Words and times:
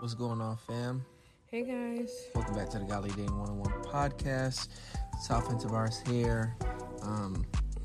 What's 0.00 0.14
going 0.14 0.40
on, 0.40 0.56
fam? 0.56 1.04
Hey 1.50 1.62
guys. 1.62 2.10
Welcome 2.34 2.54
back 2.54 2.70
to 2.70 2.78
the 2.78 2.86
Godly 2.86 3.10
Dating 3.10 3.38
101 3.38 3.84
podcast. 3.84 4.68
Safa 5.20 5.50
and 5.50 5.60
Tavares 5.60 6.08
here. 6.08 6.56
Um, 7.02 7.44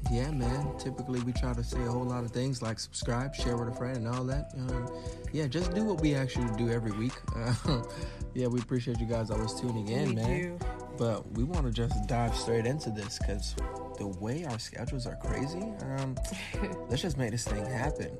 yeah, 0.10 0.32
man. 0.32 0.78
Typically, 0.80 1.20
we 1.24 1.34
try 1.34 1.52
to 1.52 1.62
say 1.62 1.84
a 1.84 1.92
whole 1.92 2.06
lot 2.06 2.24
of 2.24 2.32
things 2.32 2.62
like 2.62 2.80
subscribe, 2.80 3.36
share 3.36 3.58
with 3.58 3.68
a 3.68 3.76
friend, 3.76 3.98
and 3.98 4.08
all 4.08 4.24
that. 4.24 4.54
Um, 4.56 4.90
yeah, 5.34 5.48
just 5.48 5.76
do 5.76 5.84
what 5.84 6.00
we 6.00 6.16
actually 6.16 6.48
do 6.56 6.72
every 6.72 6.94
week. 6.94 7.12
Uh, 7.36 7.82
yeah, 8.34 8.48
we 8.48 8.62
appreciate 8.62 8.98
you 9.02 9.08
guys 9.08 9.30
always 9.30 9.54
tuning 9.54 9.90
in, 9.90 10.08
we 10.08 10.16
man. 10.16 10.42
do. 10.42 10.60
But 10.98 11.30
we 11.34 11.44
want 11.44 11.66
to 11.66 11.72
just 11.74 12.08
dive 12.08 12.34
straight 12.34 12.66
into 12.66 12.92
this 12.92 13.20
because 13.20 13.58
the 13.98 14.08
way 14.08 14.46
our 14.46 14.58
schedules 14.58 15.06
are 15.06 15.18
crazy. 15.18 15.74
Um, 15.98 16.16
let's 16.90 17.02
just 17.02 17.18
make 17.18 17.32
this 17.32 17.44
thing 17.44 17.66
happen. 17.66 18.18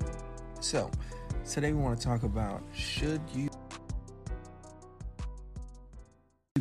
So, 0.60 0.92
today 1.50 1.72
we 1.72 1.80
want 1.82 1.98
to 1.98 2.06
talk 2.06 2.24
about 2.24 2.62
should 2.74 3.22
you 3.34 3.50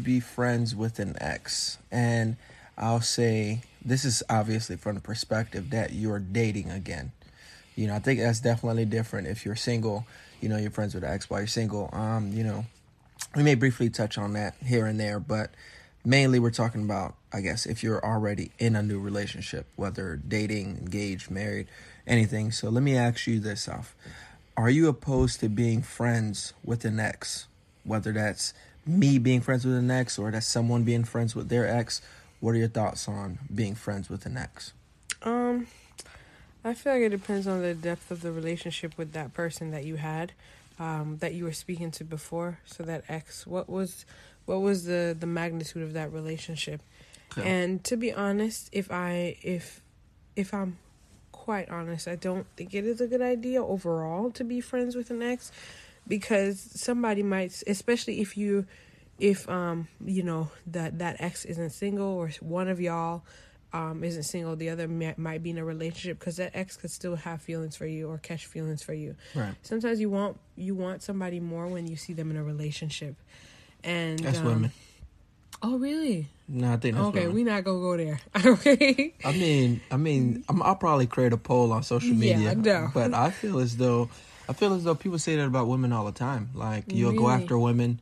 be 0.05 0.21
friends 0.21 0.77
with 0.77 0.99
an 0.99 1.17
ex? 1.21 1.79
And 1.91 2.37
I'll 2.79 3.01
say 3.01 3.63
this 3.85 4.05
is 4.05 4.23
obviously 4.31 4.77
from 4.77 4.95
the 4.95 5.01
perspective 5.01 5.71
that 5.71 5.93
you're 5.93 6.21
dating 6.21 6.71
again. 6.71 7.13
You 7.75 7.89
know, 7.89 7.95
I 7.97 7.99
think 7.99 8.21
that's 8.21 8.41
definitely 8.41 8.85
different 8.85 9.27
if 9.27 9.45
you're 9.45 9.57
single, 9.57 10.07
you 10.41 10.49
know, 10.49 10.57
you're 10.57 10.71
friends 10.71 10.95
with 10.95 11.03
an 11.03 11.11
ex 11.11 11.29
while 11.29 11.41
you're 11.41 11.47
single. 11.49 11.91
Um, 11.93 12.33
you 12.33 12.45
know, 12.45 12.65
we 13.35 13.43
may 13.43 13.57
briefly 13.57 13.91
touch 13.91 14.17
on 14.17 14.35
that 14.35 14.55
here 14.65 14.87
and 14.87 15.01
there, 15.01 15.19
but 15.19 15.51
mainly 16.05 16.39
we're 16.39 16.51
talking 16.51 16.83
about, 16.83 17.15
I 17.33 17.41
guess, 17.41 17.67
if 17.67 17.83
you're 17.83 18.05
already 18.05 18.53
in 18.59 18.77
a 18.77 18.83
new 18.83 19.01
relationship, 19.01 19.67
whether 19.77 20.17
dating, 20.17 20.79
engaged, 20.79 21.31
married, 21.31 21.67
anything. 22.07 22.53
So 22.53 22.69
let 22.69 22.83
me 22.83 22.97
ask 22.97 23.27
you 23.27 23.41
this 23.41 23.69
off. 23.69 23.97
Are 24.57 24.71
you 24.71 24.87
opposed 24.89 25.41
to 25.41 25.49
being 25.49 25.83
friends 25.83 26.53
with 26.65 26.85
an 26.85 27.01
ex? 27.01 27.49
Whether 27.83 28.13
that's 28.13 28.55
me 28.87 29.19
being 29.19 29.41
friends 29.41 29.65
with 29.65 29.77
an 29.77 29.91
ex 29.91 30.19
or 30.19 30.31
that's 30.31 30.47
someone 30.47 30.85
being 30.85 31.05
friends 31.05 31.35
with 31.35 31.49
their 31.49 31.67
ex, 31.67 32.03
what 32.41 32.55
are 32.55 32.59
your 32.59 32.69
thoughts 32.69 33.09
on 33.09 33.39
being 33.55 33.75
friends 33.75 34.09
with 34.09 34.27
an 34.27 34.37
ex? 34.37 34.73
Um, 35.23 35.67
I 36.65 36.75
feel 36.75 36.95
like 36.95 37.03
it 37.03 37.11
depends 37.11 37.47
on 37.47 37.63
the 37.63 37.75
depth 37.75 38.11
of 38.11 38.21
the 38.21 38.33
relationship 38.33 38.97
with 38.97 39.13
that 39.13 39.33
person 39.33 39.71
that 39.71 39.85
you 39.85 39.97
had, 39.97 40.33
um, 40.79 41.19
that 41.21 41.35
you 41.35 41.45
were 41.45 41.53
speaking 41.53 41.91
to 41.93 42.05
before. 42.05 42.59
So 42.67 42.83
that 42.83 43.05
ex, 43.09 43.47
what 43.47 43.69
was, 43.69 44.05
what 44.45 44.61
was 44.61 44.85
the 44.85 45.17
the 45.19 45.27
magnitude 45.27 45.83
of 45.83 45.95
that 45.95 46.13
relationship? 46.13 46.83
Okay. 47.37 47.49
And 47.49 47.83
to 47.85 47.97
be 47.97 48.13
honest, 48.13 48.69
if 48.73 48.91
I 48.91 49.37
if 49.43 49.81
if 50.37 50.53
I'm 50.53 50.79
quite 51.33 51.69
honest, 51.69 52.09
I 52.09 52.17
don't 52.17 52.47
think 52.57 52.75
it 52.75 52.87
is 52.87 53.01
a 53.01 53.07
good 53.07 53.23
idea 53.23 53.63
overall 53.63 54.31
to 54.33 54.45
be 54.45 54.61
friends 54.61 54.97
with 54.97 55.11
an 55.11 55.23
ex 55.23 55.53
because 56.07 56.61
somebody 56.61 57.23
might 57.23 57.63
especially 57.67 58.21
if 58.21 58.37
you 58.37 58.67
if 59.19 59.49
um 59.49 59.89
you 60.05 60.23
know 60.23 60.51
that 60.67 60.99
that 60.99 61.17
ex 61.21 61.45
isn't 61.45 61.71
single 61.71 62.09
or 62.09 62.29
one 62.41 62.69
of 62.69 62.81
y'all 62.81 63.23
um 63.73 64.05
isn't 64.05 64.25
single 64.25 64.55
the 64.57 64.69
other 64.71 64.87
may, 64.89 65.15
might 65.17 65.43
be 65.43 65.51
in 65.51 65.59
a 65.59 65.65
relationship 65.65 66.19
because 66.19 66.37
that 66.37 66.51
ex 66.55 66.77
could 66.77 66.91
still 66.91 67.17
have 67.17 67.41
feelings 67.43 67.77
for 67.77 67.87
you 67.87 68.09
or 68.09 68.19
catch 68.19 68.47
feelings 68.47 68.83
for 68.83 68.93
you 68.95 69.15
Right. 69.35 69.55
sometimes 69.63 70.01
you 70.01 70.11
want 70.11 70.39
you 70.57 70.75
want 70.75 71.03
somebody 71.03 71.41
more 71.41 71.67
when 71.69 71.87
you 71.87 71.97
see 71.97 72.13
them 72.13 72.31
in 72.31 72.37
a 72.37 72.45
relationship 72.45 73.15
and 73.83 74.19
That's 74.21 74.39
um, 74.39 74.47
women. 74.47 74.73
oh 75.63 75.79
really 75.79 76.29
No, 76.49 76.73
I 76.73 76.77
think 76.77 76.97
that's 76.97 77.09
okay 77.09 77.21
women. 77.27 77.35
we 77.35 77.45
not 77.45 77.65
gonna 77.65 77.79
go 77.81 77.97
there 77.97 78.21
okay 78.45 79.15
I 79.25 79.33
mean, 79.33 79.81
I 79.91 79.97
mean, 79.97 80.45
I'm, 80.51 80.63
I'll 80.63 80.77
probably 80.77 81.07
create 81.07 81.33
a 81.33 81.39
poll 81.39 81.73
on 81.73 81.83
social 81.83 82.15
Yeah, 82.15 82.37
media, 82.37 82.51
I 82.51 82.55
know. 82.55 82.91
but 82.93 83.15
I 83.15 83.31
feel 83.31 83.59
as 83.59 83.77
though 83.79 84.11
I 84.49 84.53
feel 84.53 84.75
as 84.75 84.85
though 84.85 84.95
people 84.95 85.19
say 85.19 85.37
that 85.37 85.47
about 85.47 85.69
women 85.69 85.93
all 85.93 86.05
the 86.05 86.13
time. 86.13 86.51
Like 86.55 86.85
you'll 86.93 87.13
go 87.13 87.29
after 87.29 87.59
women, 87.59 88.01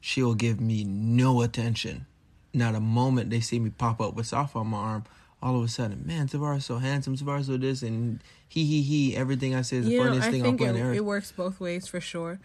she'll 0.00 0.34
give 0.34 0.60
me 0.60 0.84
no 0.84 1.42
attention. 1.42 2.06
Now 2.52 2.72
the 2.72 2.80
moment 2.80 3.30
they 3.30 3.40
see 3.40 3.58
me 3.58 3.70
pop 3.70 4.00
up 4.00 4.14
with 4.14 4.26
Safa 4.26 4.58
on 4.58 4.68
my 4.68 4.78
arm, 4.78 5.04
all 5.42 5.56
of 5.58 5.64
a 5.64 5.68
sudden, 5.68 6.04
man, 6.06 6.28
Tavares 6.28 6.62
so 6.62 6.78
handsome, 6.78 7.16
Tavares 7.16 7.46
so 7.46 7.56
this, 7.56 7.82
and 7.82 8.20
he 8.48 8.64
he 8.64 8.82
he. 8.82 9.16
Everything 9.16 9.54
I 9.54 9.62
say 9.62 9.78
is 9.78 9.86
the 9.86 9.92
you 9.92 9.98
know, 9.98 10.04
funniest 10.06 10.28
I 10.28 10.30
thing 10.30 10.40
on 10.42 10.46
think 10.46 10.60
it, 10.60 10.64
planet 10.64 10.82
Earth. 10.82 10.96
it 10.96 11.04
works 11.04 11.32
both 11.32 11.60
ways 11.60 11.86
for 11.86 12.00
sure. 12.00 12.38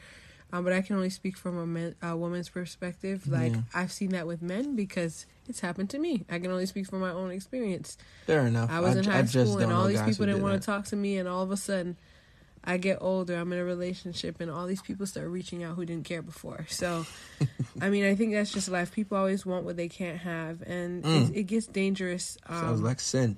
Um, 0.52 0.64
but 0.64 0.74
I 0.74 0.82
can 0.82 0.96
only 0.96 1.12
speak 1.12 1.38
from 1.38 1.60
a, 1.60 1.66
man, 1.68 1.94
a 2.02 2.18
woman's 2.18 2.50
perspective. 2.50 3.28
Like 3.28 3.54
Yeah. 3.54 3.62
I've 3.74 3.92
seen 3.92 4.10
that 4.10 4.26
with 4.26 4.42
men 4.42 4.76
because 4.76 5.28
it's 5.48 5.60
happened 5.60 5.92
to 5.92 6.00
me. 6.00 6.26
I 6.30 6.40
can 6.40 6.50
only 6.50 6.66
speak 6.66 6.88
from 6.88 7.02
my 7.02 7.12
own 7.12 7.30
experience. 7.30 7.98
Fair 8.26 8.48
enough. 8.48 8.72
I 8.72 8.80
was 8.80 8.96
in 8.96 9.04
high 9.04 9.22
just 9.22 9.34
school 9.52 9.60
and 9.60 9.72
all 9.72 9.86
these 9.86 10.02
people 10.02 10.26
didn't 10.26 10.42
want 10.42 10.60
to 10.60 10.66
talk 10.66 10.86
to 10.86 10.96
me, 10.96 11.18
and 11.18 11.30
all 11.30 11.44
of 11.44 11.52
a 11.52 11.58
sudden, 11.58 11.98
I 12.64 12.78
get 12.78 12.98
older. 13.02 13.36
I'm 13.36 13.52
in 13.54 13.60
a 13.60 13.64
relationship, 13.64 14.42
and 14.42 14.52
all 14.52 14.68
these 14.68 14.82
people 14.82 15.06
start 15.06 15.28
reaching 15.30 15.64
out 15.64 15.76
who 15.76 15.86
didn't 15.86 16.06
care 16.06 16.22
before. 16.22 16.66
So, 16.70 17.06
I 17.82 17.90
mean, 17.90 18.04
I 18.06 18.16
think 18.16 18.34
that's 18.34 18.52
just 18.52 18.70
life. 18.70 18.92
People 18.94 19.18
always 19.18 19.46
want 19.46 19.64
what 19.66 19.78
they 19.78 19.88
can't 19.90 20.20
have, 20.20 20.62
and 20.64 21.04
Mm. 21.04 21.30
it, 21.32 21.38
it 21.40 21.44
gets 21.44 21.68
dangerous. 21.68 22.38
Um, 22.48 22.60
Sounds 22.60 22.82
like 22.82 23.00
sin. 23.00 23.38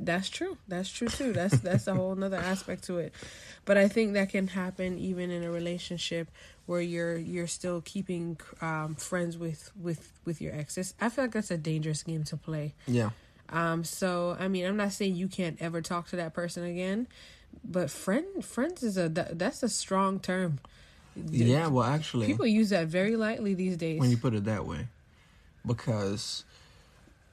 that's 0.00 0.28
true. 0.28 0.58
That's 0.66 0.90
true 0.90 1.06
too. 1.06 1.32
That's 1.32 1.60
that's 1.60 1.86
a 1.86 1.94
whole 1.94 2.16
nother 2.16 2.36
aspect 2.36 2.82
to 2.84 2.98
it. 2.98 3.14
But 3.64 3.78
I 3.78 3.86
think 3.86 4.14
that 4.14 4.28
can 4.30 4.48
happen 4.48 4.98
even 4.98 5.30
in 5.30 5.44
a 5.44 5.52
relationship 5.52 6.28
where 6.66 6.80
you're 6.80 7.16
you're 7.16 7.46
still 7.46 7.80
keeping 7.80 8.38
um, 8.60 8.96
friends 8.96 9.38
with 9.38 9.70
with 9.80 10.18
with 10.24 10.40
your 10.40 10.52
exes. 10.52 10.94
I 11.00 11.10
feel 11.10 11.24
like 11.24 11.32
that's 11.34 11.52
a 11.52 11.56
dangerous 11.58 12.02
game 12.02 12.24
to 12.24 12.36
play. 12.36 12.74
Yeah. 12.88 13.10
Um, 13.50 13.84
so 13.84 14.36
I 14.40 14.48
mean, 14.48 14.66
I'm 14.66 14.76
not 14.76 14.92
saying 14.92 15.14
you 15.14 15.28
can't 15.28 15.56
ever 15.62 15.80
talk 15.80 16.08
to 16.08 16.16
that 16.16 16.34
person 16.34 16.64
again, 16.64 17.06
but 17.64 17.90
friend 17.90 18.44
friends 18.44 18.82
is 18.82 18.96
a 18.96 19.08
that, 19.10 19.38
that's 19.38 19.62
a 19.62 19.68
strong 19.68 20.18
term. 20.20 20.58
Yeah. 21.14 21.66
Well, 21.68 21.84
actually, 21.84 22.26
People 22.26 22.46
use 22.46 22.70
that 22.70 22.86
very 22.88 23.16
lightly 23.16 23.54
these 23.54 23.76
days. 23.76 24.00
when 24.00 24.10
you 24.10 24.16
put 24.16 24.34
it 24.34 24.44
that 24.44 24.66
way 24.66 24.88
because 25.66 26.44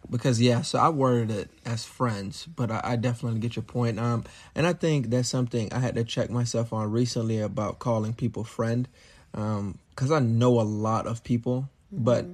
because 0.09 0.39
yeah 0.41 0.61
so 0.61 0.79
i 0.79 0.89
worded 0.89 1.29
it 1.31 1.49
as 1.65 1.83
friends 1.85 2.45
but 2.55 2.71
I, 2.71 2.81
I 2.83 2.95
definitely 2.95 3.39
get 3.39 3.55
your 3.55 3.63
point 3.63 3.99
um 3.99 4.23
and 4.55 4.65
i 4.65 4.73
think 4.73 5.09
that's 5.09 5.27
something 5.29 5.71
i 5.73 5.79
had 5.79 5.95
to 5.95 6.03
check 6.03 6.29
myself 6.29 6.71
on 6.71 6.91
recently 6.91 7.39
about 7.39 7.79
calling 7.79 8.13
people 8.13 8.43
friend 8.43 8.87
um 9.33 9.77
because 9.89 10.11
i 10.11 10.19
know 10.19 10.59
a 10.59 10.63
lot 10.63 11.05
of 11.05 11.23
people 11.23 11.69
but 11.91 12.25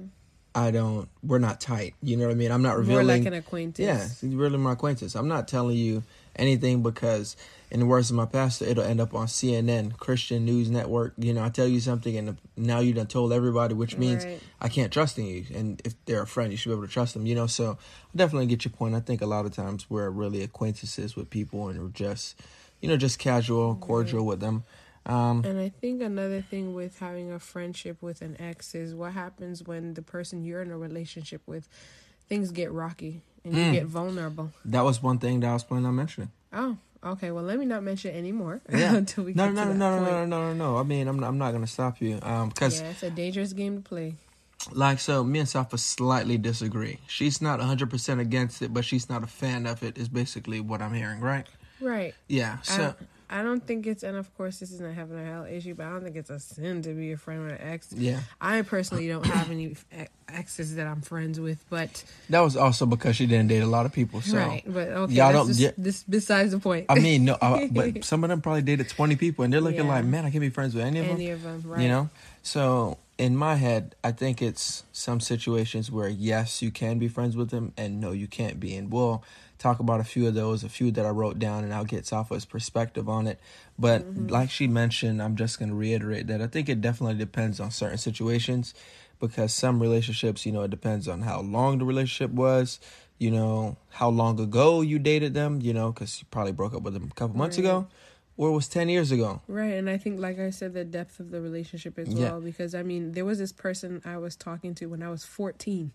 i 0.54 0.70
don't 0.70 1.08
we're 1.22 1.38
not 1.38 1.60
tight 1.60 1.94
you 2.02 2.16
know 2.16 2.26
what 2.26 2.32
i 2.32 2.36
mean 2.36 2.52
i'm 2.52 2.62
not 2.62 2.76
revealing. 2.76 3.06
More 3.06 3.16
like 3.16 3.26
an 3.26 3.34
acquaintance. 3.34 4.22
yeah, 4.22 4.36
really 4.36 4.58
my 4.58 4.72
acquaintance. 4.72 5.14
I'm 5.14 5.28
not 5.28 5.48
telling 5.48 5.76
you 5.76 6.02
anything 6.36 6.82
because, 6.82 7.36
in 7.70 7.80
the 7.80 7.86
words 7.86 8.10
of 8.10 8.16
my 8.16 8.26
pastor, 8.26 8.64
it'll 8.64 8.84
end 8.84 9.00
up 9.00 9.14
on 9.14 9.26
CNN, 9.26 9.96
Christian 9.98 10.44
News 10.44 10.70
Network. 10.70 11.14
You 11.18 11.32
know, 11.32 11.42
I 11.42 11.48
tell 11.48 11.66
you 11.66 11.80
something, 11.80 12.16
and 12.16 12.38
now 12.56 12.78
you 12.80 12.92
done 12.92 13.06
told 13.06 13.32
everybody, 13.32 13.74
which 13.74 13.96
means 13.96 14.24
Right. 14.24 14.40
I 14.60 14.68
can't 14.68 14.92
trust 14.92 15.18
in 15.18 15.26
you. 15.26 15.44
And 15.54 15.82
if 15.84 15.94
they're 16.04 16.22
a 16.22 16.26
friend, 16.26 16.52
you 16.52 16.56
should 16.56 16.68
be 16.70 16.74
able 16.74 16.86
to 16.86 16.92
trust 16.92 17.14
them. 17.14 17.26
You 17.26 17.34
know, 17.34 17.46
so 17.46 17.72
I 17.72 18.16
definitely 18.16 18.46
get 18.46 18.64
your 18.64 18.72
point. 18.72 18.94
I 18.94 19.00
think 19.00 19.20
a 19.22 19.26
lot 19.26 19.46
of 19.46 19.52
times 19.52 19.90
we're 19.90 20.10
really 20.10 20.42
acquaintances 20.42 21.16
with 21.16 21.28
people, 21.30 21.68
and 21.68 21.80
we're 21.82 21.88
just, 21.88 22.40
you 22.80 22.88
know, 22.88 22.96
just 22.96 23.18
casual, 23.18 23.74
cordial 23.76 24.24
with 24.24 24.40
them. 24.40 24.64
Um, 25.06 25.44
And 25.44 25.58
I 25.60 25.68
think 25.68 26.02
another 26.02 26.42
thing 26.42 26.74
with 26.74 26.98
having 26.98 27.30
a 27.30 27.38
friendship 27.38 28.02
with 28.02 28.22
an 28.22 28.36
ex 28.40 28.74
is 28.74 28.92
what 28.92 29.12
happens 29.12 29.62
when 29.62 29.94
the 29.94 30.02
person 30.02 30.42
you're 30.42 30.62
in 30.62 30.70
a 30.72 30.76
relationship 30.78 31.42
with, 31.46 31.68
things 32.28 32.50
get 32.50 32.72
rocky 32.72 33.22
and 33.44 33.54
you 33.54 33.60
Mm. 33.64 33.72
get 33.72 33.86
vulnerable. 33.86 34.52
that 34.64 34.82
was 34.84 35.02
one 35.02 35.18
thing 35.18 35.40
that 35.40 35.48
I 35.50 35.52
was 35.54 35.64
planning 35.64 35.86
on 35.86 35.94
mentioning. 35.94 36.30
Oh, 36.52 36.76
okay. 37.04 37.30
Well, 37.30 37.44
let 37.44 37.58
me 37.58 37.64
not 37.66 37.82
mention 37.82 38.14
it 38.14 38.18
anymore 38.18 38.60
Yeah. 38.70 38.94
until 38.96 39.24
we 39.24 39.34
No, 39.34 39.46
get 39.46 39.54
no, 39.54 39.64
to 39.72 39.74
no, 39.74 39.96
no, 39.96 40.04
no, 40.04 40.04
no, 40.04 40.24
no, 40.26 40.52
no, 40.52 40.54
no. 40.54 40.76
I 40.78 40.82
mean, 40.82 41.06
I'm 41.08 41.18
not, 41.18 41.28
I'm 41.28 41.38
not 41.38 41.52
gonna 41.52 41.66
stop 41.66 42.00
you. 42.00 42.18
Um, 42.22 42.48
because 42.48 42.80
Yeah, 42.80 42.90
it's 42.90 43.02
a 43.02 43.10
dangerous 43.10 43.52
game 43.52 43.76
to 43.82 43.88
play. 43.88 44.16
Like 44.72 44.98
so, 44.98 45.22
me 45.22 45.38
and 45.38 45.48
Safa 45.48 45.78
slightly 45.78 46.38
disagree. 46.38 46.98
She's 47.06 47.40
not 47.40 47.60
100% 47.60 48.18
against 48.20 48.62
it, 48.62 48.74
but 48.74 48.84
she's 48.84 49.08
not 49.08 49.22
a 49.22 49.26
fan 49.28 49.64
of 49.66 49.82
it. 49.84 49.96
Is 49.96 50.08
basically 50.08 50.58
what 50.60 50.82
I'm 50.82 50.92
hearing, 50.94 51.20
right? 51.20 51.46
Right. 51.80 52.14
Yeah. 52.26 52.60
So 52.62 52.94
I 53.28 53.42
don't 53.42 53.66
think 53.66 53.86
it's, 53.86 54.02
and 54.02 54.16
of 54.16 54.32
course, 54.36 54.58
this 54.60 54.70
isn't 54.72 54.94
having 54.94 55.18
a 55.18 55.24
hell 55.24 55.44
issue, 55.44 55.74
but 55.74 55.86
I 55.86 55.90
don't 55.90 56.04
think 56.04 56.16
it's 56.16 56.30
a 56.30 56.38
sin 56.38 56.82
to 56.82 56.94
be 56.94 57.12
a 57.12 57.16
friend 57.16 57.42
with 57.44 57.52
an 57.52 57.58
ex. 57.60 57.92
yeah, 57.92 58.20
I 58.40 58.62
personally 58.62 59.08
don't 59.08 59.26
have 59.26 59.50
any 59.50 59.74
exes 60.28 60.76
that 60.76 60.86
I'm 60.86 61.00
friends 61.00 61.38
with, 61.40 61.64
but 61.68 62.04
that 62.30 62.40
was 62.40 62.56
also 62.56 62.86
because 62.86 63.16
she 63.16 63.26
didn't 63.26 63.48
date 63.48 63.60
a 63.62 63.66
lot 63.66 63.84
of 63.86 63.92
people. 63.92 64.20
So 64.20 64.36
right. 64.36 64.62
But 64.66 64.88
okay, 64.88 65.14
Y'all 65.14 65.32
don't- 65.32 65.48
just, 65.48 65.60
yeah. 65.60 65.70
this 65.76 66.02
besides 66.04 66.52
the 66.52 66.58
point. 66.58 66.86
I 66.88 66.98
mean, 67.00 67.24
no, 67.24 67.34
uh, 67.34 67.66
but 67.70 68.04
some 68.10 68.22
of 68.24 68.30
them 68.30 68.40
probably 68.40 68.62
dated 68.62 68.88
20 68.88 69.16
people, 69.16 69.44
and 69.44 69.52
they're 69.52 69.60
looking 69.60 69.86
Yeah. 69.86 69.94
like, 69.94 70.04
man, 70.04 70.24
I 70.24 70.30
can't 70.30 70.40
be 70.40 70.50
friends 70.50 70.74
with 70.74 70.84
any 70.84 71.00
of 71.00 71.06
them. 71.06 71.16
any 71.16 71.30
of 71.30 71.42
them, 71.42 71.62
right? 71.64 71.80
You 71.82 71.88
know. 71.88 72.10
So 72.42 72.98
in 73.18 73.36
my 73.36 73.56
head, 73.56 73.94
I 74.04 74.12
think 74.12 74.40
it's 74.40 74.84
some 74.92 75.18
situations 75.20 75.90
where 75.90 76.08
yes, 76.08 76.62
you 76.62 76.70
can 76.70 76.98
be 76.98 77.08
friends 77.08 77.36
with 77.36 77.50
them, 77.50 77.72
and 77.76 78.00
no, 78.00 78.12
you 78.12 78.28
can't 78.28 78.60
be. 78.60 78.76
And 78.76 78.92
we'll 78.92 79.24
talk 79.58 79.80
about 79.80 80.00
a 80.00 80.04
few 80.04 80.26
of 80.26 80.34
those, 80.34 80.64
a 80.64 80.68
few 80.68 80.90
that 80.92 81.06
I 81.06 81.10
wrote 81.10 81.38
down, 81.38 81.64
and 81.64 81.72
I'll 81.72 81.84
get 81.84 82.06
Safa's 82.06 82.44
perspective 82.44 83.08
on 83.08 83.26
it. 83.26 83.40
But 83.78 84.02
mm-hmm. 84.02 84.28
like 84.28 84.50
she 84.50 84.66
mentioned, 84.66 85.22
I'm 85.22 85.36
just 85.36 85.58
going 85.58 85.68
to 85.70 85.74
reiterate 85.74 86.26
that 86.28 86.42
I 86.42 86.46
think 86.46 86.68
it 86.68 86.80
definitely 86.80 87.16
depends 87.16 87.60
on 87.60 87.70
certain 87.70 87.98
situations, 87.98 88.74
because 89.18 89.54
some 89.54 89.80
relationships, 89.80 90.44
you 90.44 90.52
know, 90.52 90.62
it 90.62 90.70
depends 90.70 91.08
on 91.08 91.22
how 91.22 91.40
long 91.40 91.78
the 91.78 91.84
relationship 91.84 92.30
was. 92.30 92.80
You 93.18 93.30
know, 93.30 93.78
how 93.88 94.10
long 94.10 94.38
ago 94.38 94.82
you 94.82 94.98
dated 94.98 95.32
them, 95.32 95.62
you 95.62 95.72
know, 95.72 95.90
because 95.90 96.20
you 96.20 96.26
probably 96.30 96.52
broke 96.52 96.74
up 96.74 96.82
with 96.82 96.92
them 96.92 97.08
a 97.10 97.14
couple 97.14 97.34
months 97.34 97.56
ago 97.56 97.86
or 98.36 98.50
it 98.50 98.52
was 98.52 98.68
10 98.68 98.88
years 98.88 99.10
ago. 99.10 99.40
Right, 99.48 99.72
and 99.72 99.88
I 99.88 99.96
think, 99.96 100.20
like 100.20 100.38
I 100.38 100.50
said, 100.50 100.74
the 100.74 100.84
depth 100.84 101.20
of 101.20 101.30
the 101.30 101.40
relationship 101.40 101.98
as 101.98 102.08
Yeah. 102.08 102.32
well. 102.32 102.40
Because 102.40 102.74
I 102.74 102.82
mean, 102.82 103.12
there 103.12 103.24
was 103.24 103.38
this 103.38 103.52
person 103.52 104.02
I 104.04 104.18
was 104.18 104.36
talking 104.36 104.74
to 104.76 104.86
when 104.86 105.02
I 105.02 105.08
was 105.08 105.24
fourteen. 105.24 105.92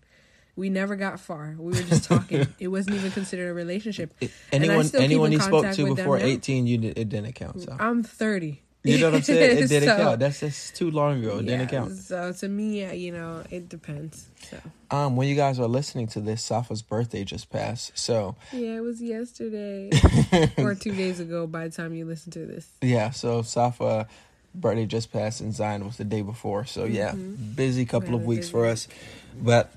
We 0.54 0.68
never 0.68 0.96
got 0.96 1.18
far. 1.18 1.54
We 1.58 1.72
were 1.72 1.82
just 1.82 2.04
talking. 2.04 2.46
it 2.58 2.68
wasn't 2.68 2.96
even 2.96 3.10
considered 3.10 3.50
a 3.50 3.54
relationship. 3.54 4.12
It- 4.20 4.30
anyone 4.52 4.88
anyone 4.94 5.32
you 5.32 5.40
spoke 5.40 5.72
to 5.74 5.94
before 5.94 6.18
18, 6.18 6.66
you 6.66 6.78
did, 6.78 6.98
it 6.98 7.08
didn't 7.08 7.32
count. 7.32 7.62
So. 7.62 7.76
I'm 7.78 8.02
thirty. 8.02 8.62
You 8.84 8.98
know 8.98 9.06
what 9.10 9.14
I'm 9.18 9.22
saying? 9.22 9.58
It 9.58 9.68
didn't 9.68 9.88
So- 9.88 9.96
count. 9.96 10.18
That's 10.20 10.40
just 10.40 10.74
too 10.74 10.90
long 10.90 11.20
ago. 11.24 11.38
It 11.38 11.44
yeah, 11.44 11.56
didn't 11.58 11.70
count. 11.70 11.92
So 11.96 12.32
to 12.32 12.48
me, 12.48 12.84
uh, 12.84 12.92
you 12.92 13.12
know, 13.12 13.42
it 13.50 13.68
depends. 13.68 14.26
So 14.50 14.58
Um, 14.90 15.14
when 15.16 15.28
you 15.28 15.36
guys 15.36 15.58
are 15.60 15.68
listening 15.68 16.08
to 16.08 16.20
this, 16.20 16.42
Safa's 16.42 16.82
birthday 16.82 17.22
just 17.24 17.48
passed. 17.48 17.96
So 17.96 18.34
yeah, 18.52 18.76
it 18.76 18.80
was 18.80 19.00
yesterday 19.00 19.88
or 20.58 20.74
two 20.74 20.92
days 20.94 21.20
ago. 21.20 21.46
By 21.46 21.68
the 21.68 21.74
time 21.74 21.94
you 21.94 22.04
listen 22.04 22.32
to 22.32 22.44
this, 22.44 22.68
yeah, 22.82 23.10
so 23.10 23.40
Safa 23.42 24.06
birthday 24.54 24.84
just 24.84 25.10
passed 25.12 25.40
and 25.40 25.54
Zion 25.54 25.86
was 25.86 25.96
the 25.96 26.04
day 26.04 26.20
before. 26.22 26.66
So 26.66 26.84
yeah, 26.84 27.12
Mhm. 27.12 27.54
busy 27.56 27.86
couple 27.86 28.14
of 28.14 28.24
weeks 28.26 28.46
busy. 28.48 28.52
for 28.52 28.66
us. 28.66 28.88
But 29.40 29.72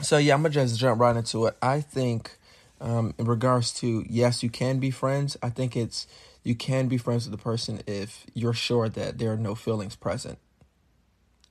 so 0.00 0.18
yeah, 0.18 0.34
I'm 0.34 0.42
gonna 0.42 0.54
just 0.54 0.78
jump 0.78 1.00
right 1.00 1.16
into 1.16 1.46
it. 1.46 1.56
I 1.62 1.80
think 1.80 2.38
um, 2.80 3.14
in 3.18 3.26
regards 3.26 3.72
to 3.74 4.04
yes, 4.08 4.42
you 4.42 4.50
can 4.50 4.78
be 4.78 4.90
friends. 4.90 5.36
I 5.42 5.50
think 5.50 5.76
it's 5.76 6.06
you 6.42 6.54
can 6.54 6.88
be 6.88 6.98
friends 6.98 7.28
with 7.28 7.38
the 7.38 7.42
person 7.42 7.82
if 7.86 8.26
you're 8.34 8.52
sure 8.54 8.88
that 8.88 9.18
there 9.18 9.32
are 9.32 9.36
no 9.36 9.54
feelings 9.54 9.94
present. 9.94 10.38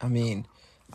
I 0.01 0.07
mean, 0.07 0.47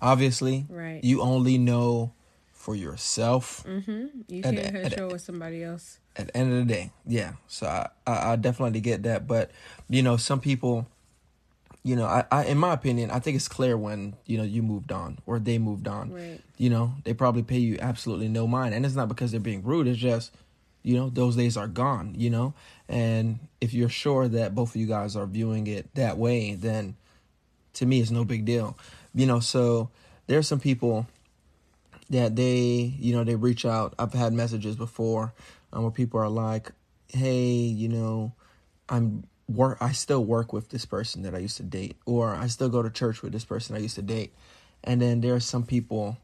obviously, 0.02 0.66
right? 0.68 1.02
you 1.02 1.22
only 1.22 1.56
know 1.58 2.12
for 2.52 2.74
yourself. 2.74 3.62
mm-hmm. 3.64 4.06
You 4.28 4.42
can't 4.42 4.58
at- 4.58 4.94
show 4.94 5.08
with 5.08 5.20
somebody 5.22 5.62
else. 5.62 6.00
at 6.16 6.26
the 6.28 6.36
end 6.36 6.52
of 6.52 6.66
the 6.66 6.74
day 6.74 6.90
yeah 7.06 7.32
so 7.46 7.66
i 7.66 7.88
i, 8.06 8.32
I 8.32 8.36
definitely 8.36 8.80
get 8.80 9.02
that 9.04 9.26
but 9.28 9.50
you 9.88 10.02
know 10.02 10.16
some 10.16 10.40
people 10.40 10.86
you 11.86 11.94
know 11.94 12.04
I, 12.04 12.24
I 12.32 12.44
in 12.46 12.58
my 12.58 12.72
opinion 12.72 13.12
i 13.12 13.20
think 13.20 13.36
it's 13.36 13.46
clear 13.46 13.76
when 13.76 14.16
you 14.26 14.36
know 14.38 14.42
you 14.42 14.60
moved 14.60 14.90
on 14.90 15.18
or 15.24 15.38
they 15.38 15.56
moved 15.56 15.86
on. 15.86 16.12
Right. 16.12 16.40
you 16.56 16.68
know 16.68 16.94
they 17.04 17.14
probably 17.14 17.44
pay 17.44 17.58
you 17.58 17.78
absolutely 17.80 18.28
no 18.28 18.48
mind. 18.48 18.74
And 18.74 18.84
it's 18.84 18.96
not 18.96 19.08
because 19.08 19.30
they're 19.30 19.38
being 19.38 19.62
rude 19.62 19.86
it's 19.86 19.98
just 19.98 20.34
you 20.82 20.96
know 20.96 21.08
those 21.10 21.36
days 21.36 21.56
are 21.56 21.68
gone 21.68 22.14
you 22.16 22.28
know? 22.28 22.54
And 22.88 23.38
if 23.60 23.72
you're 23.72 23.88
sure 23.88 24.26
that 24.26 24.54
both 24.54 24.70
of 24.70 24.80
you 24.80 24.86
guys 24.88 25.14
are 25.14 25.26
viewing 25.26 25.68
it 25.68 25.94
that 25.94 26.18
way 26.18 26.54
then 26.54 26.96
to 27.74 27.86
me 27.86 28.00
it's 28.00 28.10
no 28.10 28.24
big 28.24 28.44
deal. 28.44 28.76
You 29.14 29.26
know 29.26 29.38
so 29.38 29.90
there's 30.26 30.48
some 30.48 30.60
people 30.60 31.06
that 32.10 32.34
they 32.34 32.94
you 32.98 33.14
know 33.14 33.22
they 33.22 33.36
reach 33.36 33.64
out. 33.64 33.94
I've 33.96 34.12
had 34.12 34.32
messages 34.32 34.74
before 34.74 35.32
um, 35.72 35.82
where 35.82 35.92
people 35.92 36.18
are 36.18 36.28
like 36.28 36.72
hey 37.08 37.52
you 37.54 37.88
know 37.88 38.32
i'm 38.88 39.22
work 39.48 39.78
i 39.80 39.92
still 39.92 40.24
work 40.24 40.52
with 40.52 40.70
this 40.70 40.84
person 40.84 41.22
that 41.22 41.34
i 41.34 41.38
used 41.38 41.56
to 41.56 41.62
date 41.62 41.96
or 42.04 42.34
i 42.34 42.46
still 42.46 42.68
go 42.68 42.82
to 42.82 42.90
church 42.90 43.22
with 43.22 43.32
this 43.32 43.44
person 43.44 43.76
i 43.76 43.78
used 43.78 43.94
to 43.94 44.02
date. 44.02 44.32
And 44.84 45.02
then 45.02 45.20
there 45.20 45.34
are 45.34 45.40
some 45.40 45.64
people 45.64 46.16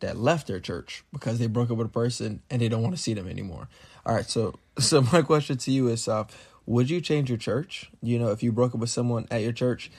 that 0.00 0.16
left 0.18 0.48
their 0.48 0.60
church 0.60 1.04
because 1.12 1.38
they 1.38 1.46
broke 1.46 1.70
up 1.70 1.78
with 1.78 1.86
a 1.86 1.90
person 1.90 2.42
and 2.50 2.60
they 2.60 2.68
don't 2.68 2.82
want 2.82 2.94
to 2.94 3.00
see 3.00 3.14
them 3.14 3.28
anymore. 3.28 3.68
All 4.04 4.14
right 4.14 4.26
so 4.26 4.58
so 4.78 5.02
my 5.12 5.22
question 5.22 5.56
to 5.58 5.70
you 5.70 5.88
is 5.88 6.08
uh 6.08 6.24
would 6.66 6.90
you 6.90 7.00
change 7.00 7.28
your 7.28 7.38
church? 7.38 7.90
You 8.02 8.18
know 8.18 8.30
if 8.30 8.42
you 8.42 8.52
broke 8.52 8.74
up 8.74 8.80
with 8.80 8.90
someone 8.90 9.26
at 9.30 9.42
your 9.42 9.52
church 9.52 9.90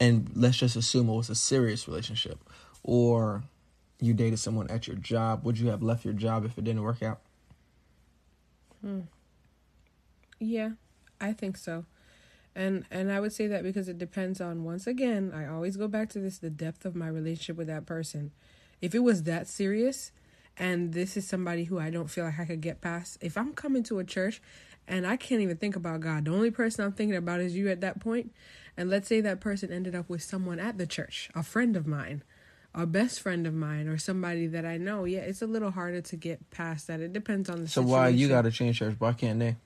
and 0.00 0.30
let's 0.34 0.58
just 0.58 0.76
assume 0.76 1.08
it 1.08 1.14
was 1.14 1.30
a 1.30 1.34
serious 1.34 1.86
relationship 1.86 2.38
or 2.82 3.42
you 4.00 4.14
dated 4.14 4.38
someone 4.38 4.70
at 4.70 4.86
your 4.86 4.96
job 4.96 5.44
would 5.44 5.58
you 5.58 5.68
have 5.68 5.82
left 5.82 6.04
your 6.04 6.14
job 6.14 6.44
if 6.44 6.56
it 6.56 6.64
didn't 6.64 6.82
work 6.82 7.02
out? 7.02 7.20
Hmm. 8.80 9.00
Yeah, 10.40 10.70
I 11.20 11.32
think 11.32 11.56
so. 11.56 11.84
And 12.54 12.84
and 12.90 13.12
I 13.12 13.20
would 13.20 13.32
say 13.32 13.46
that 13.46 13.62
because 13.62 13.88
it 13.88 13.98
depends 13.98 14.40
on 14.40 14.64
once 14.64 14.86
again, 14.86 15.32
I 15.34 15.46
always 15.46 15.76
go 15.76 15.88
back 15.88 16.08
to 16.10 16.18
this 16.18 16.38
the 16.38 16.50
depth 16.50 16.84
of 16.84 16.96
my 16.96 17.08
relationship 17.08 17.56
with 17.56 17.68
that 17.68 17.86
person. 17.86 18.32
If 18.80 18.94
it 18.94 19.00
was 19.00 19.24
that 19.24 19.46
serious 19.46 20.12
and 20.56 20.92
this 20.92 21.16
is 21.16 21.26
somebody 21.26 21.64
who 21.64 21.78
I 21.78 21.90
don't 21.90 22.08
feel 22.08 22.24
like 22.24 22.40
I 22.40 22.44
could 22.44 22.60
get 22.60 22.80
past, 22.80 23.18
if 23.20 23.36
I'm 23.36 23.52
coming 23.52 23.82
to 23.84 23.98
a 24.00 24.04
church 24.04 24.42
and 24.88 25.06
I 25.06 25.16
can't 25.16 25.40
even 25.40 25.56
think 25.56 25.76
about 25.76 26.00
God, 26.00 26.24
the 26.24 26.32
only 26.32 26.50
person 26.50 26.84
I'm 26.84 26.92
thinking 26.92 27.16
about 27.16 27.40
is 27.40 27.56
you 27.56 27.68
at 27.68 27.80
that 27.82 28.00
point, 28.00 28.32
and 28.76 28.90
let's 28.90 29.06
say 29.08 29.20
that 29.20 29.40
person 29.40 29.72
ended 29.72 29.94
up 29.94 30.08
with 30.08 30.22
someone 30.22 30.58
at 30.58 30.78
the 30.78 30.86
church, 30.86 31.30
a 31.34 31.42
friend 31.42 31.76
of 31.76 31.86
mine, 31.86 32.24
a 32.74 32.86
best 32.86 33.20
friend 33.20 33.46
of 33.46 33.54
mine, 33.54 33.86
or 33.86 33.98
somebody 33.98 34.46
that 34.48 34.64
I 34.64 34.78
know, 34.78 35.04
yeah, 35.04 35.20
it's 35.20 35.42
a 35.42 35.46
little 35.46 35.70
harder 35.70 36.00
to 36.00 36.16
get 36.16 36.50
past 36.50 36.86
that. 36.86 37.00
It 37.00 37.12
depends 37.12 37.48
on 37.48 37.62
the 37.62 37.68
so 37.68 37.82
situation. 37.82 37.90
why 37.90 38.08
you 38.08 38.28
got 38.28 38.42
to 38.42 38.50
change 38.50 38.78
church 38.78 38.96
why 38.98 39.12
can't 39.12 39.38
they 39.38 39.56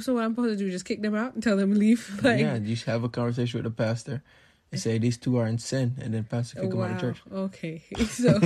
so 0.00 0.14
what 0.14 0.24
I'm 0.24 0.32
supposed 0.34 0.58
to 0.58 0.64
do? 0.64 0.70
Just 0.70 0.84
kick 0.84 1.02
them 1.02 1.14
out 1.14 1.34
and 1.34 1.42
tell 1.42 1.56
them 1.56 1.72
to 1.72 1.78
leave? 1.78 2.20
Like, 2.22 2.40
yeah 2.40 2.56
you 2.56 2.76
should 2.76 2.88
have 2.88 3.04
a 3.04 3.08
conversation 3.08 3.58
with 3.62 3.64
the 3.64 3.84
pastor 3.84 4.22
and 4.72 4.80
say 4.80 4.98
these 4.98 5.18
two 5.18 5.36
are 5.38 5.46
in 5.46 5.58
sin 5.58 5.96
and 6.00 6.14
then 6.14 6.24
pastor 6.24 6.60
can 6.60 6.70
come 6.70 6.82
out 6.82 6.90
of 6.92 7.00
church 7.00 7.22
Okay. 7.32 7.82
So 8.06 8.38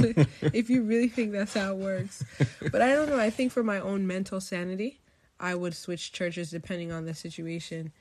if 0.52 0.68
you 0.68 0.82
really 0.82 1.08
think 1.08 1.32
that's 1.32 1.54
how 1.54 1.72
it 1.72 1.78
works. 1.78 2.24
But 2.70 2.82
I 2.82 2.94
don't 2.94 3.08
know. 3.08 3.18
I 3.18 3.30
think 3.30 3.52
for 3.52 3.62
my 3.62 3.80
own 3.80 4.06
mental 4.06 4.40
sanity, 4.40 5.00
I 5.40 5.54
would 5.54 5.74
switch 5.74 6.12
churches 6.12 6.50
depending 6.50 6.92
on 6.92 7.06
the 7.06 7.14
situation 7.14 7.92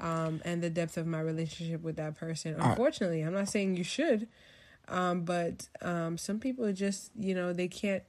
um, 0.00 0.40
and 0.44 0.62
the 0.62 0.70
depth 0.70 0.96
of 0.96 1.06
my 1.06 1.20
relationship 1.20 1.82
with 1.82 1.96
that 1.96 2.16
person. 2.16 2.56
Unfortunately, 2.58 3.22
I'm 3.22 3.34
not 3.34 3.48
saying 3.48 3.76
you 3.76 3.84
should. 3.84 4.28
Um, 4.88 5.22
but 5.22 5.68
um, 5.82 6.18
some 6.18 6.38
people 6.38 6.70
just, 6.72 7.10
you 7.18 7.34
know, 7.34 7.52
they 7.52 7.68
can't 7.68 8.02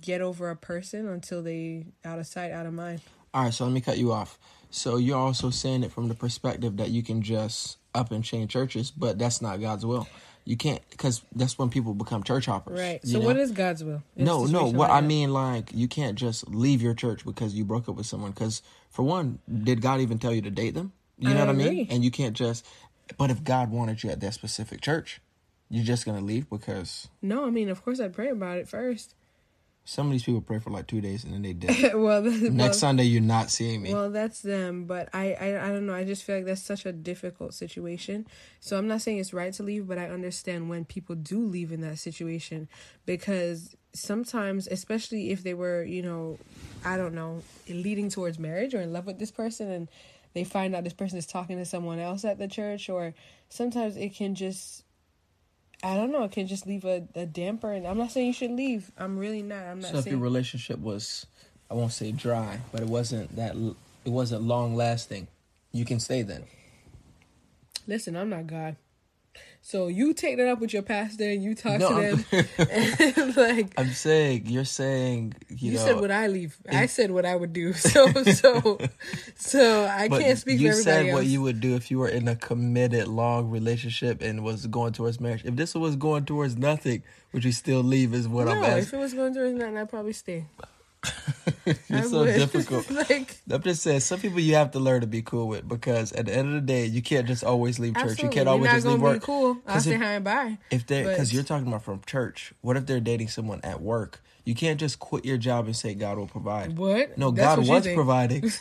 get 0.00 0.20
over 0.20 0.50
a 0.50 0.56
person 0.56 1.06
until 1.08 1.42
they 1.42 1.86
out 2.04 2.18
of 2.18 2.26
sight, 2.26 2.50
out 2.50 2.66
of 2.66 2.72
mind. 2.72 3.00
All 3.34 3.44
right 3.44 3.52
so 3.52 3.64
let 3.64 3.72
me 3.72 3.80
cut 3.80 3.98
you 3.98 4.12
off 4.12 4.38
so 4.70 4.96
you're 4.96 5.18
also 5.18 5.50
saying 5.50 5.82
it 5.82 5.92
from 5.92 6.08
the 6.08 6.14
perspective 6.14 6.76
that 6.78 6.90
you 6.90 7.02
can 7.02 7.20
just 7.20 7.76
up 7.94 8.10
and 8.12 8.24
change 8.24 8.50
churches 8.50 8.90
but 8.90 9.18
that's 9.18 9.42
not 9.42 9.60
god's 9.60 9.84
will 9.84 10.08
you 10.46 10.56
can't 10.56 10.80
because 10.90 11.22
that's 11.34 11.58
when 11.58 11.68
people 11.70 11.94
become 11.94 12.22
church 12.22 12.46
hoppers 12.46 12.78
Right. 12.78 13.06
So 13.06 13.18
know? 13.18 13.26
what 13.26 13.36
is 13.36 13.50
God's 13.52 13.82
will? 13.82 14.02
a 14.16 14.22
no 14.22 14.44
no 14.46 14.64
what 14.64 14.88
like 14.88 14.90
i 14.90 15.00
that? 15.00 15.06
mean 15.06 15.32
like 15.32 15.70
you 15.74 15.88
can't 15.88 16.16
just 16.18 16.48
leave 16.48 16.80
your 16.80 16.94
church 16.94 17.24
because 17.26 17.54
you 17.54 17.64
broke 17.64 17.88
up 17.88 17.96
with 17.96 18.06
someone 18.06 18.30
because 18.30 18.62
for 18.90 19.02
one 19.02 19.38
did 19.52 19.80
god 19.80 20.00
even 20.00 20.18
tell 20.18 20.32
you 20.32 20.42
to 20.42 20.50
date 20.50 20.74
them 20.74 20.92
you 21.18 21.28
know 21.28 21.36
I 21.42 21.46
what 21.46 21.48
i 21.50 21.52
mean 21.52 21.86
and 21.90 22.04
you 22.04 22.10
can't 22.10 22.34
just 22.36 22.66
but 23.18 23.30
if 23.30 23.42
god 23.44 23.70
wanted 23.70 24.02
you 24.02 24.10
at 24.10 24.20
that 24.20 24.34
specific 24.34 24.80
church 24.80 25.20
you're 25.70 25.84
just 25.84 26.04
gonna 26.04 26.20
leave 26.20 26.48
because 26.50 27.08
No, 27.22 27.46
I 27.46 27.50
mean, 27.50 27.68
of 27.68 27.82
course, 27.82 27.98
I'd 27.98 28.12
pray 28.12 28.28
about 28.28 28.58
it 28.58 28.68
first. 28.68 29.14
Some 29.84 30.06
of 30.06 30.12
these 30.12 30.22
people 30.22 30.40
pray 30.40 30.58
for 30.58 30.70
like 30.70 30.86
two 30.86 31.00
days 31.00 31.24
and 31.24 31.34
then 31.34 31.42
they 31.42 31.52
did 31.52 31.94
well, 31.94 32.22
that's, 32.22 32.40
next 32.40 32.58
well, 32.58 32.72
sunday 32.72 33.04
you're 33.04 33.20
not 33.20 33.50
seeing 33.50 33.82
me 33.82 33.92
well, 33.92 34.10
that's 34.10 34.40
them. 34.40 34.84
But 34.84 35.08
I, 35.12 35.34
I, 35.34 35.68
I 35.68 35.68
don't 35.68 35.86
know. 35.86 35.94
I 35.94 36.04
just 36.04 36.24
feel 36.24 36.36
like 36.36 36.46
that's 36.46 36.62
such 36.62 36.86
a 36.86 36.92
difficult 36.92 37.54
situation. 37.54 38.26
So 38.60 38.78
I'm 38.78 38.88
not 38.88 39.02
saying 39.02 39.18
it's 39.18 39.34
right 39.34 39.52
to 39.54 39.62
leave, 39.62 39.86
but 39.86 39.98
I 39.98 40.08
understand 40.08 40.68
when 40.68 40.84
people 40.84 41.14
do 41.14 41.44
leave 41.44 41.72
in 41.72 41.80
that 41.82 41.98
situation 41.98 42.68
because 43.06 43.76
sometimes, 43.92 44.66
especially 44.66 45.30
if 45.30 45.42
they 45.42 45.54
were, 45.54 45.84
you 45.84 46.02
know, 46.02 46.38
I 46.84 46.96
don't 46.96 47.14
know, 47.14 47.42
leading 47.68 48.10
towards 48.10 48.38
marriage 48.38 48.74
or 48.74 48.80
in 48.80 48.92
love 48.92 49.06
with 49.06 49.18
this 49.18 49.30
person, 49.30 49.70
and 49.70 49.88
they 50.34 50.44
find 50.44 50.74
out 50.74 50.84
this 50.84 50.92
person 50.92 51.18
is 51.18 51.26
talking 51.26 51.58
to 51.58 51.64
someone 51.64 51.98
else 51.98 52.24
at 52.24 52.38
the 52.38 52.48
church, 52.48 52.88
or 52.88 53.14
sometimes 53.48 53.96
it 53.96 54.14
can 54.14 54.34
just. 54.34 54.83
I 55.82 55.96
don't 55.96 56.12
know. 56.12 56.24
It 56.24 56.32
can 56.32 56.46
just 56.46 56.66
leave 56.66 56.84
a, 56.84 57.06
a 57.14 57.26
damper, 57.26 57.72
and 57.72 57.86
I'm 57.86 57.98
not 57.98 58.10
saying 58.12 58.28
you 58.28 58.32
should 58.32 58.52
leave. 58.52 58.90
I'm 58.96 59.18
really 59.18 59.42
not. 59.42 59.62
I'm 59.64 59.80
not 59.80 59.90
so 59.90 59.98
if 59.98 60.04
saying. 60.04 60.16
your 60.16 60.22
relationship 60.22 60.78
was 60.78 61.26
i 61.70 61.74
won't 61.74 61.92
say 61.92 62.12
dry 62.12 62.60
but 62.72 62.82
it 62.82 62.86
wasn't 62.88 63.34
that 63.36 63.54
l- 63.56 63.74
it 64.04 64.10
wasn't 64.10 64.42
long 64.42 64.76
lasting 64.76 65.26
you 65.72 65.84
can 65.84 65.98
stay 65.98 66.20
then 66.22 66.44
Listen, 67.86 68.16
I'm 68.16 68.28
not 68.30 68.46
God. 68.46 68.76
So 69.66 69.86
you 69.86 70.12
take 70.12 70.36
that 70.36 70.46
up 70.46 70.60
with 70.60 70.74
your 70.74 70.82
pastor 70.82 71.24
and 71.24 71.42
you 71.42 71.54
talk 71.54 71.80
No, 71.80 71.88
to 71.88 72.16
them. 72.16 72.46
and 72.70 73.36
like 73.36 73.72
i'm 73.78 73.92
saying 73.92 74.42
you're 74.44 74.66
saying 74.66 75.34
you, 75.48 75.72
you 75.72 75.78
know 75.78 75.84
said, 75.86 76.00
would 76.00 76.10
I 76.10 76.26
leave? 76.26 76.56
I 76.70 76.84
said 76.84 77.10
what 77.10 77.24
I 77.24 77.34
would 77.34 77.52
do. 77.54 77.72
So 77.94 78.12
so 78.24 78.78
so 79.36 79.86
I 79.86 80.08
can't 80.08 80.38
speak 80.38 80.60
you 80.60 80.68
for 80.68 80.78
everybody 80.78 81.06
said 81.06 81.14
what 81.14 81.24
you 81.26 81.40
would 81.40 81.60
do 81.60 81.76
if 81.76 81.90
you 81.90 81.98
were 81.98 82.08
in 82.08 82.28
a 82.28 82.36
committed 82.36 83.08
long 83.08 83.50
relationship 83.50 84.20
and 84.20 84.44
was 84.44 84.66
going 84.66 84.92
towards 84.92 85.18
marriage. 85.18 85.44
If 85.44 85.56
this 85.56 85.74
was 85.74 85.96
going 85.96 86.26
towards 86.26 86.56
nothing, 86.56 87.02
would 87.32 87.44
you 87.44 87.52
still 87.52 87.82
leave? 87.82 88.12
Is 88.12 88.28
what 88.28 88.48
I'm 88.48 88.60
no, 88.60 88.68
if 88.68 88.84
asking. 88.84 88.98
it 88.98 89.02
was 89.02 89.14
going 89.14 89.32
through 89.32 89.54
nothing, 89.54 89.78
I'd 89.78 89.88
probably 89.88 90.12
stay. 90.12 90.44
You're 91.66 91.98
I 91.98 92.00
so 92.02 92.18
would. 92.20 92.34
difficult. 92.36 92.90
like 92.90 93.36
I'm 93.50 93.62
just 93.62 93.82
saying, 93.82 94.00
some 94.00 94.20
people 94.20 94.40
you 94.40 94.54
have 94.54 94.70
to 94.72 94.78
learn 94.78 95.00
to 95.02 95.06
be 95.06 95.22
cool 95.22 95.48
with 95.48 95.66
because 95.68 96.12
at 96.12 96.26
the 96.26 96.34
end 96.34 96.48
of 96.48 96.54
the 96.54 96.60
day, 96.60 96.86
you 96.86 97.02
can't 97.02 97.26
just 97.26 97.44
always 97.44 97.78
leave 97.78 97.94
church. 97.94 98.02
absolutely, 98.02 98.24
You 98.24 98.30
can't 98.30 98.48
always 98.48 98.70
just 98.70 98.86
leave 98.86 98.96
be 98.96 99.02
work. 99.02 99.22
cool. 99.22 99.58
I'll 99.66 99.80
say 99.80 99.94
hi 99.96 100.12
and 100.14 100.24
bye. 100.24 100.58
If 100.70 100.86
they, 100.86 101.04
because 101.04 101.32
you're 101.32 101.42
talking 101.44 101.66
about 101.68 101.82
from 101.84 102.00
church. 102.06 102.52
What 102.60 102.76
if 102.76 102.86
they're 102.86 103.00
dating 103.00 103.28
someone 103.28 103.60
at 103.62 103.80
work? 103.80 104.20
You 104.44 104.54
can't 104.54 104.78
just 104.78 104.98
quit 104.98 105.24
your 105.24 105.38
job 105.38 105.64
and 105.66 105.74
say 105.74 105.94
God 105.94 106.18
will 106.18 106.26
provide. 106.26 106.76
What? 106.76 107.16
No, 107.16 107.30
That's 107.30 107.56
God 107.56 107.58
what 107.66 107.76
was 107.76 107.84
think. 107.84 107.96
providing. 107.96 108.40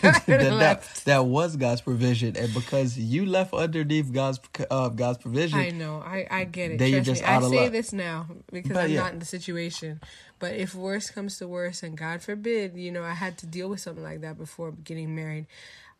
that, 0.00 0.24
that, 0.26 1.02
that 1.06 1.24
was 1.24 1.56
God's 1.56 1.80
provision, 1.80 2.36
and 2.36 2.52
because 2.52 2.98
you 2.98 3.24
left 3.24 3.54
underneath 3.54 4.12
God's 4.12 4.40
uh, 4.70 4.88
God's 4.90 5.18
provision, 5.18 5.58
I 5.58 5.70
know. 5.70 6.02
I, 6.04 6.26
I 6.30 6.44
get 6.44 6.72
it. 6.72 6.78
Then 6.78 6.90
you're 6.90 6.98
Trust 7.02 7.20
just 7.20 7.22
me. 7.22 7.26
out 7.28 7.42
I 7.42 7.46
of 7.46 7.50
say 7.50 7.62
luck. 7.62 7.72
this 7.72 7.92
now 7.92 8.26
because 8.52 8.72
But 8.72 8.84
I'm 8.84 8.90
yeah. 8.90 9.00
not 9.00 9.12
in 9.14 9.18
the 9.20 9.24
situation. 9.24 10.00
But 10.38 10.54
if 10.54 10.74
worse 10.74 11.08
comes 11.08 11.38
to 11.38 11.48
worse, 11.48 11.82
and 11.82 11.96
God 11.96 12.20
forbid, 12.20 12.76
you 12.76 12.92
know, 12.92 13.02
I 13.04 13.14
had 13.14 13.38
to 13.38 13.46
deal 13.46 13.68
with 13.70 13.80
something 13.80 14.04
like 14.04 14.20
that 14.22 14.36
before 14.36 14.72
getting 14.72 15.14
married. 15.14 15.46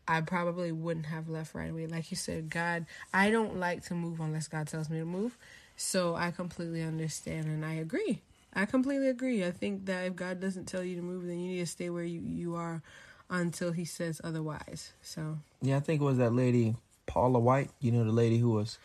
I 0.06 0.20
probably 0.20 0.72
wouldn't 0.72 1.06
have 1.06 1.28
left 1.28 1.54
right 1.54 1.70
away. 1.70 1.86
Like 1.86 2.10
you 2.10 2.16
said, 2.16 2.50
God, 2.50 2.86
I 3.14 3.30
don't 3.30 3.58
like 3.58 3.84
to 3.86 3.94
move 3.94 4.20
unless 4.20 4.48
God 4.48 4.66
tells 4.66 4.90
me 4.90 4.98
to 4.98 5.04
move. 5.04 5.38
So 5.76 6.16
I 6.16 6.32
completely 6.32 6.82
understand 6.82 7.46
and 7.46 7.64
I 7.64 7.74
agree. 7.74 8.20
I 8.54 8.66
completely 8.66 9.08
agree. 9.08 9.44
I 9.44 9.50
think 9.50 9.86
that 9.86 10.04
if 10.04 10.16
God 10.16 10.40
doesn't 10.40 10.66
tell 10.66 10.84
you 10.84 10.96
to 10.96 11.02
move, 11.02 11.26
then 11.26 11.40
you 11.40 11.52
need 11.52 11.60
to 11.60 11.66
stay 11.66 11.90
where 11.90 12.04
you, 12.04 12.20
you 12.20 12.54
are 12.54 12.82
until 13.30 13.72
he 13.72 13.84
says 13.84 14.20
otherwise. 14.22 14.92
So 15.02 15.38
Yeah, 15.62 15.76
I 15.76 15.80
think 15.80 16.00
it 16.00 16.04
was 16.04 16.18
that 16.18 16.34
lady 16.34 16.76
Paula 17.06 17.38
White, 17.38 17.70
you 17.80 17.90
know, 17.92 18.04
the 18.04 18.12
lady 18.12 18.38
who 18.38 18.50
was, 18.50 18.78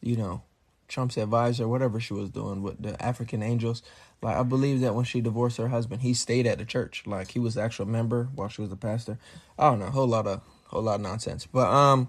you 0.00 0.16
know, 0.16 0.42
Trump's 0.88 1.16
advisor, 1.16 1.68
whatever 1.68 2.00
she 2.00 2.14
was 2.14 2.30
doing 2.30 2.62
with 2.62 2.82
the 2.82 3.00
African 3.02 3.42
Angels. 3.42 3.82
Like 4.22 4.36
I 4.36 4.42
believe 4.42 4.80
that 4.80 4.94
when 4.94 5.04
she 5.04 5.20
divorced 5.20 5.56
her 5.58 5.68
husband, 5.68 6.02
he 6.02 6.14
stayed 6.14 6.46
at 6.46 6.58
the 6.58 6.64
church. 6.64 7.04
Like 7.06 7.30
he 7.30 7.38
was 7.38 7.54
the 7.54 7.62
actual 7.62 7.86
member 7.86 8.28
while 8.34 8.48
she 8.48 8.60
was 8.60 8.70
the 8.70 8.76
pastor. 8.76 9.18
I 9.58 9.70
don't 9.70 9.78
know, 9.78 9.86
whole 9.86 10.08
lot 10.08 10.26
of 10.26 10.40
whole 10.66 10.82
lot 10.82 10.96
of 10.96 11.00
nonsense. 11.00 11.46
But 11.46 11.68
um 11.68 12.08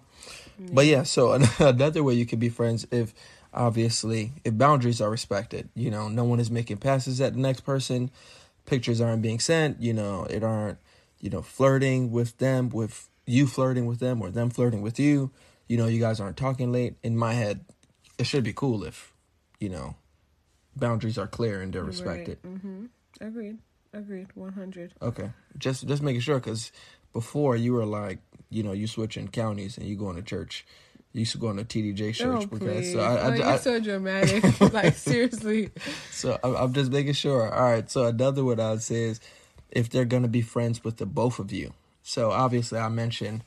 but 0.60 0.86
yeah, 0.86 1.04
so 1.04 1.34
another 1.60 2.04
way 2.04 2.14
you 2.16 2.26
can 2.26 2.40
be 2.40 2.50
friends 2.50 2.86
if 2.92 3.14
obviously 3.54 4.34
if 4.44 4.58
boundaries 4.58 5.02
are 5.02 5.10
respected. 5.10 5.70
You 5.76 5.92
know, 5.92 6.08
no 6.08 6.24
one 6.24 6.40
is 6.40 6.52
making 6.52 6.78
passes 6.78 7.20
at 7.22 7.34
the 7.34 7.40
next 7.40 7.62
person, 7.62 8.12
pictures 8.66 9.02
aren't 9.02 9.22
being 9.22 9.40
sent, 9.40 9.82
you 9.82 9.94
know, 9.94 10.26
it 10.30 10.44
aren't, 10.44 10.78
you 11.20 11.30
know, 11.30 11.42
flirting 11.42 12.12
with 12.12 12.38
them 12.38 12.70
with 12.70 13.10
you 13.26 13.48
flirting 13.48 13.86
with 13.86 14.00
them 14.00 14.22
or 14.22 14.30
them 14.30 14.50
flirting 14.50 14.82
with 14.82 15.00
you. 15.00 15.32
You 15.68 15.78
know, 15.78 15.88
you 15.88 16.00
guys 16.00 16.20
aren't 16.20 16.38
talking 16.38 16.72
late. 16.72 16.96
In 17.04 17.16
my 17.16 17.34
head, 17.34 17.62
it 18.18 18.26
should 18.26 18.44
be 18.44 18.54
cool 18.54 18.84
if, 18.84 19.14
you 19.60 19.70
know, 19.70 19.96
boundaries 20.76 21.18
are 21.18 21.28
clear 21.28 21.62
and 21.62 21.72
they're 21.72 21.84
respected. 21.84 22.40
Right. 22.44 22.56
Mm-hmm. 22.56 22.86
Agreed. 23.22 23.58
Agreed. 23.94 24.28
One 24.36 24.54
hundred. 24.54 24.94
Okay, 25.02 25.32
just 25.58 25.88
just 25.88 26.02
making 26.02 26.22
sure 26.22 26.40
because 26.40 26.72
before 27.14 27.56
you 27.56 27.74
were 27.74 27.86
like, 27.86 28.20
you 28.50 28.64
know, 28.64 28.72
you 28.72 28.88
switching 28.88 29.28
counties 29.28 29.78
and 29.78 29.86
you 29.86 29.96
going 29.96 30.16
to 30.16 30.22
church. 30.22 30.66
You 31.14 31.20
used 31.20 31.34
to 31.34 31.38
go 31.38 31.48
on 31.50 31.58
to 31.58 31.66
TDJ 31.66 32.14
church 32.16 32.44
Oh, 32.44 32.46
because 32.46 32.88
uh, 32.88 32.94
so 32.94 33.00
I, 33.00 33.16
I, 33.16 33.26
oh, 33.32 33.34
you're 33.34 33.46
I- 33.46 33.58
so 33.58 33.80
dramatic. 33.80 34.62
like 34.74 34.96
seriously. 34.96 35.72
so 36.12 36.40
I'm, 36.44 36.56
I'm 36.56 36.74
just 36.74 36.92
making 36.92 37.14
sure. 37.14 37.54
All 37.54 37.64
right. 37.72 37.90
So 37.90 38.06
another 38.06 38.44
one 38.44 38.60
I'd 38.60 38.82
say 38.82 39.04
is 39.04 39.20
if 39.72 39.90
they're 39.90 40.06
gonna 40.06 40.28
be 40.30 40.42
friends 40.42 40.84
with 40.84 40.98
the 40.98 41.06
both 41.06 41.40
of 41.40 41.52
you. 41.52 41.74
So 42.04 42.32
obviously 42.32 42.80
I 42.80 42.90
mentioned, 42.90 43.44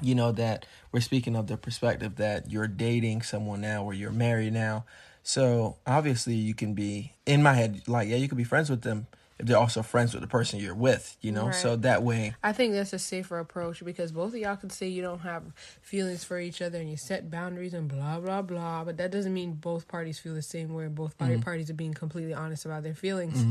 you 0.00 0.14
know, 0.14 0.32
that 0.32 0.66
we're 0.90 1.00
speaking 1.00 1.36
of 1.36 1.46
the 1.46 1.56
perspective 1.56 2.16
that 2.16 2.50
you're 2.50 2.66
dating 2.66 3.22
someone 3.22 3.60
now 3.60 3.84
or 3.84 3.92
you're 3.94 4.10
married 4.10 4.52
now. 4.54 4.84
So 5.22 5.76
obviously 5.86 6.34
you 6.34 6.54
can 6.54 6.72
be 6.74 7.12
in 7.26 7.42
my 7.42 7.52
head 7.52 7.82
like 7.86 8.08
yeah 8.08 8.16
you 8.16 8.28
can 8.28 8.38
be 8.38 8.44
friends 8.44 8.70
with 8.70 8.80
them 8.80 9.06
if 9.38 9.46
they're 9.46 9.56
also 9.58 9.82
friends 9.82 10.12
with 10.12 10.20
the 10.22 10.26
person 10.28 10.58
you're 10.58 10.74
with. 10.74 11.16
You 11.20 11.32
know, 11.32 11.50
so 11.50 11.76
that 11.76 12.02
way 12.02 12.34
I 12.42 12.52
think 12.52 12.72
that's 12.72 12.92
a 12.92 12.98
safer 12.98 13.38
approach 13.38 13.84
because 13.84 14.12
both 14.12 14.34
of 14.34 14.38
y'all 14.40 14.56
can 14.56 14.70
say 14.70 14.88
you 14.88 15.02
don't 15.02 15.20
have 15.20 15.42
feelings 15.82 16.24
for 16.24 16.38
each 16.40 16.60
other 16.62 16.78
and 16.78 16.90
you 16.90 16.96
set 16.96 17.30
boundaries 17.30 17.74
and 17.74 17.88
blah 17.88 18.18
blah 18.20 18.42
blah, 18.42 18.84
but 18.84 18.96
that 18.98 19.10
doesn't 19.10 19.32
mean 19.34 19.52
both 19.54 19.88
parties 19.88 20.18
feel 20.18 20.34
the 20.34 20.42
same 20.42 20.74
way. 20.74 20.84
and 20.84 20.94
Both 20.94 21.16
party 21.18 21.34
Mm-hmm. 21.34 21.42
parties 21.42 21.70
are 21.70 21.74
being 21.74 21.94
completely 21.94 22.34
honest 22.34 22.64
about 22.64 22.82
their 22.82 22.94
feelings. 22.94 23.44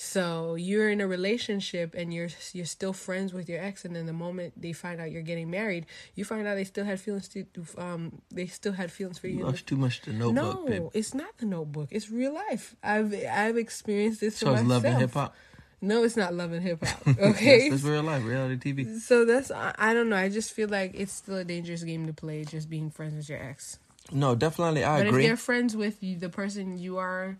So 0.00 0.54
you're 0.54 0.88
in 0.90 1.00
a 1.00 1.08
relationship 1.08 1.92
and 1.98 2.14
you're 2.14 2.28
you're 2.52 2.66
still 2.66 2.92
friends 2.92 3.32
with 3.32 3.48
your 3.48 3.60
ex, 3.60 3.84
and 3.84 3.96
then 3.96 4.06
the 4.06 4.12
moment 4.12 4.52
they 4.56 4.72
find 4.72 5.00
out 5.00 5.10
you're 5.10 5.22
getting 5.26 5.50
married, 5.50 5.86
you 6.14 6.24
find 6.24 6.46
out 6.46 6.54
they 6.54 6.62
still 6.62 6.84
had 6.84 7.00
feelings 7.00 7.26
to 7.30 7.44
um 7.76 8.22
they 8.30 8.46
still 8.46 8.74
had 8.74 8.92
feelings 8.92 9.18
for 9.18 9.26
you. 9.26 9.44
in 9.44 9.54
too 9.54 9.76
much 9.76 10.00
the 10.02 10.12
Notebook. 10.12 10.34
no, 10.34 10.66
babe. 10.68 10.82
it's 10.94 11.14
not 11.14 11.36
the 11.38 11.46
Notebook. 11.46 11.88
It's 11.90 12.10
real 12.12 12.32
life. 12.32 12.76
I've 12.80 13.12
I've 13.28 13.56
experienced 13.56 14.20
this 14.20 14.36
So 14.36 14.52
it's 14.52 14.62
myself. 14.62 14.68
love 14.68 14.84
and 14.84 14.98
hip 15.00 15.14
hop. 15.14 15.34
No, 15.80 16.04
it's 16.04 16.16
not 16.16 16.32
love 16.32 16.52
and 16.52 16.62
hip 16.62 16.84
hop. 16.84 17.02
Okay, 17.18 17.68
That's, 17.68 17.82
that's 17.82 17.92
real 17.92 18.04
life, 18.04 18.24
reality 18.24 18.72
TV. 18.72 19.00
so 19.00 19.24
that's 19.24 19.50
I, 19.50 19.74
I 19.78 19.94
don't 19.94 20.08
know. 20.08 20.16
I 20.16 20.28
just 20.28 20.52
feel 20.52 20.68
like 20.68 20.92
it's 20.94 21.12
still 21.12 21.38
a 21.38 21.44
dangerous 21.44 21.82
game 21.82 22.06
to 22.06 22.12
play, 22.12 22.44
just 22.44 22.70
being 22.70 22.90
friends 22.90 23.14
with 23.16 23.28
your 23.28 23.42
ex. 23.42 23.80
No, 24.12 24.36
definitely, 24.36 24.84
I 24.84 24.98
but 25.00 25.08
agree. 25.08 25.24
if 25.24 25.28
they're 25.28 25.36
friends 25.36 25.74
with 25.76 25.98
the 26.00 26.28
person 26.28 26.78
you 26.78 26.98
are, 26.98 27.36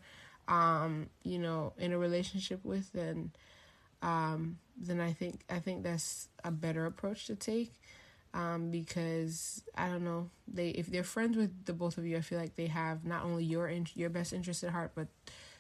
um, 0.48 1.08
you 1.22 1.38
know, 1.38 1.72
in 1.78 1.92
a 1.92 1.98
relationship 1.98 2.64
with, 2.64 2.90
then, 2.92 3.30
um, 4.02 4.58
then 4.76 5.00
I 5.00 5.12
think 5.12 5.40
I 5.50 5.58
think 5.60 5.82
that's 5.84 6.28
a 6.44 6.50
better 6.50 6.86
approach 6.86 7.26
to 7.26 7.36
take, 7.36 7.72
um, 8.34 8.70
because 8.70 9.62
I 9.76 9.88
don't 9.88 10.04
know 10.04 10.30
they 10.46 10.70
if 10.70 10.86
they're 10.86 11.04
friends 11.04 11.36
with 11.36 11.66
the 11.66 11.72
both 11.72 11.98
of 11.98 12.06
you, 12.06 12.16
I 12.16 12.20
feel 12.22 12.38
like 12.38 12.56
they 12.56 12.66
have 12.68 13.04
not 13.04 13.24
only 13.24 13.44
your 13.44 13.68
in, 13.68 13.86
your 13.94 14.10
best 14.10 14.32
interest 14.32 14.64
at 14.64 14.70
heart, 14.70 14.92
but 14.94 15.08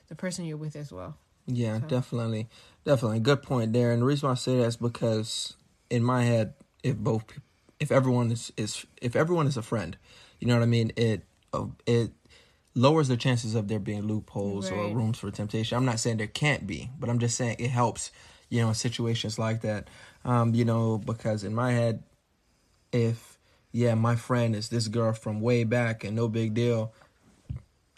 the 0.08 0.14
person 0.14 0.44
you're 0.44 0.56
with 0.56 0.76
as 0.76 0.90
well. 0.92 1.16
Yeah, 1.46 1.80
So- 1.80 1.86
definitely, 1.86 2.48
definitely. 2.84 3.20
Good 3.20 3.42
point 3.42 3.72
there. 3.72 3.92
And 3.92 4.02
the 4.02 4.06
reason 4.06 4.26
why 4.28 4.32
I 4.32 4.36
say 4.36 4.56
that 4.58 4.64
is 4.64 4.76
because 4.76 5.54
in 5.90 6.02
my 6.04 6.22
head, 6.24 6.54
if 6.82 6.96
both, 6.96 7.24
if 7.80 7.90
everyone 7.90 8.30
is 8.30 8.52
is 8.56 8.86
if 9.02 9.16
everyone 9.16 9.46
is 9.46 9.56
a 9.56 9.62
friend, 9.62 9.96
you 10.40 10.46
know 10.46 10.54
what 10.54 10.62
I 10.62 10.66
mean. 10.66 10.92
It 10.96 11.24
uh, 11.52 11.66
it 11.86 12.12
lowers 12.78 13.08
the 13.08 13.16
chances 13.16 13.54
of 13.54 13.68
there 13.68 13.78
being 13.78 14.06
loopholes 14.06 14.70
or 14.70 14.94
rooms 14.94 15.18
for 15.18 15.30
temptation. 15.30 15.76
I'm 15.76 15.84
not 15.84 16.00
saying 16.00 16.18
there 16.18 16.26
can't 16.26 16.66
be, 16.66 16.90
but 16.98 17.10
I'm 17.10 17.18
just 17.18 17.36
saying 17.36 17.56
it 17.58 17.70
helps. 17.70 18.10
You 18.50 18.62
know, 18.62 18.68
in 18.68 18.74
situations 18.74 19.38
like 19.38 19.60
that. 19.60 19.88
Um, 20.24 20.54
you 20.54 20.64
know, 20.64 20.96
because 20.96 21.44
in 21.44 21.54
my 21.54 21.72
head, 21.72 22.02
if 22.92 23.38
yeah, 23.72 23.94
my 23.94 24.16
friend 24.16 24.56
is 24.56 24.70
this 24.70 24.88
girl 24.88 25.12
from 25.12 25.40
way 25.40 25.64
back 25.64 26.04
and 26.04 26.16
no 26.16 26.28
big 26.28 26.54
deal. 26.54 26.92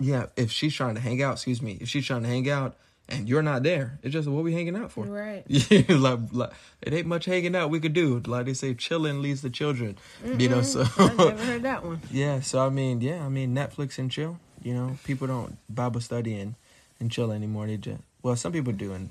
Yeah, 0.01 0.27
if 0.37 0.51
she's 0.51 0.75
trying 0.75 0.95
to 0.95 1.01
hang 1.01 1.23
out, 1.23 1.35
excuse 1.35 1.63
me, 1.63 1.79
if 1.81 1.89
she's 1.89 2.07
trying 2.07 2.23
to 2.23 2.29
hang 2.29 2.49
out 2.51 2.77
and 3.09 3.29
you're 3.29 3.43
not 3.43 3.63
there, 3.63 3.99
it's 4.03 4.13
just 4.13 4.29
what 4.29 4.43
we 4.43 4.53
hanging 4.53 4.77
out 4.77 4.91
for. 4.91 5.05
Right. 5.05 5.45
Like, 5.89 6.19
like 6.33 6.51
it 6.83 6.93
ain't 6.95 7.07
much 7.07 7.27
hanging 7.27 7.55
out 7.55 7.71
we 7.71 7.81
could 7.81 7.93
do. 7.93 8.21
Like 8.27 8.47
they 8.47 8.55
say, 8.55 8.75
chilling 8.75 9.23
leads 9.23 9.43
to 9.43 9.51
children. 9.51 9.99
You 10.39 10.49
know, 10.49 10.63
so 10.63 10.85
I 10.97 11.15
never 11.15 11.45
heard 11.45 11.63
that 11.63 11.85
one. 11.85 12.01
yeah. 12.11 12.41
So 12.41 12.65
I 12.65 12.71
mean, 12.71 13.01
yeah, 13.01 13.25
I 13.25 13.29
mean 13.29 13.55
Netflix 13.55 13.99
and 13.99 14.11
chill. 14.11 14.39
You 14.62 14.75
know, 14.75 14.99
people 15.05 15.26
don't 15.26 15.57
Bible 15.69 16.00
study 16.00 16.35
and 16.38 16.55
and 17.00 17.11
chill 17.11 17.33
anymore. 17.33 17.67
They 17.67 17.76
just 17.76 18.00
well, 18.23 18.37
some 18.37 18.52
people 18.52 18.73
do, 18.73 18.93
and 18.93 19.11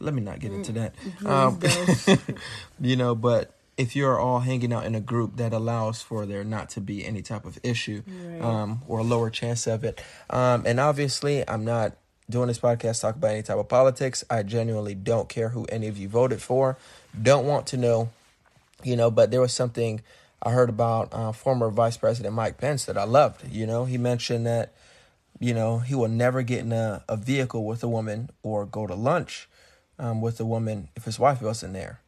let 0.00 0.14
me 0.14 0.22
not 0.22 0.38
get 0.40 0.52
into 0.52 0.72
that. 0.72 0.94
Um, 1.26 1.58
you 2.80 2.96
know, 2.96 3.14
but 3.14 3.54
if 3.76 3.96
you're 3.96 4.18
all 4.18 4.40
hanging 4.40 4.72
out 4.72 4.84
in 4.84 4.94
a 4.94 5.00
group 5.00 5.36
that 5.36 5.52
allows 5.52 6.02
for 6.02 6.26
there 6.26 6.44
not 6.44 6.68
to 6.70 6.80
be 6.80 7.04
any 7.04 7.22
type 7.22 7.44
of 7.44 7.58
issue 7.62 8.02
Right. 8.06 8.40
um, 8.42 8.82
or 8.86 8.98
a 9.00 9.02
lower 9.02 9.30
chance 9.30 9.66
of 9.66 9.84
it, 9.84 10.00
um, 10.28 10.64
and 10.66 10.78
obviously, 10.78 11.48
I'm 11.48 11.64
not 11.64 11.96
doing 12.28 12.46
this 12.46 12.58
podcast 12.60 13.00
talk 13.00 13.16
about 13.16 13.32
any 13.32 13.42
type 13.42 13.56
of 13.58 13.68
politics. 13.68 14.22
I 14.30 14.44
genuinely 14.44 14.94
don't 14.94 15.28
care 15.28 15.48
who 15.48 15.64
any 15.66 15.88
of 15.88 15.98
you 15.98 16.08
voted 16.08 16.40
for. 16.40 16.78
Don't 17.20 17.44
want 17.46 17.66
to 17.68 17.76
know, 17.76 18.10
you 18.84 18.96
know. 18.96 19.10
But 19.10 19.30
there 19.32 19.40
was 19.40 19.52
something 19.52 20.00
I 20.42 20.50
heard 20.50 20.68
about 20.68 21.08
uh, 21.12 21.32
former 21.32 21.70
Vice 21.70 21.96
President 21.96 22.34
Mike 22.34 22.58
Pence 22.58 22.84
that 22.86 22.96
I 22.96 23.04
loved. 23.04 23.48
You 23.50 23.66
know, 23.66 23.84
he 23.84 23.98
mentioned 23.98 24.46
that 24.46 24.72
you 25.40 25.54
know, 25.54 25.78
he 25.78 25.94
will 25.94 26.08
never 26.08 26.42
get 26.42 26.60
in 26.60 26.72
a, 26.72 27.02
a 27.08 27.16
vehicle 27.16 27.64
with 27.64 27.82
a 27.82 27.88
woman 27.88 28.30
or 28.42 28.66
go 28.66 28.86
to 28.86 28.94
lunch 28.94 29.48
um, 29.98 30.20
with 30.20 30.38
a 30.38 30.44
woman 30.44 30.90
if 30.94 31.06
his 31.06 31.18
wife 31.18 31.40
wasn't 31.40 31.72
there. 31.72 32.00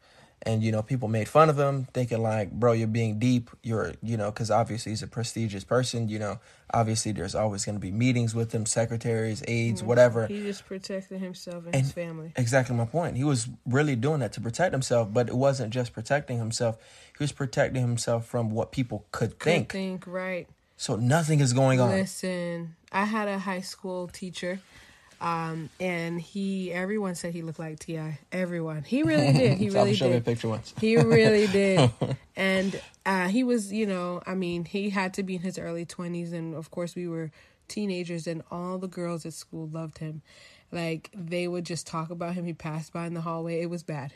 And, 0.45 0.63
you 0.63 0.73
know, 0.73 0.83
people 0.83 1.07
made 1.07 1.29
fun 1.29 1.49
of 1.49 1.59
him, 1.59 1.87
thinking 1.95 2.21
like, 2.21 2.51
bro, 2.51 2.73
you're 2.73 2.89
being 2.89 3.21
deep. 3.21 3.51
You're, 3.63 3.93
you 4.03 4.17
know, 4.17 4.33
because 4.33 4.51
obviously 4.51 4.91
he's 4.91 5.03
a 5.03 5.07
prestigious 5.07 5.63
person. 5.63 6.09
You 6.09 6.19
know, 6.19 6.41
obviously 6.75 7.13
there's 7.13 7.37
always 7.37 7.65
going 7.65 7.77
to 7.77 7.81
be 7.81 7.93
meetings 7.93 8.35
with 8.35 8.53
him, 8.53 8.67
secretaries, 8.67 9.45
aides, 9.47 9.81
mm-hmm. 9.81 9.89
whatever. 9.89 10.27
He 10.27 10.43
just 10.43 10.67
protected 10.67 11.21
himself 11.21 11.67
and, 11.67 11.75
And- 11.77 11.85
his 11.85 11.93
family. 11.93 12.33
Exactly 12.35 12.75
my 12.75 12.87
point. 12.87 13.17
He 13.17 13.23
was 13.23 13.49
really 13.67 13.95
doing 13.95 14.19
that 14.19 14.33
to 14.33 14.41
protect 14.41 14.73
himself, 14.73 15.13
but 15.13 15.29
it 15.29 15.37
wasn't 15.37 15.73
just 15.73 15.93
protecting 15.93 16.39
himself. 16.39 16.77
He 17.17 17.23
was 17.23 17.31
protecting 17.31 17.83
himself 17.83 18.27
from 18.27 18.51
what 18.51 18.73
people 18.73 19.07
could 19.13 19.39
think. 19.39 19.69
Could 19.69 19.79
think 19.79 20.07
right. 20.09 20.49
So 20.77 20.97
nothing 20.97 21.39
is 21.39 21.53
going 21.53 21.79
on. 21.79 21.91
Listen, 21.91 22.75
I 22.91 23.05
had 23.05 23.29
a 23.29 23.39
high 23.39 23.61
school 23.61 24.09
teacher, 24.09 24.59
um, 25.23 25.71
and 25.79 26.21
he. 26.21 26.73
Everyone 26.73 27.15
said 27.15 27.33
he 27.33 27.43
looked 27.43 27.61
like 27.61 27.79
Ti. 27.79 28.19
Everyone. 28.33 28.83
He 28.83 29.05
really 29.05 29.33
did. 29.39 29.57
He 29.57 29.71
really 29.71 29.95
show 29.95 30.07
me 30.07 30.13
a 30.13 30.15
did. 30.17 30.25
picture 30.25 30.49
once. 30.49 30.75
He 30.81 30.97
really 30.97 31.47
did. 31.53 31.91
And 32.37 32.81
uh, 33.07 33.29
he 33.29 33.45
was, 33.45 33.73
you 33.73 33.87
know, 33.87 34.21
I 34.27 34.35
mean, 34.35 34.65
he 34.65 34.91
had 34.91 35.15
to 35.15 35.23
be 35.23 35.37
in 35.37 35.43
his 35.43 35.59
early 35.59 35.87
20s. 35.87 36.33
And 36.33 36.55
of 36.55 36.71
course, 36.73 36.97
we 36.97 37.07
were 37.07 37.31
teenagers, 37.69 38.27
and 38.27 38.43
all 38.51 38.79
the 38.79 38.89
girls 38.89 39.25
at 39.25 39.33
school 39.33 39.69
loved 39.69 39.99
him. 39.99 40.23
Like, 40.73 41.11
they 41.15 41.47
would 41.47 41.67
just 41.67 41.87
talk 41.87 42.11
about 42.11 42.35
him. 42.35 42.45
He 42.45 42.53
passed 42.53 42.93
by 42.93 43.07
in 43.07 43.15
the 43.15 43.21
hallway. 43.21 43.61
It 43.61 43.71
was 43.71 43.83
bad. 43.83 44.13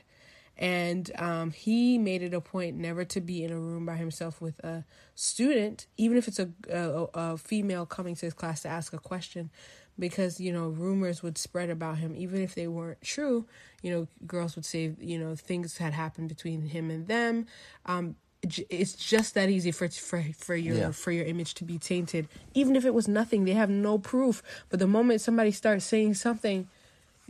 And 0.59 1.11
um, 1.19 1.51
he 1.51 1.99
made 1.99 2.23
it 2.23 2.33
a 2.33 2.41
point 2.41 2.77
never 2.77 3.05
to 3.05 3.21
be 3.21 3.45
in 3.45 3.53
a 3.53 3.59
room 3.59 3.85
by 3.85 3.97
himself 3.97 4.41
with 4.41 4.59
a 4.65 4.85
student, 5.15 5.87
even 5.99 6.17
if 6.17 6.29
it's 6.29 6.39
a, 6.39 6.49
a, 6.73 7.07
a 7.13 7.37
female 7.37 7.85
coming 7.85 8.15
to 8.17 8.27
his 8.27 8.33
class 8.33 8.63
to 8.63 8.69
ask 8.69 8.95
a 8.95 8.99
question, 8.99 9.51
because 9.99 10.41
you 10.41 10.53
know 10.53 10.69
rumors 10.69 11.23
would 11.23 11.38
spread 11.38 11.71
about 11.71 11.99
him, 11.99 12.15
even 12.17 12.43
if 12.43 12.55
they 12.55 12.67
weren't 12.69 13.00
true. 13.03 13.47
You 13.83 13.91
know, 13.93 14.09
girls 14.26 14.57
would 14.57 14.65
say 14.65 14.93
you 15.00 15.19
know 15.19 15.35
things 15.35 15.79
had 15.79 15.93
happened 15.93 16.29
between 16.29 16.62
him 16.69 16.91
and 16.91 17.07
them. 17.07 17.47
Um, 17.87 18.17
it's 18.43 18.93
just 18.93 19.35
that 19.35 19.49
easy 19.49 19.73
for 19.73 19.88
for 19.88 20.23
for 20.38 20.55
your 20.55 20.76
Yeah. 20.76 20.91
for 20.93 21.11
your 21.11 21.25
image 21.25 21.55
to 21.55 21.65
be 21.65 21.79
tainted, 21.79 22.29
even 22.55 22.76
if 22.76 22.85
it 22.85 22.95
was 22.95 23.09
nothing. 23.09 23.45
They 23.45 23.55
have 23.55 23.71
no 23.71 23.99
proof, 23.99 24.43
but 24.69 24.79
the 24.79 24.87
moment 24.87 25.21
somebody 25.21 25.50
starts 25.50 25.85
saying 25.85 26.15
something, 26.15 26.69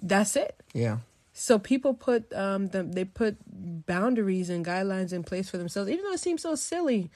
that's 0.02 0.36
it. 0.36 0.56
Yeah. 0.74 0.98
So 1.32 1.58
people 1.58 1.94
put 1.94 2.32
um 2.34 2.68
them 2.68 2.92
they 2.92 3.04
put 3.04 3.36
boundaries 3.86 4.50
and 4.50 4.64
guidelines 4.64 5.12
in 5.12 5.22
place 5.22 5.48
for 5.48 5.58
themselves, 5.58 5.88
even 5.90 6.04
though 6.04 6.12
it 6.12 6.20
seems 6.20 6.42
so 6.42 6.54
silly 6.54 7.10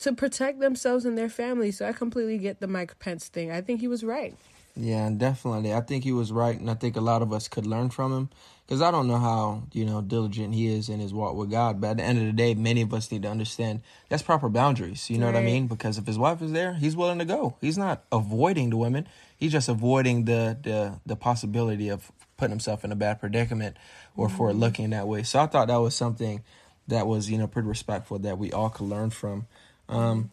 to 0.00 0.12
protect 0.12 0.60
themselves 0.60 1.04
and 1.04 1.16
their 1.18 1.28
family. 1.28 1.70
So 1.70 1.86
I 1.86 1.92
completely 1.92 2.38
get 2.38 2.60
the 2.60 2.66
Mike 2.66 2.98
Pence 2.98 3.28
thing. 3.28 3.50
I 3.50 3.60
think 3.60 3.80
he 3.80 3.88
was 3.88 4.04
right. 4.04 4.36
Yeah, 4.78 5.10
definitely. 5.10 5.74
I 5.74 5.80
think 5.80 6.04
he 6.04 6.12
was 6.12 6.30
right, 6.30 6.58
and 6.58 6.70
I 6.70 6.74
think 6.74 6.96
a 6.96 7.00
lot 7.00 7.20
of 7.20 7.32
us 7.32 7.48
could 7.48 7.66
learn 7.66 7.90
from 7.90 8.12
him. 8.12 8.30
Because 8.64 8.82
I 8.82 8.90
don't 8.90 9.08
know 9.08 9.16
how 9.16 9.62
you 9.72 9.86
know 9.86 10.02
diligent 10.02 10.54
he 10.54 10.72
is 10.72 10.90
in 10.90 11.00
his 11.00 11.12
walk 11.12 11.34
with 11.34 11.50
God, 11.50 11.80
but 11.80 11.92
at 11.92 11.96
the 11.96 12.02
end 12.02 12.18
of 12.18 12.26
the 12.26 12.32
day, 12.32 12.54
many 12.54 12.82
of 12.82 12.92
us 12.92 13.10
need 13.10 13.22
to 13.22 13.28
understand 13.28 13.80
that's 14.10 14.22
proper 14.22 14.50
boundaries. 14.50 15.08
You 15.08 15.16
know 15.16 15.26
right. 15.26 15.34
what 15.34 15.42
I 15.42 15.46
mean? 15.46 15.68
Because 15.68 15.96
if 15.96 16.06
his 16.06 16.18
wife 16.18 16.42
is 16.42 16.52
there, 16.52 16.74
he's 16.74 16.94
willing 16.94 17.18
to 17.18 17.24
go. 17.24 17.56
He's 17.62 17.78
not 17.78 18.04
avoiding 18.12 18.68
the 18.68 18.76
women. 18.76 19.08
He's 19.38 19.52
just 19.52 19.70
avoiding 19.70 20.26
the 20.26 20.58
the 20.62 21.00
the 21.06 21.16
possibility 21.16 21.88
of 21.88 22.12
putting 22.36 22.50
himself 22.50 22.84
in 22.84 22.92
a 22.92 22.96
bad 22.96 23.20
predicament 23.20 23.78
or 24.16 24.28
mm-hmm. 24.28 24.36
for 24.36 24.52
looking 24.52 24.90
that 24.90 25.08
way. 25.08 25.22
So 25.22 25.40
I 25.40 25.46
thought 25.46 25.68
that 25.68 25.78
was 25.78 25.94
something 25.94 26.44
that 26.88 27.06
was 27.06 27.30
you 27.30 27.38
know 27.38 27.46
pretty 27.46 27.68
respectful 27.68 28.18
that 28.18 28.36
we 28.36 28.52
all 28.52 28.68
could 28.68 28.86
learn 28.86 29.08
from. 29.10 29.46
Um, 29.88 30.30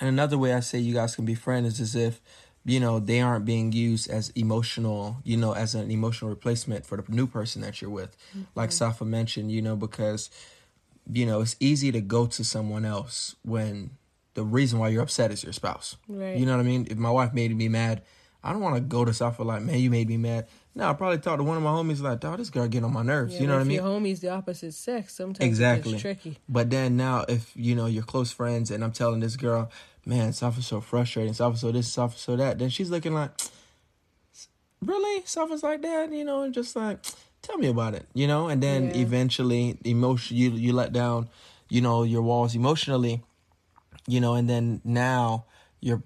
and 0.00 0.08
another 0.08 0.38
way 0.38 0.54
I 0.54 0.60
say 0.60 0.78
you 0.78 0.94
guys 0.94 1.14
can 1.14 1.26
be 1.26 1.34
friends 1.34 1.80
is 1.80 1.94
if 1.94 2.20
you 2.68 2.78
know 2.78 3.00
they 3.00 3.20
aren't 3.20 3.44
being 3.44 3.72
used 3.72 4.10
as 4.10 4.30
emotional 4.30 5.16
you 5.24 5.36
know 5.36 5.52
as 5.52 5.74
an 5.74 5.90
emotional 5.90 6.28
replacement 6.28 6.84
for 6.84 6.96
the 7.00 7.04
new 7.12 7.26
person 7.26 7.62
that 7.62 7.80
you're 7.80 7.90
with 7.90 8.16
mm-hmm. 8.30 8.42
like 8.54 8.70
safa 8.70 9.04
mentioned 9.04 9.50
you 9.50 9.62
know 9.62 9.74
because 9.74 10.30
you 11.10 11.24
know 11.24 11.40
it's 11.40 11.56
easy 11.60 11.90
to 11.90 12.00
go 12.00 12.26
to 12.26 12.44
someone 12.44 12.84
else 12.84 13.34
when 13.42 13.90
the 14.34 14.44
reason 14.44 14.78
why 14.78 14.88
you're 14.88 15.02
upset 15.02 15.32
is 15.32 15.42
your 15.42 15.52
spouse 15.52 15.96
right. 16.08 16.36
you 16.36 16.44
know 16.44 16.52
what 16.52 16.60
i 16.60 16.64
mean 16.64 16.86
if 16.90 16.98
my 16.98 17.10
wife 17.10 17.32
made 17.32 17.56
me 17.56 17.68
mad 17.68 18.02
i 18.44 18.52
don't 18.52 18.60
want 18.60 18.74
to 18.74 18.80
go 18.82 19.04
to 19.04 19.14
safa 19.14 19.42
like 19.42 19.62
man 19.62 19.78
you 19.78 19.90
made 19.90 20.08
me 20.08 20.16
mad 20.16 20.46
no, 20.78 20.88
I 20.88 20.92
probably 20.92 21.18
talk 21.18 21.38
to 21.38 21.42
one 21.42 21.56
of 21.56 21.62
my 21.64 21.70
homies 21.70 22.00
like, 22.00 22.20
dog, 22.20 22.38
this 22.38 22.50
girl 22.50 22.68
get 22.68 22.84
on 22.84 22.92
my 22.92 23.02
nerves. 23.02 23.34
Yeah, 23.34 23.40
you 23.40 23.46
know 23.48 23.54
what 23.54 23.62
I 23.62 23.64
mean? 23.64 23.78
Your 23.78 23.84
homies 23.86 24.20
the 24.20 24.28
opposite 24.28 24.74
sex, 24.74 25.12
sometimes 25.12 25.44
exactly. 25.44 25.94
it's 25.94 26.02
tricky. 26.02 26.38
But 26.48 26.70
then 26.70 26.96
now, 26.96 27.24
if 27.28 27.50
you 27.56 27.74
know 27.74 27.86
you're 27.86 28.04
close 28.04 28.30
friends, 28.30 28.70
and 28.70 28.84
I'm 28.84 28.92
telling 28.92 29.18
this 29.18 29.34
girl, 29.34 29.72
man, 30.08 30.32
Safa's 30.32 30.66
so 30.66 30.80
frustrating, 30.80 31.34
Safa 31.34 31.58
so 31.58 31.70
this, 31.70 31.86
Safa 31.86 32.18
so 32.18 32.34
that, 32.36 32.58
then 32.58 32.70
she's 32.70 32.90
looking 32.90 33.12
like, 33.12 33.30
really, 34.82 35.22
Safa's 35.26 35.62
like 35.62 35.82
that, 35.82 36.10
you 36.10 36.24
know, 36.24 36.42
and 36.42 36.54
just 36.54 36.74
like, 36.74 36.98
tell 37.42 37.58
me 37.58 37.68
about 37.68 37.94
it, 37.94 38.06
you 38.14 38.26
know, 38.26 38.48
and 38.48 38.62
then 38.62 38.88
yeah. 38.88 39.02
eventually, 39.02 39.78
emotion, 39.84 40.36
you 40.36 40.50
you 40.50 40.72
let 40.72 40.92
down, 40.92 41.28
you 41.68 41.82
know, 41.82 42.02
your 42.02 42.22
walls 42.22 42.54
emotionally, 42.54 43.22
you 44.06 44.20
know, 44.20 44.34
and 44.34 44.48
then 44.48 44.80
now 44.82 45.44
you're 45.80 46.02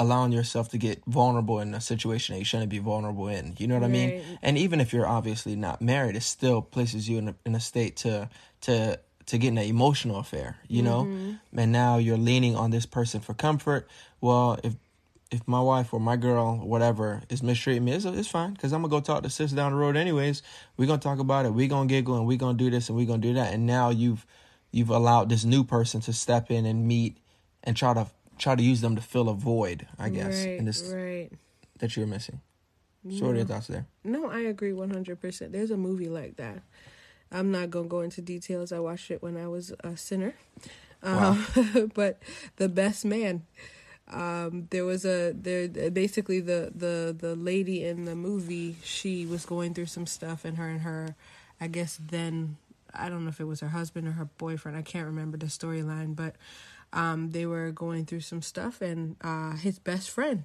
allowing 0.00 0.32
yourself 0.32 0.68
to 0.70 0.76
get 0.76 1.00
vulnerable 1.06 1.60
in 1.60 1.72
a 1.72 1.80
situation 1.80 2.34
that 2.34 2.40
you 2.40 2.44
shouldn't 2.44 2.68
be 2.68 2.80
vulnerable 2.80 3.28
in. 3.28 3.54
You 3.58 3.68
know 3.68 3.76
what 3.76 3.82
right. 3.82 3.90
I 3.90 3.92
mean? 3.92 4.38
And 4.42 4.58
even 4.58 4.80
if 4.80 4.92
you're 4.92 5.06
obviously 5.06 5.54
not 5.54 5.80
married, 5.80 6.16
it 6.16 6.24
still 6.24 6.60
places 6.60 7.08
you 7.08 7.18
in 7.18 7.28
a, 7.28 7.34
in 7.46 7.54
a 7.54 7.60
state 7.60 7.96
to 7.98 8.28
to 8.62 8.98
to 9.26 9.38
get 9.38 9.48
in 9.48 9.58
an 9.58 9.64
emotional 9.64 10.18
affair. 10.18 10.58
You 10.68 10.82
know, 10.82 11.04
mm-hmm. 11.04 11.58
and 11.58 11.72
now 11.72 11.98
you're 11.98 12.18
leaning 12.18 12.56
on 12.56 12.70
this 12.70 12.86
person 12.86 13.20
for 13.20 13.34
comfort. 13.34 13.88
Well, 14.20 14.58
if 14.62 14.74
if 15.30 15.46
my 15.48 15.60
wife 15.60 15.92
or 15.92 16.00
my 16.00 16.16
girl, 16.16 16.60
or 16.62 16.68
whatever, 16.68 17.22
is 17.28 17.42
mistreating 17.42 17.84
me, 17.84 17.92
it's, 17.92 18.04
it's 18.04 18.28
fine 18.28 18.52
because 18.52 18.72
I'm 18.72 18.82
gonna 18.82 18.90
go 18.90 19.00
talk 19.00 19.22
to 19.22 19.30
sis 19.30 19.52
down 19.52 19.72
the 19.72 19.78
road 19.78 19.96
anyways. 19.96 20.42
We're 20.76 20.86
gonna 20.86 21.00
talk 21.00 21.18
about 21.18 21.46
it. 21.46 21.50
We're 21.50 21.68
gonna 21.68 21.88
giggle 21.88 22.16
and 22.16 22.26
we're 22.26 22.38
gonna 22.38 22.58
do 22.58 22.70
this 22.70 22.88
and 22.88 22.96
we're 22.96 23.06
gonna 23.06 23.22
do 23.22 23.34
that. 23.34 23.52
And 23.52 23.66
now 23.66 23.90
you've 23.90 24.26
you've 24.70 24.90
allowed 24.90 25.28
this 25.28 25.44
new 25.44 25.64
person 25.64 26.00
to 26.02 26.12
step 26.12 26.50
in 26.50 26.66
and 26.66 26.86
meet 26.86 27.18
and 27.62 27.76
try 27.76 27.94
to 27.94 28.06
try 28.38 28.54
to 28.54 28.62
use 28.62 28.80
them 28.80 28.96
to 28.96 29.02
fill 29.02 29.28
a 29.28 29.34
void, 29.34 29.86
I 29.98 30.08
guess, 30.08 30.44
right, 30.44 30.58
in 30.58 30.64
this 30.64 30.82
right. 30.82 31.30
that 31.78 31.96
you're 31.96 32.06
missing. 32.06 32.40
So, 33.10 33.26
what 33.26 33.34
are 33.34 33.36
your 33.36 33.44
thoughts 33.44 33.66
there? 33.66 33.86
No, 34.02 34.30
I 34.30 34.40
agree 34.40 34.72
100%. 34.72 35.52
There's 35.52 35.70
a 35.70 35.76
movie 35.76 36.08
like 36.08 36.36
that. 36.36 36.62
I'm 37.34 37.50
not 37.50 37.70
going 37.70 37.86
to 37.86 37.88
go 37.88 38.00
into 38.00 38.22
details. 38.22 38.72
I 38.72 38.78
watched 38.78 39.10
it 39.10 39.22
when 39.22 39.36
I 39.36 39.48
was 39.48 39.72
a 39.80 39.96
sinner. 39.96 40.34
Wow. 41.02 41.36
Um, 41.56 41.90
but 41.94 42.18
The 42.56 42.68
Best 42.68 43.04
Man. 43.04 43.42
Um, 44.10 44.68
there 44.70 44.84
was 44.84 45.06
a 45.06 45.32
there 45.32 45.66
basically 45.90 46.38
the 46.38 46.70
the 46.74 47.16
the 47.18 47.34
lady 47.34 47.84
in 47.84 48.04
the 48.04 48.14
movie 48.14 48.76
she 48.82 49.24
was 49.24 49.46
going 49.46 49.72
through 49.72 49.86
some 49.86 50.04
stuff 50.04 50.44
and 50.44 50.58
her 50.58 50.68
and 50.68 50.82
her 50.82 51.16
I 51.58 51.68
guess 51.68 51.98
then 52.10 52.58
I 52.92 53.08
don't 53.08 53.24
know 53.24 53.30
if 53.30 53.40
it 53.40 53.44
was 53.44 53.60
her 53.60 53.68
husband 53.68 54.06
or 54.06 54.12
her 54.12 54.26
boyfriend 54.36 54.76
I 54.76 54.82
can't 54.82 55.06
remember 55.06 55.38
the 55.38 55.46
storyline 55.46 56.14
but 56.14 56.36
um, 56.94 57.30
they 57.32 57.44
were 57.44 57.72
going 57.72 58.06
through 58.06 58.20
some 58.20 58.40
stuff, 58.40 58.80
and 58.80 59.16
uh, 59.20 59.56
his 59.56 59.78
best 59.78 60.10
friend, 60.10 60.44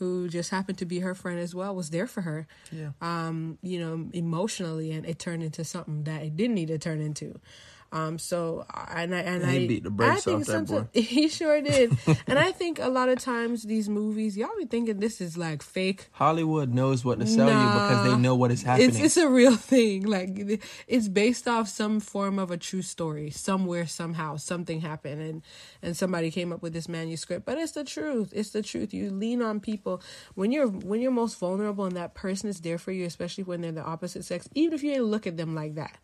who 0.00 0.28
just 0.28 0.50
happened 0.50 0.78
to 0.78 0.86
be 0.86 1.00
her 1.00 1.14
friend 1.14 1.38
as 1.38 1.54
well, 1.54 1.76
was 1.76 1.90
there 1.90 2.06
for 2.06 2.22
her. 2.22 2.46
Yeah. 2.72 2.90
Um, 3.02 3.58
you 3.62 3.78
know, 3.78 4.08
emotionally, 4.12 4.90
and 4.92 5.06
it 5.06 5.18
turned 5.18 5.42
into 5.42 5.62
something 5.62 6.04
that 6.04 6.22
it 6.22 6.36
didn't 6.36 6.54
need 6.54 6.68
to 6.68 6.78
turn 6.78 7.00
into. 7.00 7.38
Um, 7.92 8.18
so 8.20 8.64
and 8.88 9.12
I 9.14 9.18
and 9.20 9.44
he 9.44 9.64
I 9.64 9.66
beat 9.66 9.82
the 9.82 9.90
brakes 9.90 10.18
I 10.18 10.20
think 10.20 10.40
off 10.42 10.46
that 10.46 10.66
boy. 10.66 10.86
He 11.00 11.28
sure 11.28 11.60
did. 11.60 11.96
and 12.28 12.38
I 12.38 12.52
think 12.52 12.78
a 12.78 12.88
lot 12.88 13.08
of 13.08 13.18
times 13.18 13.64
these 13.64 13.88
movies, 13.88 14.36
y'all 14.36 14.50
be 14.56 14.64
thinking 14.64 15.00
this 15.00 15.20
is 15.20 15.36
like 15.36 15.60
fake. 15.60 16.08
Hollywood 16.12 16.72
knows 16.72 17.04
what 17.04 17.18
to 17.18 17.26
sell 17.26 17.46
nah, 17.46 17.60
you 17.60 17.68
because 17.68 18.12
they 18.12 18.16
know 18.16 18.36
what 18.36 18.52
is 18.52 18.62
happening. 18.62 18.90
It's 18.90 19.00
it's 19.00 19.16
a 19.16 19.28
real 19.28 19.56
thing. 19.56 20.04
Like 20.04 20.60
it's 20.86 21.08
based 21.08 21.48
off 21.48 21.68
some 21.68 21.98
form 21.98 22.38
of 22.38 22.52
a 22.52 22.56
true 22.56 22.82
story. 22.82 23.30
Somewhere, 23.30 23.86
somehow, 23.88 24.36
something 24.36 24.80
happened, 24.80 25.20
and 25.20 25.42
and 25.82 25.96
somebody 25.96 26.30
came 26.30 26.52
up 26.52 26.62
with 26.62 26.72
this 26.72 26.88
manuscript. 26.88 27.44
But 27.44 27.58
it's 27.58 27.72
the 27.72 27.84
truth. 27.84 28.32
It's 28.32 28.50
the 28.50 28.62
truth. 28.62 28.94
You 28.94 29.10
lean 29.10 29.42
on 29.42 29.58
people 29.58 30.00
when 30.36 30.52
you're 30.52 30.68
when 30.68 31.00
you're 31.00 31.10
most 31.10 31.40
vulnerable, 31.40 31.86
and 31.86 31.96
that 31.96 32.14
person 32.14 32.48
is 32.48 32.60
there 32.60 32.78
for 32.78 32.92
you, 32.92 33.04
especially 33.04 33.42
when 33.42 33.62
they're 33.62 33.72
the 33.72 33.82
opposite 33.82 34.24
sex. 34.24 34.48
Even 34.54 34.74
if 34.74 34.84
you 34.84 34.92
ain't 34.92 35.04
look 35.04 35.26
at 35.26 35.36
them 35.36 35.56
like 35.56 35.74
that 35.74 35.98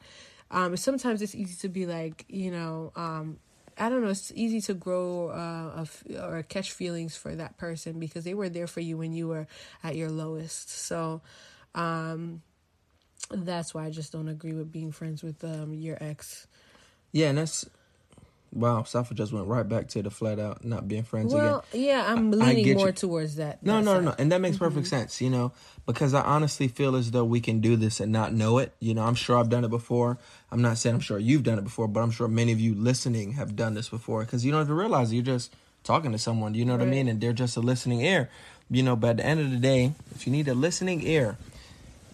um, 0.50 0.76
sometimes 0.76 1.22
it's 1.22 1.35
easy 1.35 1.56
to 1.56 1.68
be 1.68 1.87
like, 1.87 2.24
you 2.28 2.50
know, 2.50 2.92
um, 2.96 3.38
I 3.78 3.88
don't 3.88 4.02
know. 4.02 4.09
It's 4.09 4.32
easy 4.35 4.61
to 4.62 4.74
grow 4.74 5.28
uh, 5.28 5.85
or 6.22 6.42
catch 6.42 6.72
feelings 6.72 7.16
for 7.16 7.35
that 7.35 7.59
person 7.59 7.98
because 7.98 8.24
they 8.24 8.35
were 8.35 8.48
there 8.48 8.66
for 8.66 8.80
you 8.80 8.96
when 8.96 9.12
you 9.12 9.28
were 9.28 9.46
at 9.85 9.96
your 9.96 10.11
lowest. 10.11 10.70
So 10.70 11.20
um, 11.74 12.42
that's 13.30 13.74
why 13.74 13.85
I 13.85 13.90
just 13.90 14.12
don't 14.12 14.28
agree 14.28 14.54
with 14.54 14.72
being 14.72 14.92
friends 14.92 15.22
with 15.22 15.44
um, 15.44 15.74
your 15.74 15.98
ex. 16.00 16.46
Yeah, 17.12 17.28
and 17.28 17.38
that's 17.38 17.68
Wow, 18.56 18.84
Safa 18.84 19.12
just 19.12 19.32
went 19.32 19.46
right 19.46 19.68
back 19.68 19.88
to 19.88 20.02
the 20.02 20.10
flat 20.10 20.38
out 20.38 20.64
not 20.64 20.88
being 20.88 21.02
friends 21.02 21.34
well, 21.34 21.64
again. 21.70 21.84
yeah, 21.84 22.04
I'm 22.06 22.30
leaning 22.30 22.76
more 22.76 22.86
you. 22.86 22.92
towards 22.92 23.36
that. 23.36 23.62
No, 23.62 23.76
that 23.76 23.84
no, 23.84 24.00
no, 24.00 24.14
and 24.18 24.32
that 24.32 24.40
makes 24.40 24.56
perfect 24.56 24.86
mm-hmm. 24.86 24.96
sense. 24.96 25.20
You 25.20 25.28
know, 25.28 25.52
because 25.84 26.14
I 26.14 26.22
honestly 26.22 26.66
feel 26.66 26.96
as 26.96 27.10
though 27.10 27.24
we 27.24 27.40
can 27.40 27.60
do 27.60 27.76
this 27.76 28.00
and 28.00 28.10
not 28.10 28.32
know 28.32 28.58
it. 28.58 28.72
You 28.80 28.94
know, 28.94 29.02
I'm 29.02 29.14
sure 29.14 29.38
I've 29.38 29.50
done 29.50 29.64
it 29.64 29.70
before. 29.70 30.18
I'm 30.50 30.62
not 30.62 30.78
saying 30.78 30.94
I'm 30.94 31.00
sure 31.00 31.18
you've 31.18 31.42
done 31.42 31.58
it 31.58 31.64
before, 31.64 31.86
but 31.86 32.00
I'm 32.00 32.10
sure 32.10 32.28
many 32.28 32.52
of 32.52 32.60
you 32.60 32.74
listening 32.74 33.32
have 33.32 33.56
done 33.56 33.74
this 33.74 33.90
before 33.90 34.24
because 34.24 34.44
you 34.44 34.52
don't 34.52 34.62
even 34.62 34.74
realize 34.74 35.12
it. 35.12 35.16
you're 35.16 35.24
just 35.24 35.54
talking 35.84 36.12
to 36.12 36.18
someone. 36.18 36.54
You 36.54 36.64
know 36.64 36.72
what 36.72 36.80
right. 36.80 36.88
I 36.88 36.90
mean? 36.90 37.08
And 37.08 37.20
they're 37.20 37.34
just 37.34 37.56
a 37.56 37.60
listening 37.60 38.00
ear. 38.00 38.30
You 38.70 38.82
know, 38.82 38.96
but 38.96 39.10
at 39.10 39.16
the 39.18 39.26
end 39.26 39.40
of 39.40 39.50
the 39.50 39.58
day, 39.58 39.92
if 40.14 40.26
you 40.26 40.32
need 40.32 40.48
a 40.48 40.54
listening 40.54 41.06
ear, 41.06 41.36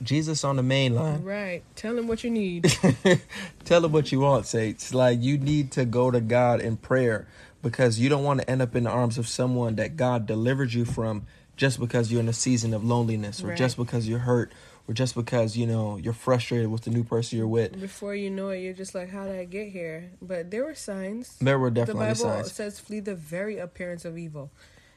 Jesus 0.03 0.45
on 0.45 0.57
the 0.57 0.63
main 0.63 0.95
line. 0.95 1.23
Right. 1.23 1.63
Tell 1.77 1.97
him 1.97 2.07
what 2.09 2.25
you 2.25 2.31
need. 2.31 2.65
Tell 3.65 3.85
him 3.85 3.93
what 3.93 4.13
you 4.13 4.21
want, 4.21 4.47
Saints. 4.47 4.95
Like 4.95 5.23
you 5.23 5.39
need 5.39 5.73
to 5.73 5.85
go 5.85 6.11
to 6.11 6.21
God 6.21 6.61
in 6.61 6.77
prayer 6.77 7.27
because 7.63 7.99
you 7.99 8.09
don't 8.09 8.25
want 8.25 8.41
to 8.41 8.51
end 8.51 8.63
up 8.63 8.75
in 8.75 8.85
the 8.85 8.91
arms 8.91 9.19
of 9.19 9.29
someone 9.29 9.77
that 9.77 9.97
God 9.97 10.27
delivered 10.27 10.73
you 10.73 10.85
from 10.85 11.27
just 11.57 11.79
because 11.79 12.11
you're 12.11 12.21
in 12.21 12.29
a 12.29 12.33
season 12.33 12.75
of 12.75 12.85
loneliness 12.85 13.43
or 13.43 13.49
right. 13.49 13.59
just 13.59 13.77
because 13.77 14.09
you're 14.09 14.21
hurt 14.21 14.53
or 14.89 14.95
just 14.95 15.15
because 15.15 15.57
you 15.57 15.67
know 15.67 15.97
you're 15.97 16.13
frustrated 16.13 16.71
with 16.71 16.83
the 16.83 16.91
new 16.91 17.05
person 17.05 17.39
you're 17.39 17.47
with. 17.47 17.81
Before 17.81 18.15
you 18.15 18.31
know 18.31 18.49
it, 18.49 18.59
you're 18.59 18.73
just 18.73 18.95
like, 18.95 19.11
"How 19.11 19.27
did 19.27 19.39
I 19.39 19.45
get 19.45 19.69
here?" 19.69 20.11
But 20.21 20.51
there 20.51 20.65
were 20.65 20.75
signs. 20.75 21.37
There 21.41 21.59
were 21.59 21.71
definitely 21.71 22.07
signs. 22.07 22.19
the 22.19 22.25
Bible 22.25 22.43
signs. 22.43 22.53
says, 22.53 22.81
"Flee 22.81 23.01
the 23.01 23.15
very 23.15 23.59
appearance 23.59 24.05
of 24.05 24.19
evil." 24.19 24.51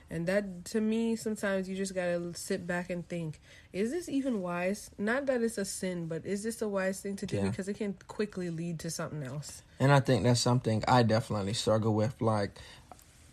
And 0.10 0.28
that 0.28 0.66
to 0.66 0.82
me, 0.82 1.16
sometimes 1.16 1.68
you 1.68 1.76
just 1.76 1.96
gotta 1.96 2.34
sit 2.36 2.68
back 2.68 2.90
and 2.90 3.08
think: 3.08 3.40
Is 3.74 3.92
this 3.92 4.08
even 4.08 4.42
wise? 4.42 4.92
Not 4.98 5.26
that 5.26 5.42
it's 5.42 5.58
a 5.58 5.66
sin, 5.66 6.08
but 6.08 6.26
is 6.26 6.44
this 6.44 6.62
a 6.62 6.68
wise 6.68 7.02
thing 7.02 7.16
to 7.18 7.26
do? 7.26 7.38
Yeah. 7.38 7.50
Because 7.50 7.68
it 7.68 7.78
can 7.78 7.96
quickly 8.08 8.50
lead 8.50 8.80
to 8.80 8.92
something 8.92 9.24
else. 9.24 9.64
And 9.80 9.92
I 9.92 10.00
think 10.00 10.24
that's 10.24 10.40
something 10.40 10.84
I 10.88 11.04
definitely 11.04 11.54
struggle 11.54 11.94
with. 11.96 12.22
Like, 12.22 12.52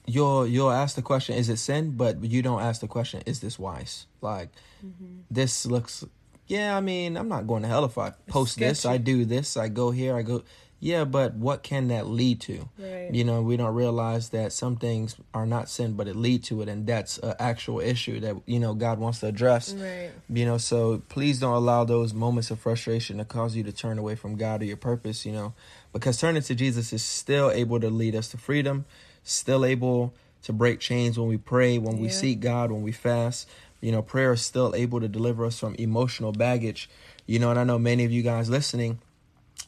you'll 0.06 0.46
you'll 0.46 0.70
ask 0.70 0.96
the 0.96 1.02
question, 1.02 1.36
"Is 1.36 1.48
it 1.48 1.58
sin?" 1.58 1.92
But 1.92 2.24
you 2.24 2.40
don't 2.42 2.62
ask 2.62 2.80
the 2.80 2.88
question, 2.88 3.22
"Is 3.26 3.40
this 3.40 3.58
wise?" 3.58 4.06
Like, 4.20 4.50
mm-hmm. 4.84 5.20
this 5.30 5.66
looks. 5.66 6.04
Yeah, 6.46 6.76
I 6.76 6.80
mean, 6.80 7.16
I'm 7.16 7.28
not 7.28 7.46
going 7.46 7.62
to 7.62 7.68
hell 7.68 7.84
if 7.84 7.96
I 7.96 8.10
post 8.28 8.58
this. 8.58 8.84
I 8.84 8.96
do 8.96 9.24
this. 9.24 9.56
I 9.56 9.68
go 9.68 9.90
here. 9.90 10.16
I 10.16 10.22
go. 10.22 10.42
Yeah, 10.84 11.04
but 11.04 11.34
what 11.34 11.62
can 11.62 11.86
that 11.88 12.08
lead 12.08 12.40
to? 12.40 12.68
Right. 12.76 13.14
You 13.14 13.22
know, 13.22 13.40
we 13.40 13.56
don't 13.56 13.72
realize 13.72 14.30
that 14.30 14.52
some 14.52 14.74
things 14.74 15.14
are 15.32 15.46
not 15.46 15.70
sin, 15.70 15.92
but 15.92 16.08
it 16.08 16.16
lead 16.16 16.42
to 16.44 16.60
it, 16.60 16.68
and 16.68 16.84
that's 16.84 17.18
an 17.18 17.34
actual 17.38 17.78
issue 17.78 18.18
that 18.18 18.34
you 18.46 18.58
know 18.58 18.74
God 18.74 18.98
wants 18.98 19.20
to 19.20 19.28
address. 19.28 19.74
Right. 19.74 20.10
You 20.28 20.44
know, 20.44 20.58
so 20.58 21.00
please 21.08 21.38
don't 21.38 21.54
allow 21.54 21.84
those 21.84 22.12
moments 22.12 22.50
of 22.50 22.58
frustration 22.58 23.18
to 23.18 23.24
cause 23.24 23.54
you 23.54 23.62
to 23.62 23.70
turn 23.70 23.96
away 23.96 24.16
from 24.16 24.34
God 24.34 24.60
or 24.60 24.64
your 24.64 24.76
purpose. 24.76 25.24
You 25.24 25.30
know, 25.30 25.54
because 25.92 26.18
turning 26.18 26.42
to 26.42 26.54
Jesus 26.56 26.92
is 26.92 27.04
still 27.04 27.52
able 27.52 27.78
to 27.78 27.88
lead 27.88 28.16
us 28.16 28.26
to 28.30 28.36
freedom, 28.36 28.84
still 29.22 29.64
able 29.64 30.12
to 30.42 30.52
break 30.52 30.80
chains 30.80 31.16
when 31.16 31.28
we 31.28 31.36
pray, 31.36 31.78
when 31.78 31.98
we 31.98 32.08
seek 32.08 32.40
God, 32.40 32.72
when 32.72 32.82
we 32.82 32.90
fast. 32.90 33.48
You 33.80 33.92
know, 33.92 34.02
prayer 34.02 34.32
is 34.32 34.42
still 34.42 34.74
able 34.74 35.00
to 35.00 35.06
deliver 35.06 35.44
us 35.44 35.60
from 35.60 35.76
emotional 35.76 36.32
baggage. 36.32 36.90
You 37.26 37.38
know, 37.38 37.50
and 37.50 37.58
I 37.60 37.62
know 37.62 37.78
many 37.78 38.04
of 38.04 38.10
you 38.10 38.22
guys 38.24 38.50
listening, 38.50 38.98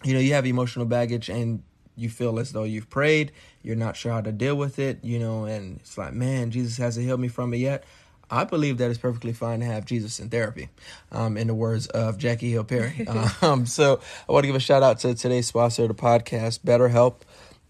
you 0.04 0.14
know, 0.14 0.20
you 0.20 0.34
have 0.34 0.46
emotional 0.46 0.86
baggage 0.86 1.28
and 1.28 1.62
you 1.96 2.08
feel 2.08 2.38
as 2.38 2.52
though 2.52 2.64
you've 2.64 2.90
prayed, 2.90 3.32
you're 3.62 3.76
not 3.76 3.96
sure 3.96 4.12
how 4.12 4.20
to 4.20 4.32
deal 4.32 4.56
with 4.56 4.78
it, 4.78 4.98
you 5.02 5.18
know, 5.18 5.44
and 5.44 5.78
it's 5.78 5.96
like, 5.96 6.12
man, 6.12 6.50
Jesus 6.50 6.76
hasn't 6.76 7.06
healed 7.06 7.20
me 7.20 7.28
from 7.28 7.54
it 7.54 7.58
yet. 7.58 7.84
I 8.30 8.44
believe 8.44 8.78
that 8.78 8.90
it's 8.90 8.98
perfectly 8.98 9.32
fine 9.32 9.60
to 9.60 9.66
have 9.66 9.84
Jesus 9.84 10.18
in 10.18 10.30
therapy, 10.30 10.68
um, 11.12 11.36
in 11.36 11.46
the 11.46 11.54
words 11.54 11.86
of 11.88 12.18
Jackie 12.18 12.50
Hill 12.50 12.64
Perry. 12.64 13.06
um, 13.42 13.66
so 13.66 14.00
I 14.28 14.32
want 14.32 14.44
to 14.44 14.48
give 14.48 14.56
a 14.56 14.60
shout 14.60 14.82
out 14.82 14.98
to 15.00 15.14
today's 15.14 15.46
sponsor 15.46 15.82
of 15.82 15.88
the 15.88 15.94
podcast, 15.94 16.60
BetterHelp. 16.60 17.16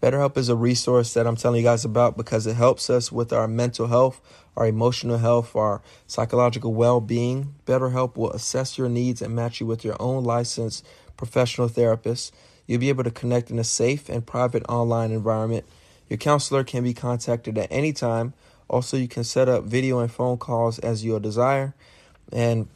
BetterHelp 0.01 0.37
is 0.37 0.49
a 0.49 0.55
resource 0.55 1.13
that 1.13 1.25
I'm 1.27 1.35
telling 1.35 1.59
you 1.61 1.63
guys 1.63 1.85
about 1.85 2.17
because 2.17 2.47
it 2.47 2.55
helps 2.55 2.89
us 2.89 3.11
with 3.11 3.33
our 3.33 3.47
mental 3.47 3.87
health, 3.87 4.21
our 4.55 4.67
emotional 4.67 5.17
health, 5.17 5.55
our 5.55 5.81
psychological 6.07 6.73
well 6.73 7.01
being. 7.01 7.55
BetterHelp 7.65 8.15
will 8.15 8.31
assess 8.31 8.77
your 8.77 8.89
needs 8.89 9.21
and 9.21 9.35
match 9.35 9.59
you 9.59 9.65
with 9.65 9.83
your 9.83 9.95
own 9.99 10.23
licensed 10.23 10.85
professional 11.17 11.67
therapist. 11.67 12.33
You'll 12.67 12.79
be 12.79 12.89
able 12.89 13.03
to 13.03 13.11
connect 13.11 13.51
in 13.51 13.59
a 13.59 13.63
safe 13.63 14.09
and 14.09 14.25
private 14.25 14.63
online 14.67 15.11
environment. 15.11 15.65
Your 16.09 16.17
counselor 16.17 16.63
can 16.63 16.83
be 16.83 16.93
contacted 16.93 17.57
at 17.57 17.67
any 17.71 17.93
time 17.93 18.33
also, 18.67 18.97
you 18.97 19.07
can 19.07 19.23
set 19.23 19.47
up 19.47 19.63
video 19.63 19.99
and 19.99 20.11
phone 20.11 20.37
calls 20.37 20.79
as 20.79 21.03
you 21.03 21.19
desire. 21.19 21.73
And 22.31 22.67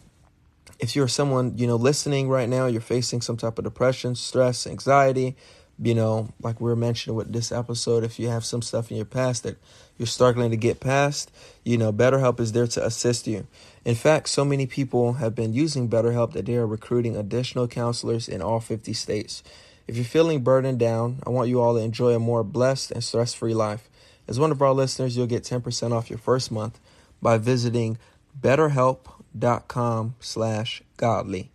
if 0.79 0.95
you're 0.95 1.07
someone, 1.07 1.57
you 1.57 1.67
know, 1.67 1.75
listening 1.75 2.29
right 2.29 2.47
now, 2.47 2.67
you're 2.67 2.81
facing 2.81 3.21
some 3.21 3.37
type 3.37 3.57
of 3.57 3.63
depression, 3.63 4.15
stress, 4.15 4.67
anxiety, 4.67 5.35
you 5.81 5.95
know, 5.95 6.29
like 6.41 6.59
we 6.59 6.69
were 6.69 6.75
mentioning 6.75 7.15
with 7.15 7.31
this 7.31 7.51
episode, 7.51 8.03
if 8.03 8.19
you 8.19 8.27
have 8.27 8.43
some 8.43 8.61
stuff 8.61 8.91
in 8.91 8.97
your 8.97 9.05
past 9.05 9.43
that 9.43 9.57
you're 9.97 10.07
struggling 10.07 10.51
to 10.51 10.57
get 10.57 10.79
past, 10.79 11.31
you 11.63 11.77
know, 11.77 11.93
BetterHelp 11.93 12.39
is 12.39 12.51
there 12.51 12.67
to 12.67 12.85
assist 12.85 13.27
you. 13.27 13.47
In 13.85 13.95
fact, 13.95 14.29
so 14.29 14.43
many 14.43 14.65
people 14.65 15.13
have 15.13 15.35
been 15.35 15.53
using 15.53 15.89
BetterHelp 15.89 16.33
that 16.33 16.45
they 16.45 16.55
are 16.55 16.67
recruiting 16.67 17.15
additional 17.15 17.67
counselors 17.67 18.27
in 18.27 18.41
all 18.41 18.59
50 18.59 18.91
states. 18.93 19.41
If 19.87 19.95
you're 19.95 20.05
feeling 20.05 20.43
burdened 20.43 20.79
down, 20.79 21.19
I 21.25 21.29
want 21.29 21.49
you 21.49 21.61
all 21.61 21.73
to 21.75 21.81
enjoy 21.81 22.13
a 22.13 22.19
more 22.19 22.43
blessed 22.43 22.91
and 22.91 23.03
stress 23.03 23.33
free 23.33 23.53
life. 23.53 23.89
As 24.27 24.39
one 24.39 24.51
of 24.51 24.61
our 24.61 24.73
listeners, 24.73 25.17
you'll 25.17 25.27
get 25.27 25.43
10% 25.43 25.91
off 25.91 26.09
your 26.09 26.19
first 26.19 26.51
month 26.51 26.79
by 27.21 27.37
visiting 27.37 27.97
betterhelp.com 28.39 30.15
slash 30.19 30.83
godly. 30.97 31.49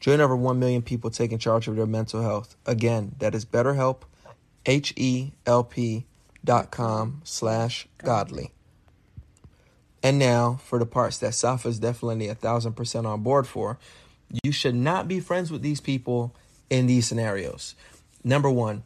Join 0.00 0.20
over 0.20 0.36
1 0.36 0.58
million 0.58 0.82
people 0.82 1.10
taking 1.10 1.38
charge 1.38 1.66
of 1.68 1.76
their 1.76 1.86
mental 1.86 2.22
health. 2.22 2.56
Again, 2.66 3.16
that 3.18 3.34
is 3.34 3.44
betterhelp, 3.44 4.02
H-E-L-P 4.66 6.04
dot 6.44 6.70
com 6.70 7.20
slash 7.24 7.88
godly. 7.98 8.52
And 10.02 10.18
now 10.18 10.60
for 10.64 10.78
the 10.78 10.86
parts 10.86 11.18
that 11.18 11.34
Safa 11.34 11.68
is 11.68 11.78
definitely 11.78 12.28
a 12.28 12.34
thousand 12.34 12.74
percent 12.74 13.06
on 13.06 13.22
board 13.22 13.46
for. 13.46 13.78
You 14.44 14.52
should 14.52 14.74
not 14.74 15.08
be 15.08 15.20
friends 15.20 15.50
with 15.50 15.62
these 15.62 15.80
people 15.80 16.34
in 16.70 16.86
these 16.86 17.06
scenarios. 17.08 17.74
Number 18.22 18.50
one, 18.50 18.84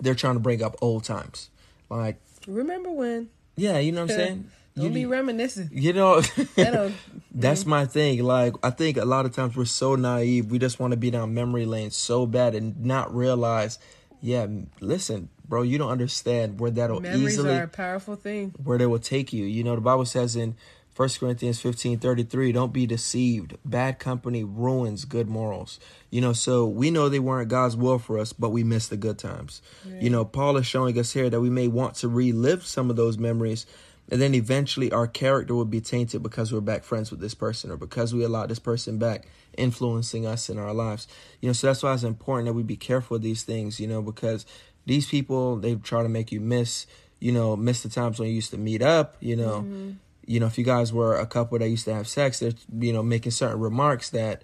they're 0.00 0.14
trying 0.14 0.34
to 0.34 0.40
bring 0.40 0.62
up 0.62 0.76
old 0.82 1.04
times. 1.04 1.48
Like 1.88 2.20
Remember 2.46 2.90
when? 2.90 3.30
Yeah, 3.56 3.78
you 3.78 3.92
know 3.92 4.02
what 4.02 4.10
I'm 4.10 4.16
saying? 4.16 4.50
Don't 4.76 4.86
you 4.86 4.90
be 4.90 5.06
reminiscing. 5.06 5.70
You 5.72 5.92
know, 5.92 6.20
that's 7.34 7.64
my 7.64 7.86
thing. 7.86 8.22
Like, 8.24 8.54
I 8.62 8.70
think 8.70 8.96
a 8.96 9.04
lot 9.04 9.24
of 9.24 9.32
times 9.32 9.56
we're 9.56 9.66
so 9.66 9.94
naive. 9.94 10.50
We 10.50 10.58
just 10.58 10.80
want 10.80 10.90
to 10.90 10.96
be 10.96 11.10
down 11.10 11.32
memory 11.32 11.64
lane 11.64 11.90
so 11.90 12.26
bad 12.26 12.54
and 12.56 12.84
not 12.84 13.14
realize, 13.14 13.78
yeah, 14.20 14.46
listen, 14.80 15.28
bro, 15.46 15.62
you 15.62 15.78
don't 15.78 15.90
understand 15.90 16.58
where 16.58 16.72
that'll 16.72 17.00
Memories 17.00 17.34
easily. 17.34 17.50
are 17.56 17.64
a 17.64 17.68
powerful 17.68 18.16
thing. 18.16 18.52
Where 18.62 18.78
they 18.78 18.86
will 18.86 18.98
take 18.98 19.32
you. 19.32 19.44
You 19.44 19.62
know, 19.62 19.76
the 19.76 19.80
Bible 19.80 20.06
says 20.06 20.34
in 20.34 20.56
1 20.96 21.08
Corinthians 21.18 21.60
15 21.60 21.98
33, 21.98 22.52
don't 22.52 22.72
be 22.72 22.86
deceived. 22.86 23.56
Bad 23.64 23.98
company 23.98 24.44
ruins 24.44 25.04
good 25.04 25.28
morals. 25.28 25.80
You 26.10 26.20
know, 26.20 26.32
so 26.32 26.66
we 26.66 26.90
know 26.90 27.08
they 27.08 27.18
weren't 27.18 27.48
God's 27.48 27.76
will 27.76 27.98
for 27.98 28.18
us, 28.18 28.32
but 28.32 28.50
we 28.50 28.62
missed 28.62 28.90
the 28.90 28.96
good 28.96 29.18
times. 29.18 29.60
Right. 29.84 30.02
You 30.02 30.10
know, 30.10 30.24
Paul 30.24 30.56
is 30.56 30.66
showing 30.66 30.96
us 30.98 31.12
here 31.12 31.28
that 31.30 31.40
we 31.40 31.50
may 31.50 31.66
want 31.68 31.96
to 31.96 32.08
relive 32.08 32.64
some 32.64 32.90
of 32.90 32.96
those 32.96 33.18
memories, 33.18 33.66
and 34.10 34.20
then 34.20 34.34
eventually 34.34 34.92
our 34.92 35.06
character 35.06 35.54
will 35.54 35.64
be 35.64 35.80
tainted 35.80 36.22
because 36.22 36.52
we're 36.52 36.60
back 36.60 36.84
friends 36.84 37.10
with 37.10 37.20
this 37.20 37.34
person 37.34 37.70
or 37.70 37.76
because 37.76 38.14
we 38.14 38.22
allowed 38.24 38.50
this 38.50 38.58
person 38.58 38.98
back 38.98 39.26
influencing 39.56 40.26
us 40.26 40.48
in 40.50 40.58
our 40.58 40.74
lives. 40.74 41.08
You 41.40 41.48
know, 41.48 41.52
so 41.52 41.68
that's 41.68 41.82
why 41.82 41.94
it's 41.94 42.02
important 42.02 42.46
that 42.46 42.52
we 42.52 42.62
be 42.62 42.76
careful 42.76 43.16
of 43.16 43.22
these 43.22 43.42
things, 43.42 43.80
you 43.80 43.86
know, 43.86 44.02
because 44.02 44.44
these 44.86 45.08
people, 45.08 45.56
they 45.56 45.74
try 45.76 46.02
to 46.02 46.08
make 46.08 46.32
you 46.32 46.40
miss, 46.40 46.86
you 47.18 47.32
know, 47.32 47.56
miss 47.56 47.82
the 47.82 47.88
times 47.88 48.18
when 48.18 48.28
you 48.28 48.34
used 48.34 48.50
to 48.50 48.58
meet 48.58 48.82
up, 48.82 49.16
you 49.20 49.36
know. 49.36 49.60
Mm-hmm 49.60 49.90
you 50.26 50.40
know, 50.40 50.46
if 50.46 50.58
you 50.58 50.64
guys 50.64 50.92
were 50.92 51.16
a 51.16 51.26
couple 51.26 51.58
that 51.58 51.68
used 51.68 51.84
to 51.84 51.94
have 51.94 52.08
sex, 52.08 52.38
they're, 52.38 52.52
you 52.78 52.92
know, 52.92 53.02
making 53.02 53.32
certain 53.32 53.60
remarks 53.60 54.10
that 54.10 54.42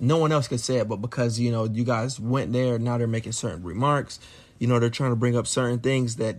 no 0.00 0.18
one 0.18 0.32
else 0.32 0.48
could 0.48 0.60
say 0.60 0.76
it, 0.76 0.88
but 0.88 0.96
because, 0.96 1.40
you 1.40 1.50
know, 1.50 1.64
you 1.64 1.84
guys 1.84 2.20
went 2.20 2.52
there, 2.52 2.78
now 2.78 2.98
they're 2.98 3.06
making 3.06 3.32
certain 3.32 3.62
remarks. 3.62 4.20
You 4.58 4.66
know, 4.66 4.78
they're 4.78 4.90
trying 4.90 5.10
to 5.10 5.16
bring 5.16 5.36
up 5.36 5.46
certain 5.46 5.78
things 5.78 6.16
that 6.16 6.36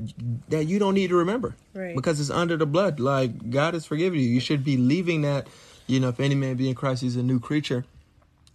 that 0.50 0.66
you 0.66 0.80
don't 0.80 0.94
need 0.94 1.10
to 1.10 1.16
remember. 1.16 1.56
Right. 1.74 1.96
Because 1.96 2.20
it's 2.20 2.30
under 2.30 2.58
the 2.58 2.66
blood. 2.66 3.00
Like 3.00 3.50
God 3.50 3.74
has 3.74 3.86
forgiven 3.86 4.20
you. 4.20 4.26
You 4.26 4.40
should 4.40 4.64
be 4.64 4.78
leaving 4.78 5.22
that, 5.22 5.48
you 5.88 6.00
know, 6.00 6.10
if 6.10 6.20
any 6.20 6.36
man 6.36 6.56
be 6.56 6.70
in 6.70 6.76
Christ, 6.76 7.02
he's 7.02 7.16
a 7.16 7.24
new 7.24 7.40
creature. 7.40 7.86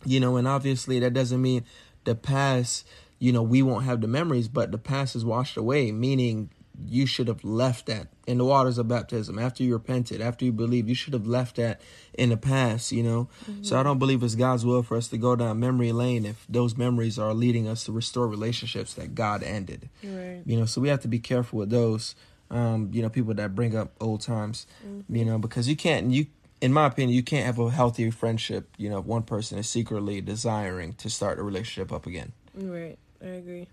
You 0.05 0.20
know, 0.20 0.37
and 0.37 0.46
obviously 0.46 1.00
that 1.00 1.14
doesn't 1.14 1.40
mean 1.40 1.64
the 2.05 2.14
past, 2.14 2.87
you 3.18 3.33
know, 3.33 3.42
we 3.42 3.62
won't 3.62 3.85
have 3.85 4.03
the 4.03 4.09
memories, 4.09 4.48
but 4.48 4.70
the 4.70 4.79
past 4.79 5.16
is 5.16 5.24
washed 5.24 5.57
away, 5.57 5.90
meaning 5.92 6.50
you 6.89 7.07
should 7.07 7.29
have 7.29 7.45
left 7.45 7.87
that 7.87 8.09
in 8.27 8.39
the 8.39 8.45
waters 8.45 8.79
of 8.79 8.89
baptism 8.89 9.39
after 9.39 9.63
you 9.63 9.73
repented 9.73 10.21
after 10.21 10.45
you 10.45 10.53
believed 10.53 10.89
you 10.89 10.95
should 10.95 11.13
have 11.13 11.27
left 11.27 11.57
that 11.57 11.81
in 12.15 12.31
the 12.31 12.37
past 12.37 12.91
you 12.91 13.03
know 13.03 13.29
mm-hmm. 13.49 13.63
so 13.63 13.79
i 13.79 13.83
don't 13.83 13.99
believe 13.99 14.23
it's 14.23 14.35
god's 14.35 14.65
will 14.65 14.83
for 14.83 14.97
us 14.97 15.09
to 15.09 15.17
go 15.17 15.37
down 15.37 15.61
memory 15.61 15.93
lane 15.93 16.27
if 16.27 16.45
those 16.49 16.77
memories 16.77 17.19
are 17.19 17.33
leading 17.33 17.69
us 17.69 17.85
to 17.85 17.93
restore 17.93 18.27
relationships 18.27 18.95
that 18.95 19.15
god 19.15 19.43
ended 19.43 19.89
right. 20.03 20.43
you 20.45 20.57
know 20.57 20.65
so 20.65 20.81
we 20.81 20.89
have 20.89 21.01
to 21.01 21.09
be 21.09 21.19
careful 21.19 21.59
with 21.61 21.71
those 21.71 22.15
um, 22.51 22.91
you 22.93 23.03
know 23.03 23.09
people 23.09 23.35
that 23.35 23.55
bring 23.55 23.77
up 23.77 23.93
old 24.01 24.21
times 24.21 24.67
mm-hmm. 24.87 25.15
you 25.15 25.25
know 25.25 25.39
because 25.39 25.69
you 25.69 25.77
can't 25.77 26.11
you 26.11 26.27
in 26.61 26.73
my 26.73 26.87
opinion 26.87 27.15
you 27.15 27.23
can't 27.23 27.47
have 27.47 27.59
a 27.59 27.71
healthy 27.71 28.11
friendship 28.11 28.69
you 28.77 28.89
know 28.89 28.99
if 28.99 29.05
one 29.05 29.23
person 29.23 29.59
is 29.59 29.69
secretly 29.69 30.21
desiring 30.21 30.93
to 30.95 31.09
start 31.09 31.39
a 31.39 31.43
relationship 31.43 31.93
up 31.93 32.07
again 32.07 32.33
right 32.55 32.99
i 33.23 33.27
agree 33.27 33.67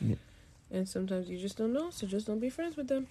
yeah. 0.00 0.16
And 0.74 0.88
sometimes 0.88 1.30
you 1.30 1.38
just 1.38 1.56
don't 1.56 1.72
know, 1.72 1.90
so 1.90 2.04
just 2.04 2.26
don't 2.26 2.40
be 2.40 2.50
friends 2.50 2.76
with 2.76 2.88
them. 2.88 3.06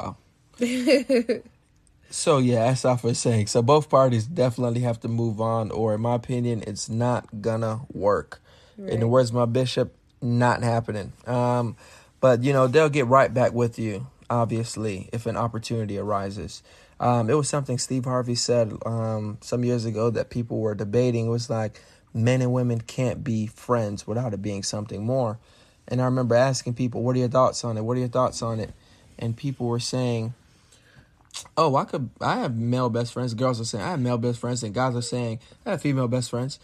Wow. 0.00 0.16
so 2.10 2.38
yeah, 2.38 2.64
as 2.64 2.86
I 2.86 2.98
was 3.02 3.18
saying, 3.18 3.48
so 3.48 3.60
both 3.60 3.90
parties 3.90 4.24
definitely 4.24 4.80
have 4.80 4.98
to 5.00 5.08
move 5.08 5.38
on, 5.38 5.70
or 5.70 5.94
in 5.94 6.00
my 6.00 6.14
opinion, 6.14 6.64
it's 6.66 6.88
not 6.88 7.42
gonna 7.42 7.80
work. 7.92 8.40
Right. 8.78 8.94
In 8.94 9.00
the 9.00 9.08
words 9.08 9.28
of 9.28 9.36
my 9.36 9.44
bishop, 9.44 9.94
not 10.22 10.62
happening. 10.62 11.12
Um, 11.26 11.76
but 12.20 12.42
you 12.42 12.54
know 12.54 12.66
they'll 12.66 12.88
get 12.88 13.06
right 13.08 13.32
back 13.32 13.52
with 13.52 13.78
you, 13.78 14.06
obviously, 14.30 15.10
if 15.12 15.26
an 15.26 15.36
opportunity 15.36 15.98
arises. 15.98 16.62
Um, 16.98 17.28
it 17.28 17.34
was 17.34 17.46
something 17.46 17.76
Steve 17.76 18.06
Harvey 18.06 18.36
said 18.36 18.72
um, 18.86 19.36
some 19.42 19.66
years 19.66 19.84
ago 19.84 20.08
that 20.08 20.30
people 20.30 20.60
were 20.60 20.74
debating. 20.74 21.26
It 21.26 21.30
was 21.30 21.50
like 21.50 21.78
men 22.14 22.40
and 22.40 22.54
women 22.54 22.80
can't 22.80 23.22
be 23.22 23.46
friends 23.46 24.06
without 24.06 24.32
it 24.32 24.40
being 24.40 24.62
something 24.62 25.04
more. 25.04 25.38
And 25.88 26.00
I 26.00 26.04
remember 26.04 26.34
asking 26.34 26.74
people, 26.74 27.02
"What 27.02 27.16
are 27.16 27.18
your 27.18 27.28
thoughts 27.28 27.64
on 27.64 27.76
it? 27.76 27.82
What 27.82 27.96
are 27.96 28.00
your 28.00 28.08
thoughts 28.08 28.42
on 28.42 28.60
it?" 28.60 28.72
And 29.18 29.36
people 29.36 29.66
were 29.66 29.78
saying, 29.78 30.34
"Oh, 31.56 31.76
I 31.76 31.84
could. 31.84 32.10
I 32.20 32.36
have 32.40 32.56
male 32.56 32.90
best 32.90 33.12
friends." 33.12 33.34
Girls 33.34 33.60
are 33.60 33.64
saying, 33.64 33.84
"I 33.84 33.90
have 33.90 34.00
male 34.00 34.18
best 34.18 34.38
friends," 34.38 34.62
and 34.62 34.74
guys 34.74 34.96
are 34.96 35.02
saying, 35.02 35.38
"I 35.64 35.72
have 35.72 35.82
female 35.82 36.08
best 36.08 36.30
friends." 36.30 36.58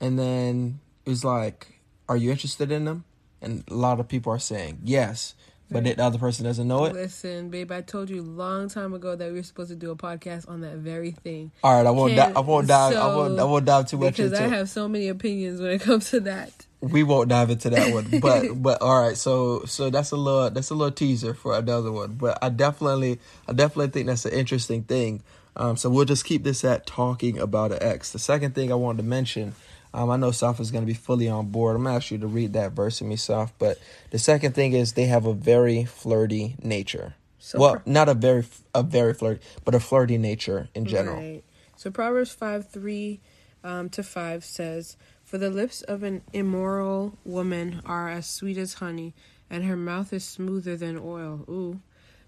And 0.00 0.18
then 0.18 0.80
it's 1.04 1.24
like, 1.24 1.80
"Are 2.08 2.16
you 2.16 2.30
interested 2.30 2.72
in 2.72 2.84
them?" 2.84 3.04
And 3.40 3.64
a 3.68 3.74
lot 3.74 4.00
of 4.00 4.08
people 4.08 4.32
are 4.32 4.38
saying, 4.38 4.80
"Yes." 4.84 5.34
But 5.72 5.84
the 5.84 6.02
other 6.02 6.18
person 6.18 6.44
doesn't 6.44 6.68
know 6.68 6.84
it. 6.84 6.92
Listen, 6.92 7.48
babe, 7.48 7.72
I 7.72 7.80
told 7.80 8.10
you 8.10 8.20
a 8.20 8.22
long 8.22 8.68
time 8.68 8.92
ago 8.92 9.16
that 9.16 9.30
we 9.30 9.38
were 9.38 9.42
supposed 9.42 9.70
to 9.70 9.76
do 9.76 9.90
a 9.90 9.96
podcast 9.96 10.48
on 10.48 10.60
that 10.60 10.76
very 10.76 11.12
thing. 11.12 11.50
All 11.64 11.74
right, 11.74 11.86
I 11.86 11.90
won't. 11.90 12.14
Di- 12.14 12.32
I 12.36 12.40
won't 12.40 12.68
dive. 12.68 12.92
So, 12.92 13.00
I 13.00 13.16
won't. 13.16 13.40
I 13.40 13.44
won't 13.44 13.64
dive 13.64 13.88
too 13.88 13.96
much 13.96 14.16
because 14.16 14.32
into 14.32 14.44
I 14.44 14.48
have 14.48 14.68
so 14.68 14.86
many 14.88 15.08
opinions 15.08 15.60
when 15.60 15.70
it 15.70 15.80
comes 15.80 16.10
to 16.10 16.20
that 16.20 16.66
we 16.82 17.04
won't 17.04 17.28
dive 17.28 17.48
into 17.48 17.70
that 17.70 17.94
one 17.94 18.06
but 18.20 18.44
but 18.62 18.82
all 18.82 19.00
right 19.00 19.16
so 19.16 19.64
so 19.64 19.88
that's 19.88 20.10
a 20.10 20.16
little 20.16 20.50
that's 20.50 20.70
a 20.70 20.74
little 20.74 20.92
teaser 20.92 21.32
for 21.32 21.56
another 21.56 21.92
one 21.92 22.12
but 22.14 22.36
i 22.42 22.48
definitely 22.48 23.20
i 23.48 23.52
definitely 23.52 23.88
think 23.88 24.06
that's 24.06 24.26
an 24.26 24.32
interesting 24.32 24.82
thing. 24.82 25.22
Um, 25.54 25.76
so 25.76 25.90
we'll 25.90 26.06
just 26.06 26.24
keep 26.24 26.44
this 26.44 26.64
at 26.64 26.86
talking 26.86 27.38
about 27.38 27.72
an 27.72 27.78
ex 27.80 28.10
the 28.10 28.18
second 28.18 28.54
thing 28.54 28.72
i 28.72 28.74
wanted 28.74 29.02
to 29.02 29.08
mention 29.08 29.54
um, 29.94 30.10
i 30.10 30.16
know 30.16 30.30
Saf 30.30 30.58
is 30.58 30.70
going 30.70 30.82
to 30.82 30.86
be 30.86 30.94
fully 30.94 31.28
on 31.28 31.50
board. 31.50 31.76
I'm 31.76 31.84
going 31.84 31.92
to 31.92 31.96
ask 31.98 32.10
you 32.10 32.18
to 32.18 32.26
read 32.26 32.54
that 32.54 32.72
verse 32.72 33.00
in 33.00 33.08
me 33.08 33.16
Saf 33.16 33.52
but 33.58 33.78
the 34.10 34.18
second 34.18 34.54
thing 34.54 34.72
is 34.72 34.94
they 34.94 35.04
have 35.04 35.24
a 35.26 35.34
very 35.34 35.84
flirty 35.84 36.56
nature. 36.62 37.14
So 37.38 37.60
well 37.60 37.72
pro- 37.76 37.92
not 37.92 38.08
a 38.08 38.14
very 38.14 38.44
a 38.74 38.82
very 38.82 39.14
flirty 39.14 39.40
but 39.64 39.74
a 39.74 39.80
flirty 39.80 40.18
nature 40.18 40.68
in 40.74 40.86
general. 40.86 41.16
Right. 41.18 41.44
so 41.76 41.90
proverbs 41.90 42.32
5 42.32 42.70
3 42.70 43.20
um, 43.62 43.88
to 43.90 44.02
5 44.02 44.44
says 44.44 44.96
for 45.32 45.38
the 45.38 45.48
lips 45.48 45.80
of 45.80 46.02
an 46.02 46.20
immoral 46.34 47.16
woman 47.24 47.80
are 47.86 48.10
as 48.10 48.26
sweet 48.26 48.58
as 48.58 48.74
honey, 48.74 49.14
and 49.48 49.64
her 49.64 49.78
mouth 49.78 50.12
is 50.12 50.26
smoother 50.26 50.76
than 50.76 50.98
oil. 50.98 51.46
Ooh. 51.48 51.80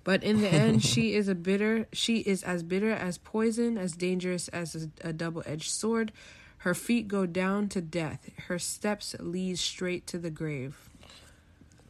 But 0.05 0.25
in 0.25 0.41
the 0.41 0.49
end, 0.49 0.83
she 0.83 1.13
is 1.15 1.29
a 1.29 1.35
bitter. 1.35 1.87
She 1.93 2.21
is 2.21 2.43
as 2.43 2.63
bitter 2.63 2.93
as 2.93 3.19
poison, 3.19 3.77
as 3.77 3.93
dangerous 3.93 4.49
as 4.49 4.89
a, 5.03 5.09
a 5.09 5.13
double-edged 5.13 5.71
sword. 5.71 6.13
Her 6.57 6.73
feet 6.73 7.07
go 7.07 7.27
down 7.27 7.69
to 7.69 7.83
death. 7.83 8.31
Her 8.49 8.59
steps 8.59 9.15
lead 9.21 9.59
straight 9.59 10.07
to 10.07 10.17
the 10.17 10.31
grave. 10.31 10.89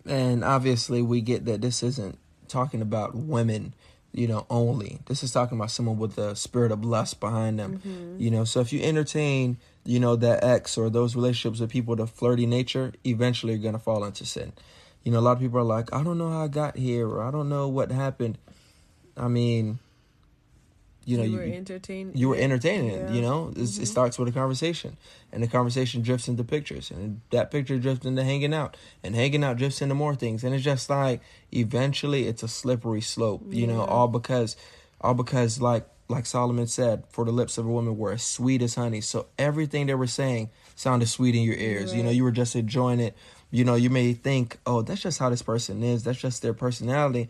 And 0.04 0.42
obviously, 0.42 1.00
we 1.00 1.20
get 1.20 1.44
that 1.44 1.60
this 1.60 1.84
isn't 1.84 2.18
talking 2.48 2.82
about 2.82 3.14
women, 3.14 3.72
you 4.10 4.26
know, 4.26 4.46
only. 4.50 4.98
This 5.06 5.22
is 5.22 5.30
talking 5.30 5.58
about 5.58 5.70
someone 5.70 6.00
with 6.00 6.18
a 6.18 6.34
spirit 6.34 6.72
of 6.72 6.84
lust 6.84 7.20
behind 7.20 7.60
them, 7.60 7.78
mm-hmm. 7.78 8.20
you 8.20 8.32
know. 8.32 8.42
So 8.42 8.58
if 8.58 8.72
you 8.72 8.82
entertain, 8.82 9.58
you 9.84 10.00
know, 10.00 10.16
that 10.16 10.42
ex 10.42 10.78
or 10.78 10.90
those 10.90 11.14
relationships 11.14 11.60
with 11.60 11.70
people 11.70 12.00
a 12.00 12.06
flirty 12.06 12.46
nature, 12.46 12.92
eventually 13.04 13.52
you're 13.52 13.62
going 13.62 13.74
to 13.74 13.80
fall 13.80 14.04
into 14.04 14.24
sin. 14.24 14.52
You 15.02 15.12
know, 15.12 15.18
a 15.18 15.20
lot 15.20 15.32
of 15.32 15.40
people 15.40 15.58
are 15.58 15.64
like, 15.64 15.92
I 15.92 16.02
don't 16.02 16.16
know 16.16 16.30
how 16.30 16.44
I 16.44 16.48
got 16.48 16.76
here, 16.76 17.06
or 17.06 17.22
I 17.22 17.30
don't 17.30 17.48
know 17.48 17.68
what 17.68 17.92
happened. 17.92 18.38
I 19.16 19.28
mean, 19.28 19.78
you 21.04 21.18
know, 21.18 21.24
you, 21.24 21.36
were 21.36 21.42
entertaining. 21.42 22.16
You 22.16 22.30
were 22.30 22.36
entertaining 22.36 22.92
yeah. 22.92 23.12
You 23.12 23.20
know, 23.20 23.52
mm-hmm. 23.52 23.82
it 23.82 23.86
starts 23.86 24.18
with 24.18 24.28
a 24.28 24.32
conversation, 24.32 24.96
and 25.32 25.42
the 25.42 25.48
conversation 25.48 26.00
drifts 26.00 26.28
into 26.28 26.44
pictures, 26.44 26.90
and 26.90 27.20
that 27.30 27.50
picture 27.50 27.78
drifts 27.78 28.06
into 28.06 28.24
hanging 28.24 28.54
out, 28.54 28.76
and 29.02 29.14
hanging 29.14 29.44
out 29.44 29.58
drifts 29.58 29.82
into 29.82 29.94
more 29.94 30.14
things, 30.14 30.42
and 30.44 30.54
it's 30.54 30.64
just 30.64 30.88
like 30.88 31.20
eventually 31.52 32.26
it's 32.26 32.42
a 32.42 32.48
slippery 32.48 33.02
slope. 33.02 33.42
You 33.50 33.66
yeah. 33.66 33.74
know, 33.74 33.82
all 33.82 34.08
because, 34.08 34.56
all 35.00 35.14
because 35.14 35.60
like 35.60 35.86
like 36.08 36.26
Solomon 36.26 36.66
said, 36.66 37.04
for 37.08 37.24
the 37.24 37.32
lips 37.32 37.58
of 37.58 37.66
a 37.66 37.70
woman 37.70 37.96
were 37.96 38.12
as 38.12 38.22
sweet 38.22 38.62
as 38.62 38.74
honey. 38.74 39.00
So 39.00 39.26
everything 39.38 39.86
they 39.86 39.94
were 39.94 40.06
saying 40.06 40.50
sounded 40.76 41.08
sweet 41.08 41.34
in 41.34 41.42
your 41.42 41.56
ears. 41.56 41.90
Right. 41.90 41.96
You 41.96 42.02
know, 42.04 42.10
you 42.10 42.24
were 42.24 42.32
just 42.32 42.56
enjoying 42.56 43.00
it 43.00 43.16
you 43.54 43.62
know, 43.62 43.76
you 43.76 43.88
may 43.88 44.14
think, 44.14 44.58
oh, 44.66 44.82
that's 44.82 45.00
just 45.00 45.20
how 45.20 45.30
this 45.30 45.40
person 45.40 45.84
is. 45.84 46.02
That's 46.02 46.18
just 46.18 46.42
their 46.42 46.54
personality. 46.54 47.28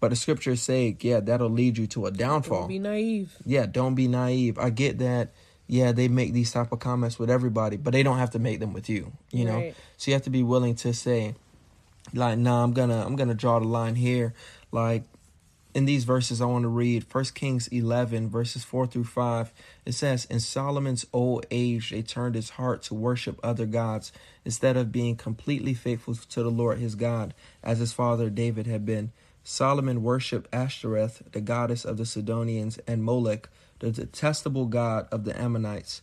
But 0.00 0.08
the 0.08 0.16
scriptures 0.16 0.62
say, 0.62 0.96
yeah, 1.00 1.20
that'll 1.20 1.50
lead 1.50 1.76
you 1.76 1.86
to 1.88 2.06
a 2.06 2.10
downfall. 2.10 2.60
Don't 2.60 2.68
be 2.68 2.78
naive. 2.78 3.36
Yeah, 3.44 3.66
don't 3.66 3.94
be 3.94 4.08
naive. 4.08 4.58
I 4.58 4.70
get 4.70 4.96
that. 5.00 5.32
Yeah, 5.66 5.92
they 5.92 6.08
make 6.08 6.32
these 6.32 6.50
type 6.50 6.72
of 6.72 6.78
comments 6.78 7.18
with 7.18 7.28
everybody, 7.28 7.76
but 7.76 7.92
they 7.92 8.02
don't 8.02 8.16
have 8.16 8.30
to 8.30 8.38
make 8.38 8.58
them 8.58 8.72
with 8.72 8.88
you. 8.88 9.12
You 9.32 9.44
know, 9.44 9.56
right. 9.56 9.74
so 9.98 10.10
you 10.10 10.14
have 10.14 10.22
to 10.22 10.30
be 10.30 10.42
willing 10.42 10.76
to 10.76 10.94
say, 10.94 11.34
like, 12.14 12.38
nah, 12.38 12.64
I'm 12.64 12.72
gonna, 12.72 13.04
I'm 13.04 13.14
gonna 13.14 13.34
draw 13.34 13.58
the 13.58 13.68
line 13.68 13.96
here. 13.96 14.32
Like, 14.72 15.02
in 15.76 15.84
these 15.84 16.04
verses 16.04 16.40
I 16.40 16.46
want 16.46 16.62
to 16.62 16.68
read 16.68 17.04
1 17.12 17.24
Kings 17.34 17.68
11 17.68 18.30
verses 18.30 18.64
4 18.64 18.86
through 18.86 19.04
5 19.04 19.52
it 19.84 19.92
says 19.92 20.24
in 20.24 20.40
Solomon's 20.40 21.04
old 21.12 21.44
age 21.50 21.90
they 21.90 22.00
turned 22.00 22.34
his 22.34 22.48
heart 22.48 22.82
to 22.84 22.94
worship 22.94 23.38
other 23.42 23.66
gods 23.66 24.10
instead 24.42 24.78
of 24.78 24.90
being 24.90 25.16
completely 25.16 25.74
faithful 25.74 26.14
to 26.14 26.42
the 26.42 26.50
Lord 26.50 26.78
his 26.78 26.94
God 26.94 27.34
as 27.62 27.78
his 27.78 27.92
father 27.92 28.30
David 28.30 28.66
had 28.66 28.86
been. 28.86 29.12
Solomon 29.44 30.02
worshiped 30.02 30.48
Ashtoreth 30.50 31.22
the 31.32 31.42
goddess 31.42 31.84
of 31.84 31.98
the 31.98 32.06
Sidonians 32.06 32.78
and 32.88 33.04
Molech 33.04 33.50
the 33.80 33.90
detestable 33.90 34.64
god 34.64 35.06
of 35.12 35.24
the 35.24 35.38
Ammonites. 35.38 36.00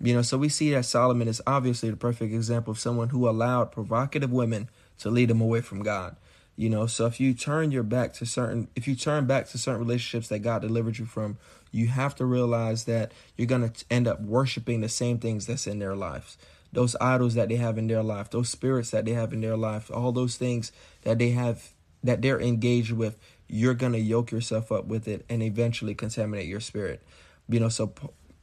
You 0.00 0.14
know 0.14 0.22
so 0.22 0.36
we 0.36 0.48
see 0.48 0.72
that 0.72 0.84
Solomon 0.84 1.28
is 1.28 1.40
obviously 1.46 1.90
the 1.90 1.96
perfect 1.96 2.34
example 2.34 2.72
of 2.72 2.80
someone 2.80 3.10
who 3.10 3.28
allowed 3.28 3.70
provocative 3.70 4.32
women 4.32 4.68
to 4.98 5.10
lead 5.10 5.30
him 5.30 5.40
away 5.40 5.60
from 5.60 5.84
God 5.84 6.16
you 6.62 6.70
know, 6.70 6.86
so 6.86 7.06
if 7.06 7.18
you 7.18 7.34
turn 7.34 7.72
your 7.72 7.82
back 7.82 8.12
to 8.14 8.24
certain, 8.24 8.68
if 8.76 8.86
you 8.86 8.94
turn 8.94 9.26
back 9.26 9.48
to 9.48 9.58
certain 9.58 9.80
relationships 9.80 10.28
that 10.28 10.38
God 10.38 10.62
delivered 10.62 10.96
you 10.96 11.04
from, 11.04 11.36
you 11.72 11.88
have 11.88 12.14
to 12.14 12.24
realize 12.24 12.84
that 12.84 13.10
you're 13.36 13.48
going 13.48 13.68
to 13.68 13.84
end 13.90 14.06
up 14.06 14.20
worshiping 14.20 14.80
the 14.80 14.88
same 14.88 15.18
things 15.18 15.44
that's 15.44 15.66
in 15.66 15.80
their 15.80 15.96
lives. 15.96 16.38
Those 16.72 16.94
idols 17.00 17.34
that 17.34 17.48
they 17.48 17.56
have 17.56 17.78
in 17.78 17.88
their 17.88 18.04
life, 18.04 18.30
those 18.30 18.48
spirits 18.48 18.92
that 18.92 19.04
they 19.04 19.10
have 19.10 19.32
in 19.32 19.40
their 19.40 19.56
life, 19.56 19.90
all 19.90 20.12
those 20.12 20.36
things 20.36 20.70
that 21.02 21.18
they 21.18 21.30
have, 21.30 21.72
that 22.04 22.22
they're 22.22 22.40
engaged 22.40 22.92
with, 22.92 23.18
you're 23.48 23.74
going 23.74 23.94
to 23.94 23.98
yoke 23.98 24.30
yourself 24.30 24.70
up 24.70 24.84
with 24.84 25.08
it 25.08 25.24
and 25.28 25.42
eventually 25.42 25.96
contaminate 25.96 26.46
your 26.46 26.60
spirit. 26.60 27.02
You 27.48 27.58
know, 27.58 27.70
so 27.70 27.92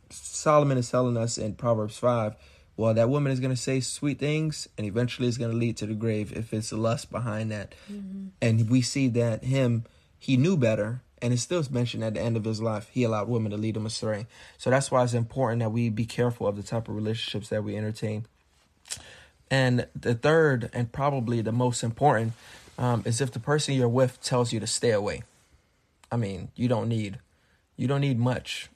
Solomon 0.10 0.78
is 0.78 0.92
telling 0.92 1.16
us 1.16 1.38
in 1.38 1.54
Proverbs 1.54 1.98
5 1.98 2.36
well, 2.80 2.94
that 2.94 3.10
woman 3.10 3.34
is 3.34 3.42
going 3.42 3.54
to 3.54 3.62
say 3.62 3.82
sweet 3.82 4.20
things 4.20 4.70
and 4.78 4.88
eventually 4.88 5.28
it's 5.28 5.38
going 5.38 5.52
to 5.52 5.58
lead 5.58 5.76
to 5.76 5.86
the 5.86 5.94
grave 5.94 6.32
if 6.32 6.54
it's 6.54 6.70
the 6.70 6.78
lust 6.78 7.12
behind 7.12 7.52
that. 7.52 7.76
Mm-hmm. 7.92 8.28
And 8.42 8.70
we 8.70 8.82
see 8.82 9.10
that 9.10 9.44
him, 9.44 9.84
he 10.18 10.38
knew 10.38 10.56
better. 10.56 11.02
And 11.22 11.34
it's 11.34 11.42
still 11.42 11.62
mentioned 11.72 12.06
at 12.06 12.14
the 12.14 12.22
end 12.22 12.38
of 12.38 12.46
his 12.46 12.62
life, 12.62 12.88
he 12.94 13.04
allowed 13.04 13.28
women 13.28 13.52
to 13.52 13.58
lead 13.58 13.76
him 13.76 13.86
astray. 13.86 14.28
So 14.58 14.70
that's 14.70 14.90
why 14.90 15.04
it's 15.04 15.14
important 15.14 15.60
that 15.60 15.72
we 15.72 15.90
be 15.90 16.06
careful 16.06 16.48
of 16.48 16.56
the 16.56 16.64
type 16.64 16.88
of 16.88 16.96
relationships 16.96 17.50
that 17.50 17.66
we 17.66 17.76
entertain. 17.76 18.26
And 19.52 19.86
the 19.94 20.16
third, 20.16 20.70
and 20.72 20.90
probably 20.90 21.42
the 21.42 21.52
most 21.52 21.84
important, 21.84 22.32
um, 22.78 23.04
is 23.06 23.20
if 23.20 23.34
the 23.34 23.42
person 23.42 23.74
you're 23.74 23.90
with 23.90 24.22
tells 24.22 24.54
you 24.54 24.62
to 24.62 24.68
stay 24.68 24.92
away. 24.92 25.24
I 26.10 26.16
mean, 26.16 26.48
you 26.56 26.70
don't 26.70 26.88
need, 26.88 27.20
you 27.76 27.90
don't 27.90 28.00
need 28.00 28.20
much 28.20 28.70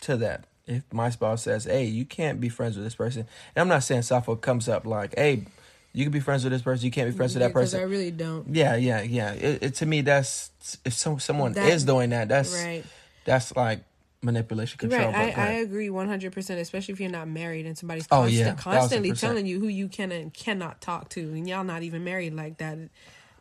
to 0.00 0.16
that 0.16 0.46
if 0.70 0.84
my 0.92 1.10
spouse 1.10 1.42
says, 1.42 1.64
"Hey, 1.64 1.84
you 1.84 2.04
can't 2.04 2.40
be 2.40 2.48
friends 2.48 2.76
with 2.76 2.84
this 2.84 2.94
person," 2.94 3.26
and 3.54 3.60
I'm 3.60 3.68
not 3.68 3.82
saying 3.82 4.02
Safa 4.02 4.36
comes 4.36 4.68
up 4.68 4.86
like, 4.86 5.14
"Hey, 5.16 5.46
you 5.92 6.04
can 6.04 6.12
be 6.12 6.20
friends 6.20 6.44
with 6.44 6.52
this 6.52 6.62
person, 6.62 6.84
you 6.84 6.92
can't 6.92 7.10
be 7.10 7.16
friends 7.16 7.34
yeah, 7.34 7.40
with 7.40 7.48
that 7.48 7.52
person." 7.52 7.80
I 7.80 7.84
really 7.84 8.10
don't. 8.12 8.54
Yeah, 8.54 8.76
yeah, 8.76 9.02
yeah. 9.02 9.32
It, 9.32 9.62
it 9.62 9.74
to 9.76 9.86
me 9.86 10.00
that's 10.02 10.50
if 10.84 10.94
some 10.94 11.18
someone 11.18 11.52
that, 11.54 11.68
is 11.68 11.84
doing 11.84 12.10
that, 12.10 12.28
that's 12.28 12.54
right. 12.54 12.84
That's 13.24 13.54
like 13.56 13.80
manipulation, 14.22 14.78
control. 14.78 15.12
Right, 15.12 15.36
I, 15.36 15.48
I 15.48 15.52
agree 15.54 15.90
one 15.90 16.08
hundred 16.08 16.32
percent. 16.32 16.60
Especially 16.60 16.92
if 16.92 17.00
you're 17.00 17.10
not 17.10 17.28
married 17.28 17.66
and 17.66 17.76
somebody's 17.76 18.06
constant, 18.06 18.40
oh, 18.40 18.50
yeah, 18.50 18.54
constantly 18.54 19.12
telling 19.12 19.46
you 19.46 19.58
who 19.58 19.68
you 19.68 19.88
can 19.88 20.12
and 20.12 20.32
cannot 20.32 20.80
talk 20.80 21.08
to, 21.10 21.20
and 21.20 21.48
y'all 21.48 21.64
not 21.64 21.82
even 21.82 22.04
married 22.04 22.34
like 22.34 22.58
that 22.58 22.78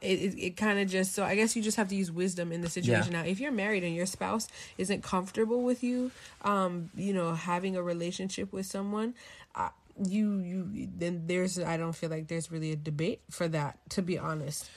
it, 0.01 0.19
it, 0.19 0.39
it 0.39 0.57
kind 0.57 0.79
of 0.79 0.87
just 0.87 1.13
so 1.13 1.23
i 1.23 1.35
guess 1.35 1.55
you 1.55 1.61
just 1.61 1.77
have 1.77 1.87
to 1.87 1.95
use 1.95 2.11
wisdom 2.11 2.51
in 2.51 2.61
the 2.61 2.69
situation 2.69 3.11
yeah. 3.11 3.21
now 3.21 3.27
if 3.27 3.39
you're 3.39 3.51
married 3.51 3.83
and 3.83 3.95
your 3.95 4.05
spouse 4.05 4.47
isn't 4.77 5.03
comfortable 5.03 5.61
with 5.61 5.83
you 5.83 6.11
um 6.43 6.89
you 6.95 7.13
know 7.13 7.33
having 7.33 7.75
a 7.75 7.83
relationship 7.83 8.51
with 8.53 8.65
someone 8.65 9.13
uh, 9.55 9.69
you 10.05 10.39
you 10.39 10.89
then 10.95 11.23
there's 11.25 11.59
i 11.59 11.75
don't 11.75 11.93
feel 11.93 12.09
like 12.09 12.27
there's 12.27 12.51
really 12.51 12.71
a 12.71 12.75
debate 12.75 13.21
for 13.29 13.47
that 13.47 13.77
to 13.89 14.01
be 14.01 14.17
honest 14.17 14.69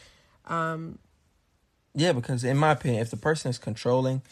um 0.46 0.98
yeah 1.94 2.12
because 2.12 2.42
in 2.42 2.56
my 2.56 2.72
opinion 2.72 3.00
if 3.00 3.10
the 3.10 3.16
person 3.16 3.48
is 3.48 3.58
controlling 3.58 4.22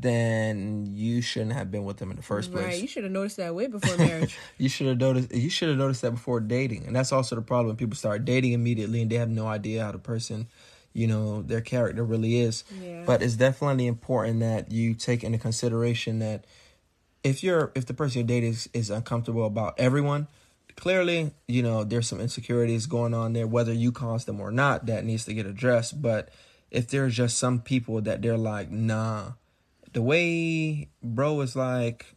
then 0.00 0.92
you 0.94 1.20
shouldn't 1.20 1.52
have 1.52 1.70
been 1.70 1.84
with 1.84 1.98
them 1.98 2.10
in 2.10 2.16
the 2.16 2.22
first 2.22 2.50
place. 2.50 2.64
Right. 2.64 2.80
You 2.80 2.88
should 2.88 3.04
have 3.04 3.12
noticed 3.12 3.36
that 3.36 3.54
way 3.54 3.66
before 3.66 3.96
marriage. 3.98 4.38
you 4.56 4.68
should 4.68 4.86
have 4.86 4.98
noticed. 4.98 5.32
You 5.32 5.50
should 5.50 5.68
have 5.68 5.78
noticed 5.78 6.02
that 6.02 6.12
before 6.12 6.40
dating, 6.40 6.86
and 6.86 6.96
that's 6.96 7.12
also 7.12 7.36
the 7.36 7.42
problem. 7.42 7.68
When 7.68 7.76
people 7.76 7.96
start 7.96 8.24
dating 8.24 8.52
immediately, 8.52 9.02
and 9.02 9.10
they 9.10 9.16
have 9.16 9.28
no 9.28 9.46
idea 9.46 9.84
how 9.84 9.92
the 9.92 9.98
person, 9.98 10.48
you 10.92 11.06
know, 11.06 11.42
their 11.42 11.60
character 11.60 12.02
really 12.02 12.40
is. 12.40 12.64
Yeah. 12.82 13.02
But 13.06 13.22
it's 13.22 13.34
definitely 13.34 13.86
important 13.86 14.40
that 14.40 14.72
you 14.72 14.94
take 14.94 15.22
into 15.22 15.38
consideration 15.38 16.18
that 16.20 16.44
if 17.22 17.42
you're 17.42 17.70
if 17.74 17.86
the 17.86 17.94
person 17.94 18.20
you're 18.20 18.26
dating 18.26 18.50
is, 18.50 18.68
is 18.72 18.90
uncomfortable 18.90 19.44
about 19.44 19.74
everyone, 19.78 20.28
clearly, 20.76 21.32
you 21.46 21.62
know, 21.62 21.84
there's 21.84 22.08
some 22.08 22.20
insecurities 22.20 22.86
going 22.86 23.12
on 23.12 23.34
there, 23.34 23.46
whether 23.46 23.72
you 23.72 23.92
caused 23.92 24.26
them 24.26 24.40
or 24.40 24.50
not. 24.50 24.86
That 24.86 25.04
needs 25.04 25.26
to 25.26 25.34
get 25.34 25.44
addressed. 25.44 26.00
But 26.00 26.30
if 26.70 26.88
there's 26.88 27.14
just 27.14 27.36
some 27.36 27.60
people 27.60 28.00
that 28.02 28.22
they're 28.22 28.38
like, 28.38 28.70
nah 28.70 29.32
the 29.92 30.02
way 30.02 30.88
bro 31.02 31.40
is 31.40 31.56
like 31.56 32.14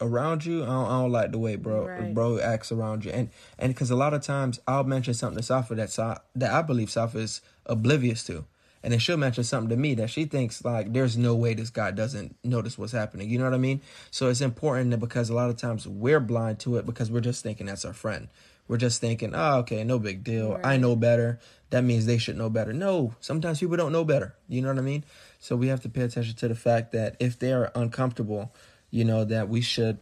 around 0.00 0.44
you, 0.44 0.62
I 0.62 0.66
don't, 0.66 0.86
I 0.86 1.00
don't 1.00 1.12
like 1.12 1.32
the 1.32 1.38
way 1.38 1.56
bro 1.56 1.86
right. 1.86 2.14
bro 2.14 2.38
acts 2.38 2.72
around 2.72 3.04
you, 3.04 3.10
and 3.10 3.30
and 3.58 3.74
because 3.74 3.90
a 3.90 3.96
lot 3.96 4.14
of 4.14 4.22
times 4.22 4.60
I'll 4.66 4.84
mention 4.84 5.14
something 5.14 5.38
to 5.38 5.42
Safa 5.42 5.74
that 5.76 5.90
Sa- 5.90 6.18
that 6.34 6.52
I 6.52 6.62
believe 6.62 6.90
Safa 6.90 7.18
is 7.18 7.40
oblivious 7.66 8.24
to, 8.24 8.44
and 8.82 8.92
then 8.92 9.00
she'll 9.00 9.16
mention 9.16 9.44
something 9.44 9.70
to 9.70 9.76
me 9.76 9.94
that 9.94 10.10
she 10.10 10.24
thinks 10.24 10.64
like 10.64 10.92
there's 10.92 11.16
no 11.16 11.34
way 11.34 11.54
this 11.54 11.70
guy 11.70 11.90
doesn't 11.90 12.36
notice 12.44 12.76
what's 12.76 12.92
happening. 12.92 13.30
You 13.30 13.38
know 13.38 13.44
what 13.44 13.54
I 13.54 13.58
mean? 13.58 13.80
So 14.10 14.28
it's 14.28 14.40
important 14.40 14.90
that 14.90 14.98
because 14.98 15.30
a 15.30 15.34
lot 15.34 15.50
of 15.50 15.56
times 15.56 15.86
we're 15.86 16.20
blind 16.20 16.58
to 16.60 16.76
it 16.76 16.86
because 16.86 17.10
we're 17.10 17.20
just 17.20 17.42
thinking 17.42 17.66
that's 17.66 17.84
our 17.84 17.94
friend. 17.94 18.28
We're 18.66 18.78
just 18.78 19.00
thinking, 19.00 19.34
oh, 19.34 19.58
okay, 19.58 19.84
no 19.84 19.98
big 19.98 20.24
deal. 20.24 20.52
Right. 20.52 20.66
I 20.66 20.76
know 20.78 20.96
better. 20.96 21.38
That 21.70 21.84
means 21.84 22.06
they 22.06 22.18
should 22.18 22.36
know 22.36 22.48
better. 22.48 22.72
No, 22.72 23.14
sometimes 23.20 23.60
people 23.60 23.76
don't 23.76 23.92
know 23.92 24.04
better. 24.04 24.34
You 24.48 24.62
know 24.62 24.68
what 24.68 24.78
I 24.78 24.82
mean? 24.82 25.04
So 25.38 25.56
we 25.56 25.68
have 25.68 25.80
to 25.82 25.88
pay 25.88 26.02
attention 26.02 26.34
to 26.36 26.48
the 26.48 26.54
fact 26.54 26.92
that 26.92 27.16
if 27.20 27.38
they 27.38 27.52
are 27.52 27.70
uncomfortable, 27.74 28.54
you 28.90 29.04
know, 29.04 29.24
that 29.24 29.48
we 29.48 29.60
should, 29.60 29.98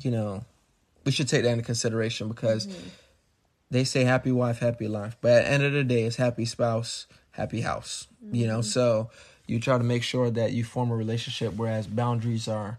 you 0.00 0.10
know, 0.10 0.44
we 1.04 1.10
should 1.10 1.28
take 1.28 1.42
that 1.42 1.50
into 1.50 1.64
consideration 1.64 2.28
because 2.28 2.66
mm-hmm. 2.66 2.88
they 3.70 3.84
say 3.84 4.04
happy 4.04 4.30
wife, 4.30 4.60
happy 4.60 4.86
life. 4.86 5.16
But 5.20 5.32
at 5.32 5.44
the 5.44 5.50
end 5.50 5.62
of 5.64 5.72
the 5.72 5.84
day, 5.84 6.04
it's 6.04 6.16
happy 6.16 6.44
spouse, 6.44 7.06
happy 7.32 7.62
house. 7.62 8.06
Mm-hmm. 8.24 8.34
You 8.34 8.46
know, 8.46 8.58
mm-hmm. 8.58 8.68
so 8.68 9.10
you 9.46 9.58
try 9.58 9.78
to 9.78 9.84
make 9.84 10.02
sure 10.02 10.30
that 10.30 10.52
you 10.52 10.64
form 10.64 10.90
a 10.90 10.96
relationship 10.96 11.54
whereas 11.54 11.86
boundaries 11.86 12.46
are 12.46 12.78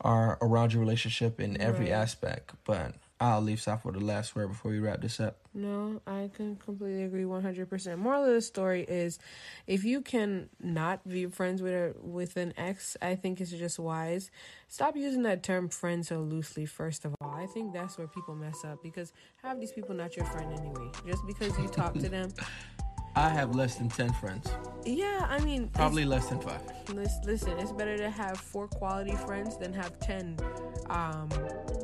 are 0.00 0.38
around 0.40 0.72
your 0.72 0.80
relationship 0.80 1.38
in 1.38 1.60
every 1.60 1.86
right. 1.86 2.00
aspect. 2.00 2.52
But 2.64 2.94
I'll 3.20 3.42
leave 3.42 3.60
Safa 3.60 3.82
for 3.82 3.92
the 3.92 4.00
last 4.00 4.34
word 4.34 4.48
before 4.48 4.70
we 4.70 4.78
wrap 4.78 5.02
this 5.02 5.20
up. 5.20 5.36
No, 5.52 6.00
I 6.06 6.30
can 6.34 6.56
completely 6.56 7.04
agree 7.04 7.24
100%. 7.24 7.98
Moral 7.98 8.24
of 8.24 8.32
the 8.32 8.40
story 8.40 8.82
is 8.88 9.18
if 9.66 9.84
you 9.84 10.00
can 10.00 10.48
not 10.58 11.06
be 11.06 11.26
friends 11.26 11.60
with 11.60 11.72
a, 11.72 11.94
with 12.00 12.38
an 12.38 12.54
ex, 12.56 12.96
I 13.02 13.16
think 13.16 13.42
it's 13.42 13.50
just 13.50 13.78
wise. 13.78 14.30
Stop 14.68 14.96
using 14.96 15.22
that 15.24 15.42
term 15.42 15.68
friend 15.68 16.06
so 16.06 16.20
loosely, 16.20 16.64
first 16.64 17.04
of 17.04 17.14
all. 17.20 17.34
I 17.34 17.44
think 17.44 17.74
that's 17.74 17.98
where 17.98 18.06
people 18.06 18.34
mess 18.34 18.64
up 18.64 18.82
because 18.82 19.12
have 19.42 19.60
these 19.60 19.72
people 19.72 19.94
not 19.94 20.16
your 20.16 20.24
friend 20.26 20.50
anyway. 20.58 20.90
Just 21.06 21.26
because 21.26 21.58
you 21.58 21.68
talk 21.68 21.92
to 21.94 22.08
them. 22.08 22.32
I 23.16 23.28
have 23.28 23.54
less 23.54 23.74
than 23.76 23.88
10 23.88 24.12
friends. 24.14 24.50
Yeah, 24.86 25.26
I 25.28 25.40
mean, 25.40 25.68
Probably 25.68 26.04
less 26.06 26.26
than 26.28 26.40
five. 26.40 26.62
Listen, 27.24 27.58
it's 27.58 27.70
better 27.72 27.98
to 27.98 28.08
have 28.08 28.38
four 28.38 28.66
quality 28.66 29.14
friends 29.14 29.58
than 29.58 29.74
have 29.74 29.98
ten. 30.00 30.38
Um, 30.88 31.28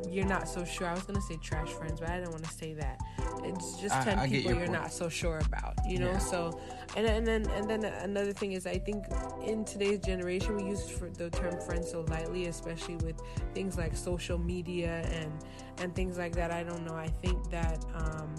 you're 0.09 0.25
not 0.25 0.49
so 0.49 0.65
sure. 0.65 0.87
I 0.87 0.93
was 0.95 1.03
gonna 1.03 1.21
say 1.21 1.37
trash 1.37 1.69
friends, 1.69 1.99
but 1.99 2.09
I 2.09 2.17
didn't 2.17 2.31
want 2.31 2.43
to 2.43 2.51
say 2.53 2.73
that. 2.73 2.99
It's 3.43 3.77
just 3.79 3.95
I- 3.95 4.03
ten 4.03 4.17
I 4.19 4.27
people 4.27 4.51
your 4.51 4.59
you're 4.61 4.67
point. 4.67 4.81
not 4.81 4.91
so 4.91 5.09
sure 5.09 5.37
about, 5.45 5.75
you 5.87 5.99
know. 5.99 6.07
Yeah. 6.07 6.17
So, 6.17 6.59
and 6.95 7.05
and 7.05 7.25
then 7.25 7.47
and 7.51 7.69
then 7.69 7.85
another 7.85 8.33
thing 8.33 8.53
is, 8.53 8.65
I 8.65 8.79
think 8.79 9.05
in 9.45 9.63
today's 9.63 9.99
generation, 9.99 10.55
we 10.57 10.63
use 10.63 10.83
the 11.17 11.29
term 11.29 11.59
friend 11.61 11.85
so 11.85 12.01
lightly, 12.09 12.47
especially 12.47 12.95
with 12.97 13.21
things 13.53 13.77
like 13.77 13.95
social 13.95 14.39
media 14.39 15.05
and 15.13 15.31
and 15.77 15.93
things 15.93 16.17
like 16.17 16.33
that. 16.35 16.49
I 16.49 16.63
don't 16.63 16.83
know. 16.83 16.95
I 16.95 17.09
think 17.21 17.47
that. 17.51 17.85
Um, 17.93 18.33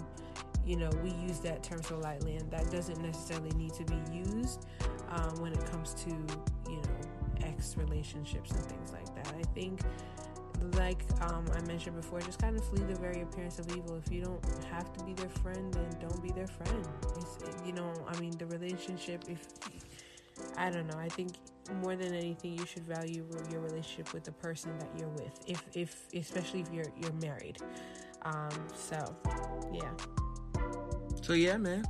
you 0.69 0.75
know, 0.75 0.89
we 1.03 1.09
use 1.09 1.39
that 1.39 1.63
term 1.63 1.81
so 1.81 1.97
lightly, 1.97 2.35
and 2.35 2.49
that 2.51 2.69
doesn't 2.69 3.01
necessarily 3.01 3.49
need 3.57 3.73
to 3.73 3.83
be 3.85 3.99
used 4.13 4.67
um, 5.09 5.33
when 5.41 5.51
it 5.51 5.65
comes 5.65 5.95
to, 5.95 6.11
you 6.69 6.75
know, 6.75 7.43
ex 7.43 7.75
relationships 7.75 8.51
and 8.51 8.63
things 8.65 8.93
like 8.93 9.15
that. 9.15 9.33
I 9.35 9.41
think, 9.55 9.79
like 10.75 11.01
um, 11.21 11.45
I 11.55 11.61
mentioned 11.61 11.95
before, 11.95 12.21
just 12.21 12.39
kind 12.39 12.55
of 12.55 12.63
flee 12.63 12.83
the 12.83 12.93
very 12.99 13.21
appearance 13.21 13.57
of 13.57 13.67
evil. 13.75 13.95
If 14.05 14.13
you 14.13 14.21
don't 14.21 14.45
have 14.69 14.93
to 14.93 15.03
be 15.03 15.13
their 15.13 15.29
friend, 15.29 15.73
then 15.73 15.89
don't 15.99 16.21
be 16.21 16.29
their 16.29 16.45
friend. 16.45 16.87
It's, 17.17 17.39
you 17.65 17.73
know, 17.73 17.91
I 18.07 18.19
mean, 18.19 18.37
the 18.37 18.45
relationship, 18.45 19.23
if 19.27 19.47
I 20.55 20.69
don't 20.69 20.85
know, 20.85 20.99
I 20.99 21.09
think 21.09 21.31
more 21.81 21.95
than 21.95 22.13
anything, 22.13 22.53
you 22.53 22.67
should 22.67 22.83
value 22.83 23.25
your 23.49 23.61
relationship 23.61 24.13
with 24.13 24.23
the 24.23 24.33
person 24.33 24.77
that 24.77 24.89
you're 24.99 25.09
with, 25.09 25.39
if, 25.47 25.63
if 25.73 26.05
especially 26.13 26.61
if 26.61 26.71
you're 26.71 26.91
you're 27.01 27.13
married. 27.13 27.57
Um, 28.21 28.51
so, 28.75 29.15
yeah. 29.73 29.89
So 31.29 31.35
yeah, 31.35 31.57
man. 31.57 31.85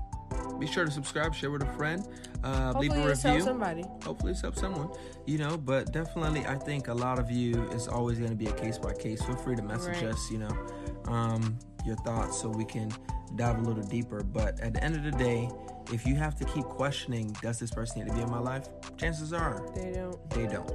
Be 0.60 0.68
sure 0.68 0.84
to 0.84 0.92
subscribe, 0.92 1.34
share 1.34 1.50
with 1.50 1.64
a 1.64 1.74
friend, 1.78 2.06
uh, 2.44 2.74
leave 2.78 2.92
Hopefully, 2.92 3.14
a 3.14 3.16
review. 3.16 3.42
somebody. 3.42 3.86
Hopefully, 4.04 4.34
it's 4.34 4.42
help 4.42 4.58
someone. 4.58 4.90
You 5.26 5.38
know, 5.38 5.56
but 5.58 5.94
definitely, 5.94 6.46
I 6.46 6.56
think 6.56 6.90
a 6.90 6.94
lot 6.94 7.20
of 7.20 7.32
you 7.32 7.70
is 7.70 7.88
always 7.88 8.18
going 8.20 8.32
to 8.32 8.36
be 8.36 8.48
a 8.48 8.52
case 8.52 8.78
by 8.78 8.92
case. 8.92 9.22
Feel 9.24 9.38
free 9.38 9.56
to 9.56 9.62
message 9.62 9.96
Right. 10.04 10.14
us. 10.14 10.30
You 10.30 10.40
know, 10.40 10.68
um, 11.06 11.58
your 11.86 11.96
thoughts 12.04 12.38
so 12.42 12.50
we 12.50 12.66
can 12.66 12.92
dive 13.38 13.60
a 13.60 13.62
little 13.62 13.82
deeper. 13.84 14.22
But 14.24 14.60
at 14.60 14.74
the 14.74 14.84
end 14.84 14.98
of 14.98 15.04
the 15.06 15.12
day, 15.12 15.50
if 15.94 16.06
you 16.06 16.16
have 16.16 16.36
to 16.40 16.44
keep 16.44 16.66
questioning, 16.66 17.34
does 17.42 17.60
this 17.60 17.72
person 17.72 18.02
need 18.04 18.10
to 18.10 18.14
be 18.16 18.22
in 18.22 18.30
my 18.30 18.40
life? 18.40 18.68
Chances 18.98 19.32
are 19.32 19.66
They 19.74 19.94
don't. 19.94 20.30
they 20.32 20.48
don't. 20.48 20.70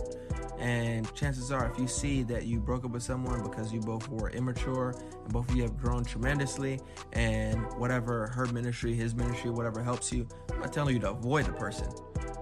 And 0.58 1.12
chances 1.14 1.50
are, 1.50 1.70
if 1.70 1.78
you 1.78 1.86
see 1.86 2.22
that 2.24 2.46
you 2.46 2.60
broke 2.60 2.84
up 2.84 2.92
with 2.92 3.02
someone 3.02 3.42
because 3.42 3.72
you 3.72 3.80
both 3.80 4.08
were 4.08 4.30
immature 4.30 4.94
and 5.24 5.32
both 5.32 5.48
of 5.50 5.56
you 5.56 5.62
have 5.62 5.76
grown 5.76 6.04
tremendously, 6.04 6.80
and 7.12 7.60
whatever 7.76 8.28
her 8.28 8.46
ministry, 8.46 8.94
his 8.94 9.14
ministry, 9.14 9.50
whatever 9.50 9.82
helps 9.82 10.12
you, 10.12 10.26
I'm 10.52 10.60
not 10.60 10.72
telling 10.72 10.94
you 10.94 11.00
to 11.00 11.10
avoid 11.10 11.46
the 11.46 11.52
person. 11.52 11.88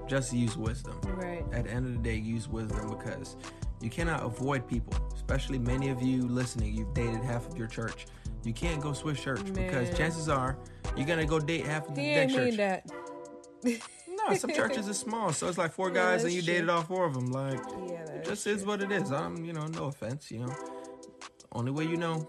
Just 0.06 0.32
use 0.32 0.56
wisdom. 0.56 1.00
Right. 1.06 1.44
At 1.52 1.64
the 1.64 1.70
end 1.70 1.86
of 1.86 1.92
the 1.92 1.98
day, 1.98 2.16
use 2.16 2.48
wisdom 2.48 2.90
because 2.90 3.36
you 3.80 3.88
cannot 3.90 4.22
avoid 4.22 4.68
people. 4.68 4.94
Especially 5.14 5.58
many 5.58 5.88
of 5.88 6.02
you 6.02 6.22
listening, 6.22 6.74
you've 6.74 6.92
dated 6.94 7.22
half 7.22 7.48
of 7.48 7.56
your 7.56 7.66
church. 7.66 8.06
You 8.44 8.52
can't 8.52 8.80
go 8.80 8.92
switch 8.92 9.22
church 9.22 9.44
because 9.54 9.96
chances 9.96 10.28
are 10.28 10.58
you're 10.96 11.06
gonna 11.06 11.24
go 11.24 11.38
date 11.38 11.64
half 11.64 11.88
of 11.88 11.94
the 11.94 12.00
He 12.02 12.14
next 12.14 12.32
ain't 12.34 12.56
church. 12.58 12.84
mean 13.64 13.72
that. 13.72 13.80
No, 14.28 14.36
some 14.36 14.50
churches 14.52 14.88
are 14.88 14.94
small, 14.94 15.32
so 15.32 15.48
it's 15.48 15.58
like 15.58 15.72
four 15.72 15.88
Yeah, 15.88 15.94
guys 15.94 16.24
and 16.24 16.32
you 16.32 16.42
true. 16.42 16.52
dated 16.54 16.68
all 16.70 16.82
four 16.82 17.04
of 17.04 17.14
them. 17.14 17.30
Like, 17.32 17.58
Yeah, 17.88 18.04
it 18.12 18.24
just 18.24 18.46
is 18.46 18.64
what 18.64 18.80
it 18.82 18.92
is. 18.92 19.10
I'm, 19.10 19.44
you 19.44 19.52
know, 19.52 19.66
no 19.66 19.86
offense. 19.86 20.30
You 20.30 20.40
know, 20.40 20.54
only 21.52 21.72
way 21.72 21.84
you 21.84 21.96
know. 21.96 22.28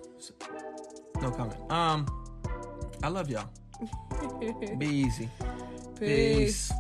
No 1.22 1.32
comment. 1.32 1.60
Um, 1.72 2.06
I 3.04 3.10
love 3.10 3.30
y'all. 3.30 3.50
Be 4.78 4.88
easy. 4.88 5.30
Peace. 6.00 6.72
Peace. 6.72 6.74